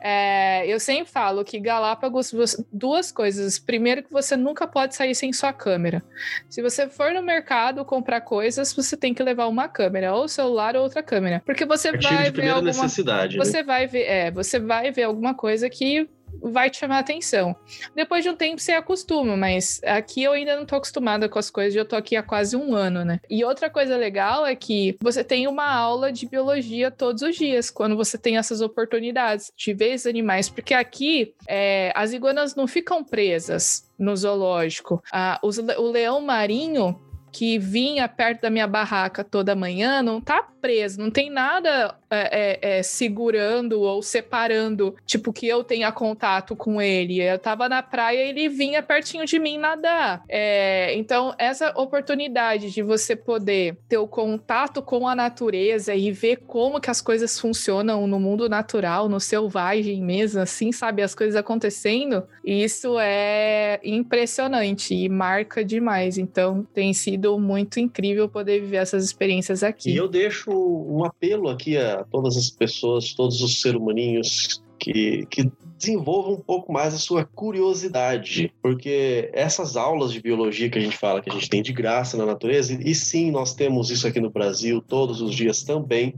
é, 0.00 0.66
eu 0.66 0.80
sempre 0.80 1.12
falo 1.12 1.44
que 1.44 1.60
Galápagos, 1.60 2.32
duas 2.72 3.12
coisas. 3.12 3.58
Primeiro, 3.58 4.02
que 4.02 4.10
você 4.10 4.36
nunca 4.36 4.66
pode 4.66 4.94
sair 4.94 5.14
sem 5.14 5.32
sua 5.32 5.52
câmera. 5.52 6.02
Se 6.48 6.62
você 6.62 6.88
for 6.88 7.12
no 7.12 7.22
mercado 7.22 7.84
comprar 7.84 8.22
coisas, 8.22 8.72
você 8.72 8.96
tem 8.96 9.12
que 9.12 9.22
levar 9.22 9.46
uma 9.46 9.68
câmera, 9.68 10.14
ou 10.14 10.26
celular 10.26 10.74
ou 10.74 10.82
outra 10.82 11.02
câmera. 11.02 11.42
Porque 11.44 11.66
você 11.66 11.88
Artigo 11.88 12.14
vai 12.14 12.30
ver 12.30 12.48
alguma 12.48 12.62
necessidade. 12.62 13.36
né? 13.36 13.44
você 13.44 13.62
vai 13.62 13.86
ver, 13.86 14.02
é, 14.04 14.30
você 14.30 14.58
vai 14.58 14.90
ver 14.90 15.02
alguma 15.02 15.34
coisa 15.34 15.68
que 15.68 16.08
vai 16.42 16.70
te 16.70 16.78
chamar 16.78 16.96
a 16.96 17.00
atenção. 17.00 17.54
Depois 17.94 18.22
de 18.24 18.30
um 18.30 18.36
tempo 18.36 18.60
você 18.60 18.72
acostuma, 18.72 19.36
mas 19.36 19.80
aqui 19.84 20.22
eu 20.22 20.32
ainda 20.32 20.56
não 20.56 20.64
tô 20.64 20.76
acostumada 20.76 21.28
com 21.28 21.38
as 21.38 21.50
coisas, 21.50 21.74
eu 21.74 21.84
tô 21.84 21.96
aqui 21.96 22.16
há 22.16 22.22
quase 22.22 22.56
um 22.56 22.74
ano, 22.74 23.04
né? 23.04 23.20
E 23.28 23.44
outra 23.44 23.68
coisa 23.70 23.96
legal 23.96 24.46
é 24.46 24.54
que 24.54 24.96
você 25.00 25.22
tem 25.22 25.46
uma 25.46 25.66
aula 25.66 26.12
de 26.12 26.26
biologia 26.26 26.90
todos 26.90 27.22
os 27.22 27.36
dias, 27.36 27.70
quando 27.70 27.96
você 27.96 28.16
tem 28.16 28.36
essas 28.36 28.60
oportunidades 28.60 29.52
de 29.56 29.72
ver 29.74 29.94
esses 29.94 30.06
animais, 30.06 30.48
porque 30.48 30.74
aqui 30.74 31.34
é, 31.48 31.92
as 31.94 32.12
iguanas 32.12 32.54
não 32.54 32.66
ficam 32.66 33.04
presas 33.04 33.88
no 33.98 34.16
zoológico. 34.16 35.02
Ah, 35.12 35.38
os 35.42 35.58
o 35.58 35.90
leão 35.90 36.20
marinho 36.20 36.98
que 37.32 37.58
vinha 37.58 38.08
perto 38.08 38.42
da 38.42 38.50
minha 38.50 38.66
barraca 38.66 39.22
toda 39.22 39.54
manhã 39.54 40.02
não 40.02 40.20
tá 40.20 40.42
preso, 40.60 41.00
não 41.00 41.10
tem 41.10 41.30
nada 41.30 41.94
é, 42.10 42.58
é, 42.62 42.78
é, 42.78 42.82
segurando 42.82 43.80
ou 43.82 44.02
separando, 44.02 44.96
tipo, 45.06 45.32
que 45.32 45.46
eu 45.46 45.62
tenha 45.62 45.92
contato 45.92 46.56
com 46.56 46.82
ele. 46.82 47.22
Eu 47.22 47.38
tava 47.38 47.68
na 47.68 47.82
praia 47.82 48.18
ele 48.18 48.48
vinha 48.48 48.82
pertinho 48.82 49.24
de 49.24 49.38
mim 49.38 49.56
nadar. 49.56 50.24
É, 50.28 50.92
então, 50.96 51.34
essa 51.38 51.72
oportunidade 51.76 52.70
de 52.70 52.82
você 52.82 53.14
poder 53.14 53.76
ter 53.88 53.98
o 53.98 54.08
contato 54.08 54.82
com 54.82 55.06
a 55.06 55.14
natureza 55.14 55.94
e 55.94 56.10
ver 56.10 56.38
como 56.46 56.80
que 56.80 56.90
as 56.90 57.00
coisas 57.00 57.38
funcionam 57.38 58.06
no 58.06 58.18
mundo 58.18 58.48
natural, 58.48 59.08
no 59.08 59.20
selvagem 59.20 60.02
mesmo, 60.02 60.40
assim, 60.40 60.72
sabe? 60.72 61.02
As 61.02 61.14
coisas 61.14 61.36
acontecendo, 61.36 62.24
isso 62.44 62.98
é 62.98 63.78
impressionante 63.84 64.94
e 64.94 65.08
marca 65.08 65.64
demais. 65.64 66.18
Então, 66.18 66.66
tem 66.74 66.92
sido 66.92 67.38
muito 67.38 67.78
incrível 67.78 68.28
poder 68.28 68.60
viver 68.60 68.78
essas 68.78 69.04
experiências 69.04 69.62
aqui. 69.62 69.92
E 69.92 69.96
eu 69.96 70.08
deixo 70.08 70.49
um 70.52 71.04
apelo 71.04 71.48
aqui 71.48 71.76
a 71.76 72.04
todas 72.04 72.36
as 72.36 72.50
pessoas, 72.50 73.14
todos 73.14 73.40
os 73.40 73.60
seres 73.60 73.80
humaninhos 73.80 74.62
que, 74.78 75.26
que 75.26 75.50
desenvolvam 75.76 76.34
um 76.34 76.40
pouco 76.40 76.72
mais 76.72 76.94
a 76.94 76.98
sua 76.98 77.24
curiosidade, 77.24 78.52
porque 78.62 79.30
essas 79.32 79.76
aulas 79.76 80.12
de 80.12 80.20
biologia 80.20 80.68
que 80.70 80.78
a 80.78 80.80
gente 80.80 80.96
fala 80.96 81.20
que 81.22 81.30
a 81.30 81.32
gente 81.32 81.48
tem 81.48 81.62
de 81.62 81.72
graça 81.72 82.16
na 82.16 82.26
natureza, 82.26 82.78
e 82.80 82.94
sim, 82.94 83.30
nós 83.30 83.54
temos 83.54 83.90
isso 83.90 84.06
aqui 84.06 84.20
no 84.20 84.30
Brasil 84.30 84.82
todos 84.82 85.20
os 85.20 85.34
dias 85.34 85.62
também, 85.62 86.14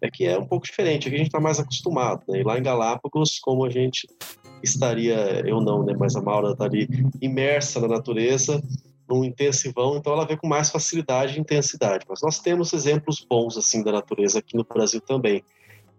é 0.00 0.10
que 0.10 0.24
é 0.24 0.36
um 0.36 0.46
pouco 0.46 0.66
diferente, 0.66 1.06
aqui 1.06 1.14
a 1.14 1.18
gente 1.18 1.28
está 1.28 1.40
mais 1.40 1.60
acostumado, 1.60 2.22
né? 2.28 2.40
E 2.40 2.42
lá 2.42 2.58
em 2.58 2.62
Galápagos, 2.62 3.38
como 3.38 3.64
a 3.64 3.70
gente 3.70 4.08
estaria, 4.62 5.42
eu 5.46 5.60
não, 5.60 5.84
né? 5.84 5.94
Mas 5.96 6.16
a 6.16 6.20
Maura 6.20 6.52
está 6.52 6.64
ali 6.64 6.88
imersa 7.20 7.80
na 7.80 7.88
natureza, 7.88 8.60
num 9.08 9.24
intensivão, 9.24 9.96
então 9.96 10.12
ela 10.12 10.26
vê 10.26 10.36
com 10.36 10.46
mais 10.46 10.70
facilidade 10.70 11.36
e 11.36 11.40
intensidade. 11.40 12.04
Mas 12.08 12.20
nós 12.22 12.38
temos 12.38 12.72
exemplos 12.72 13.24
bons 13.28 13.56
assim 13.56 13.82
da 13.82 13.92
natureza 13.92 14.38
aqui 14.38 14.56
no 14.56 14.64
Brasil 14.64 15.00
também. 15.00 15.42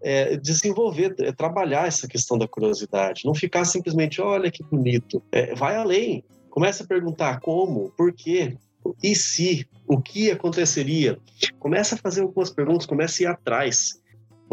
É, 0.02 0.36
desenvolver, 0.36 1.14
é, 1.20 1.32
trabalhar 1.32 1.86
essa 1.86 2.06
questão 2.06 2.36
da 2.36 2.46
curiosidade, 2.46 3.22
não 3.24 3.34
ficar 3.34 3.64
simplesmente, 3.64 4.20
olha 4.20 4.50
que 4.50 4.62
bonito. 4.62 5.22
É, 5.32 5.54
vai 5.54 5.76
além, 5.76 6.22
comece 6.50 6.82
a 6.82 6.86
perguntar 6.86 7.40
como, 7.40 7.90
por 7.96 8.12
quê, 8.12 8.56
e 9.02 9.14
se, 9.14 9.66
o 9.86 10.00
que 10.00 10.30
aconteceria. 10.30 11.18
Comece 11.58 11.94
a 11.94 11.98
fazer 11.98 12.22
algumas 12.22 12.50
perguntas, 12.50 12.86
comece 12.86 13.24
a 13.24 13.30
ir 13.30 13.32
atrás. 13.32 14.00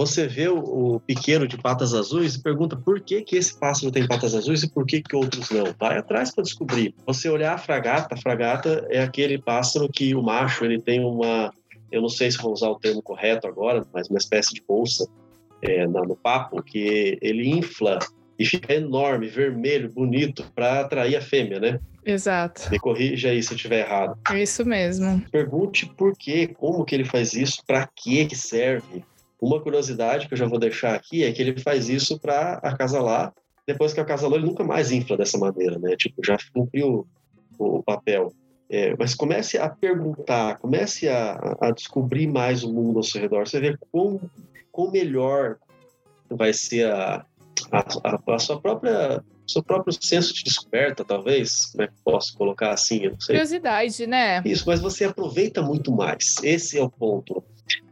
Você 0.01 0.25
vê 0.25 0.47
o, 0.47 0.95
o 0.95 0.99
piqueiro 0.99 1.47
de 1.47 1.55
patas 1.59 1.93
azuis 1.93 2.33
e 2.33 2.41
pergunta 2.41 2.75
por 2.75 2.99
que, 3.01 3.21
que 3.21 3.35
esse 3.35 3.55
pássaro 3.59 3.91
tem 3.91 4.07
patas 4.07 4.33
azuis 4.33 4.63
e 4.63 4.67
por 4.67 4.83
que, 4.83 4.99
que 4.99 5.15
outros 5.15 5.51
não. 5.51 5.75
Vai 5.79 5.99
atrás 5.99 6.33
para 6.33 6.43
descobrir. 6.43 6.95
Você 7.05 7.29
olhar 7.29 7.53
a 7.53 7.57
fragata, 7.59 8.15
a 8.15 8.17
fragata 8.17 8.87
é 8.89 8.99
aquele 8.99 9.37
pássaro 9.37 9.87
que 9.87 10.15
o 10.15 10.23
macho 10.23 10.65
ele 10.65 10.81
tem 10.81 11.05
uma, 11.05 11.53
eu 11.91 12.01
não 12.01 12.09
sei 12.09 12.31
se 12.31 12.39
vou 12.39 12.51
usar 12.51 12.69
o 12.69 12.79
termo 12.79 12.99
correto 13.03 13.45
agora, 13.45 13.85
mas 13.93 14.09
uma 14.09 14.17
espécie 14.17 14.55
de 14.55 14.63
bolsa 14.67 15.07
é, 15.61 15.85
no 15.85 16.15
papo 16.15 16.63
que 16.63 17.19
ele 17.21 17.47
infla 17.47 17.99
e 18.39 18.45
fica 18.45 18.73
enorme, 18.73 19.27
vermelho, 19.27 19.93
bonito, 19.93 20.51
para 20.55 20.79
atrair 20.79 21.15
a 21.15 21.21
fêmea, 21.21 21.59
né? 21.59 21.79
Exato. 22.03 22.71
Me 22.71 22.79
corrija 22.79 23.29
aí 23.29 23.43
se 23.43 23.53
eu 23.53 23.55
estiver 23.55 23.85
errado. 23.85 24.17
É 24.31 24.41
isso 24.41 24.65
mesmo. 24.65 25.23
Pergunte 25.31 25.85
por 25.85 26.17
quê, 26.17 26.47
como 26.47 26.83
que 26.83 26.95
ele 26.95 27.05
faz 27.05 27.33
isso, 27.33 27.61
para 27.67 27.87
que 27.95 28.25
que 28.25 28.35
serve. 28.35 29.05
Uma 29.41 29.59
curiosidade 29.59 30.27
que 30.27 30.33
eu 30.35 30.37
já 30.37 30.45
vou 30.45 30.59
deixar 30.59 30.93
aqui 30.93 31.23
é 31.23 31.31
que 31.31 31.41
ele 31.41 31.59
faz 31.59 31.89
isso 31.89 32.19
para 32.19 32.59
acasalar. 32.61 33.33
Depois 33.65 33.91
que 33.91 33.99
acasalou, 33.99 34.37
ele 34.37 34.45
nunca 34.45 34.63
mais 34.63 34.91
infla 34.91 35.17
dessa 35.17 35.37
maneira, 35.37 35.79
né? 35.79 35.95
Tipo, 35.95 36.23
já 36.23 36.37
cumpriu 36.53 37.07
o 37.57 37.81
papel. 37.81 38.31
É, 38.69 38.95
mas 38.97 39.15
comece 39.15 39.57
a 39.57 39.67
perguntar, 39.67 40.57
comece 40.59 41.09
a, 41.09 41.57
a, 41.59 41.71
descobrir 41.71 42.27
mais 42.27 42.63
o 42.63 42.71
mundo 42.71 42.97
ao 42.97 43.03
seu 43.03 43.19
redor. 43.19 43.47
Você 43.47 43.59
vê 43.59 43.75
quão, 43.91 44.21
quão 44.71 44.91
melhor 44.91 45.57
vai 46.29 46.53
ser 46.53 46.87
a, 46.89 47.25
a, 47.71 48.35
a, 48.35 48.39
sua 48.39 48.61
própria 48.61 49.23
seu 49.47 49.61
próprio 49.61 49.93
senso 49.99 50.33
de 50.33 50.43
descoberta, 50.43 51.03
talvez, 51.03 51.65
como 51.65 51.83
é 51.83 51.87
que 51.87 51.93
posso 52.05 52.37
colocar 52.37 52.71
assim, 52.71 53.03
eu 53.03 53.11
não 53.11 53.19
sei. 53.19 53.35
Curiosidade, 53.35 54.07
né? 54.07 54.41
Isso, 54.45 54.63
mas 54.65 54.79
você 54.79 55.03
aproveita 55.03 55.61
muito 55.61 55.91
mais. 55.91 56.37
Esse 56.41 56.77
é 56.77 56.81
o 56.81 56.89
ponto. 56.89 57.43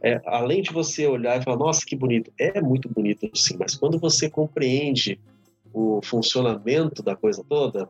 É, 0.02 0.20
além 0.24 0.62
de 0.62 0.72
você 0.72 1.06
olhar 1.06 1.38
e 1.38 1.44
falar, 1.44 1.58
nossa, 1.58 1.84
que 1.84 1.94
bonito, 1.94 2.32
é 2.38 2.60
muito 2.60 2.88
bonito 2.88 3.30
sim, 3.34 3.56
mas 3.58 3.74
quando 3.74 3.98
você 3.98 4.30
compreende 4.30 5.20
o 5.72 6.00
funcionamento 6.02 7.02
da 7.02 7.14
coisa 7.14 7.44
toda, 7.48 7.88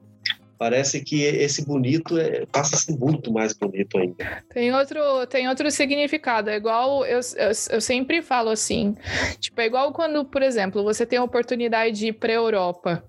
parece 0.58 1.02
que 1.02 1.22
esse 1.22 1.64
bonito 1.64 2.18
é, 2.18 2.44
passa 2.44 2.76
a 2.76 2.78
ser 2.78 2.98
muito 2.98 3.32
mais 3.32 3.54
bonito 3.54 3.96
ainda. 3.96 4.44
Tem 4.52 4.74
outro, 4.74 5.26
tem 5.26 5.48
outro 5.48 5.70
significado. 5.70 6.50
É 6.50 6.56
igual 6.56 7.06
eu, 7.06 7.20
eu, 7.36 7.50
eu, 7.70 7.80
sempre 7.80 8.20
falo 8.20 8.50
assim: 8.50 8.94
tipo, 9.38 9.58
é 9.60 9.64
igual 9.64 9.90
quando, 9.92 10.22
por 10.24 10.42
exemplo, 10.42 10.82
você 10.82 11.06
tem 11.06 11.18
a 11.18 11.24
oportunidade 11.24 11.96
de 11.96 12.08
ir 12.08 12.12
para 12.12 12.30
a 12.30 12.34
Europa. 12.34 13.02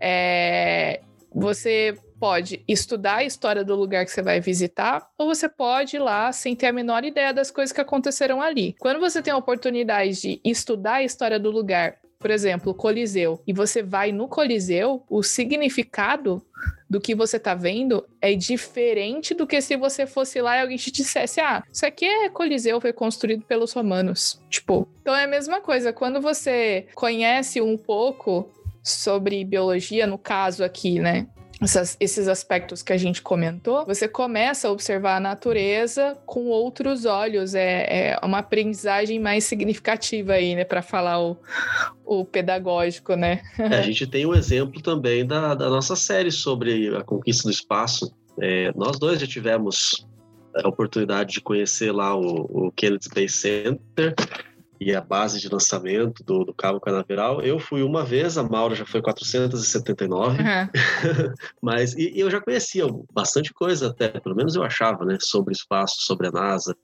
É, 0.00 1.00
você 1.34 1.98
pode 2.18 2.62
estudar 2.66 3.16
a 3.16 3.24
história 3.24 3.64
do 3.64 3.74
lugar 3.74 4.04
que 4.04 4.10
você 4.10 4.22
vai 4.22 4.40
visitar, 4.40 5.08
ou 5.16 5.26
você 5.26 5.48
pode 5.48 5.96
ir 5.96 6.00
lá 6.00 6.32
sem 6.32 6.54
ter 6.54 6.66
a 6.66 6.72
menor 6.72 7.04
ideia 7.04 7.32
das 7.32 7.50
coisas 7.50 7.72
que 7.72 7.80
aconteceram 7.80 8.40
ali. 8.40 8.74
Quando 8.78 9.00
você 9.00 9.22
tem 9.22 9.32
a 9.32 9.36
oportunidade 9.36 10.20
de 10.20 10.40
estudar 10.44 10.94
a 10.94 11.02
história 11.02 11.38
do 11.38 11.50
lugar 11.50 11.98
por 12.18 12.32
exemplo, 12.32 12.74
Coliseu, 12.74 13.40
e 13.46 13.52
você 13.52 13.80
vai 13.80 14.10
no 14.10 14.26
Coliseu, 14.26 15.04
o 15.08 15.22
significado 15.22 16.44
do 16.90 17.00
que 17.00 17.14
você 17.14 17.38
tá 17.38 17.54
vendo 17.54 18.04
é 18.20 18.34
diferente 18.34 19.34
do 19.34 19.46
que 19.46 19.60
se 19.60 19.76
você 19.76 20.04
fosse 20.04 20.40
lá 20.40 20.56
e 20.56 20.62
alguém 20.62 20.76
te 20.76 20.90
dissesse: 20.90 21.40
ah, 21.40 21.62
isso 21.72 21.86
aqui 21.86 22.04
é 22.04 22.28
Coliseu, 22.28 22.80
foi 22.80 22.92
construído 22.92 23.44
pelos 23.44 23.72
romanos. 23.72 24.42
Tipo, 24.50 24.88
então 25.00 25.14
é 25.14 25.24
a 25.24 25.28
mesma 25.28 25.60
coisa. 25.60 25.92
Quando 25.92 26.20
você 26.20 26.88
conhece 26.94 27.60
um 27.60 27.78
pouco 27.78 28.50
sobre 28.82 29.44
biologia, 29.44 30.06
no 30.06 30.18
caso 30.18 30.64
aqui, 30.64 30.98
né? 30.98 31.28
Essas, 31.60 31.96
esses 31.98 32.28
aspectos 32.28 32.82
que 32.82 32.92
a 32.92 32.96
gente 32.96 33.20
comentou, 33.20 33.84
você 33.84 34.06
começa 34.06 34.68
a 34.68 34.70
observar 34.70 35.16
a 35.16 35.20
natureza 35.20 36.16
com 36.24 36.46
outros 36.46 37.04
olhos. 37.04 37.54
É, 37.54 38.12
é 38.12 38.20
uma 38.22 38.38
aprendizagem 38.38 39.18
mais 39.18 39.44
significativa 39.44 40.34
aí, 40.34 40.54
né? 40.54 40.64
Para 40.64 40.82
falar 40.82 41.20
o, 41.20 41.36
o 42.04 42.24
pedagógico, 42.24 43.14
né? 43.16 43.42
é, 43.58 43.78
a 43.78 43.82
gente 43.82 44.06
tem 44.06 44.24
um 44.24 44.34
exemplo 44.34 44.80
também 44.80 45.26
da, 45.26 45.54
da 45.54 45.68
nossa 45.68 45.96
série 45.96 46.30
sobre 46.30 46.96
a 46.96 47.02
conquista 47.02 47.44
do 47.44 47.50
espaço. 47.50 48.12
É, 48.40 48.72
nós 48.76 48.98
dois 48.98 49.20
já 49.20 49.26
tivemos 49.26 50.06
a 50.54 50.68
oportunidade 50.68 51.34
de 51.34 51.40
conhecer 51.40 51.92
lá 51.92 52.16
o, 52.16 52.66
o 52.68 52.72
Kennedy 52.72 53.04
Space 53.04 53.36
Center 53.36 54.14
e 54.80 54.94
a 54.94 55.00
base 55.00 55.40
de 55.40 55.48
lançamento 55.48 56.22
do, 56.22 56.44
do 56.44 56.54
Cabo 56.54 56.80
Canaveral. 56.80 57.42
Eu 57.42 57.58
fui 57.58 57.82
uma 57.82 58.04
vez, 58.04 58.38
a 58.38 58.42
Maura 58.42 58.74
já 58.74 58.86
foi 58.86 59.02
479, 59.02 60.38
uhum. 60.40 60.44
mas 61.60 61.94
e, 61.94 62.12
e, 62.14 62.20
eu 62.20 62.30
já 62.30 62.40
conhecia 62.40 62.86
bastante 63.12 63.52
coisa 63.52 63.88
até, 63.88 64.08
pelo 64.08 64.36
menos 64.36 64.54
eu 64.54 64.62
achava, 64.62 65.04
né, 65.04 65.18
sobre 65.20 65.52
espaço, 65.52 65.96
sobre 66.00 66.28
a 66.28 66.30
NASA. 66.30 66.76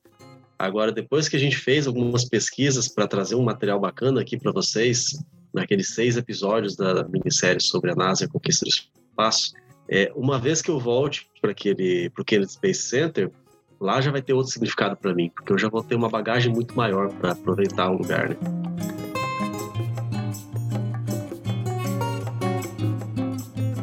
Agora, 0.58 0.92
depois 0.92 1.28
que 1.28 1.36
a 1.36 1.40
gente 1.40 1.56
fez 1.56 1.86
algumas 1.86 2.24
pesquisas 2.24 2.88
para 2.88 3.06
trazer 3.06 3.34
um 3.34 3.42
material 3.42 3.80
bacana 3.80 4.20
aqui 4.20 4.38
para 4.38 4.52
vocês, 4.52 5.18
naqueles 5.52 5.94
seis 5.94 6.16
episódios 6.16 6.76
da 6.76 7.04
minissérie 7.08 7.60
sobre 7.60 7.90
a 7.90 7.94
NASA 7.94 8.24
e 8.24 8.26
a 8.26 8.28
conquista 8.28 8.64
do 8.64 8.70
espaço, 8.70 9.52
é, 9.88 10.10
uma 10.14 10.38
vez 10.38 10.62
que 10.62 10.70
eu 10.70 10.78
volte 10.78 11.28
para 11.40 11.50
aquele, 11.50 12.08
para 12.10 12.24
Kennedy 12.24 12.52
Space 12.52 12.82
Center, 12.82 13.30
lá 13.80 14.00
já 14.00 14.10
vai 14.10 14.22
ter 14.22 14.32
outro 14.32 14.52
significado 14.52 14.96
para 14.96 15.14
mim, 15.14 15.30
porque 15.34 15.52
eu 15.52 15.58
já 15.58 15.68
vou 15.68 15.82
ter 15.82 15.94
uma 15.94 16.08
bagagem 16.08 16.52
muito 16.52 16.76
maior 16.76 17.10
para 17.12 17.32
aproveitar 17.32 17.90
o 17.90 17.98
lugar, 17.98 18.30
né? 18.30 18.36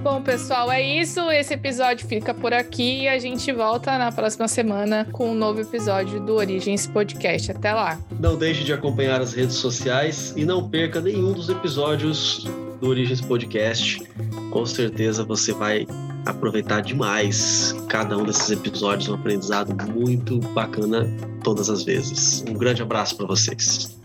Bom, 0.03 0.21
pessoal, 0.21 0.71
é 0.71 0.81
isso. 0.81 1.19
Esse 1.31 1.53
episódio 1.53 2.07
fica 2.07 2.33
por 2.33 2.53
aqui 2.53 3.03
e 3.03 3.07
a 3.07 3.17
gente 3.17 3.51
volta 3.51 3.97
na 3.97 4.11
próxima 4.11 4.47
semana 4.47 5.07
com 5.11 5.31
um 5.31 5.35
novo 5.35 5.61
episódio 5.61 6.19
do 6.19 6.35
Origens 6.35 6.85
Podcast. 6.85 7.51
Até 7.51 7.73
lá. 7.73 7.99
Não 8.19 8.35
deixe 8.35 8.63
de 8.63 8.73
acompanhar 8.73 9.21
as 9.21 9.33
redes 9.33 9.55
sociais 9.55 10.33
e 10.35 10.43
não 10.43 10.69
perca 10.69 10.99
nenhum 10.99 11.33
dos 11.33 11.49
episódios 11.49 12.45
do 12.79 12.87
Origens 12.87 13.21
Podcast. 13.21 14.03
Com 14.49 14.65
certeza 14.65 15.23
você 15.23 15.53
vai 15.53 15.87
aproveitar 16.25 16.81
demais 16.81 17.75
cada 17.87 18.17
um 18.17 18.23
desses 18.23 18.49
episódios, 18.51 19.09
um 19.09 19.15
aprendizado 19.15 19.75
muito 19.91 20.39
bacana 20.53 21.07
todas 21.43 21.69
as 21.69 21.83
vezes. 21.83 22.43
Um 22.47 22.53
grande 22.53 22.81
abraço 22.81 23.15
para 23.15 23.25
vocês. 23.25 24.00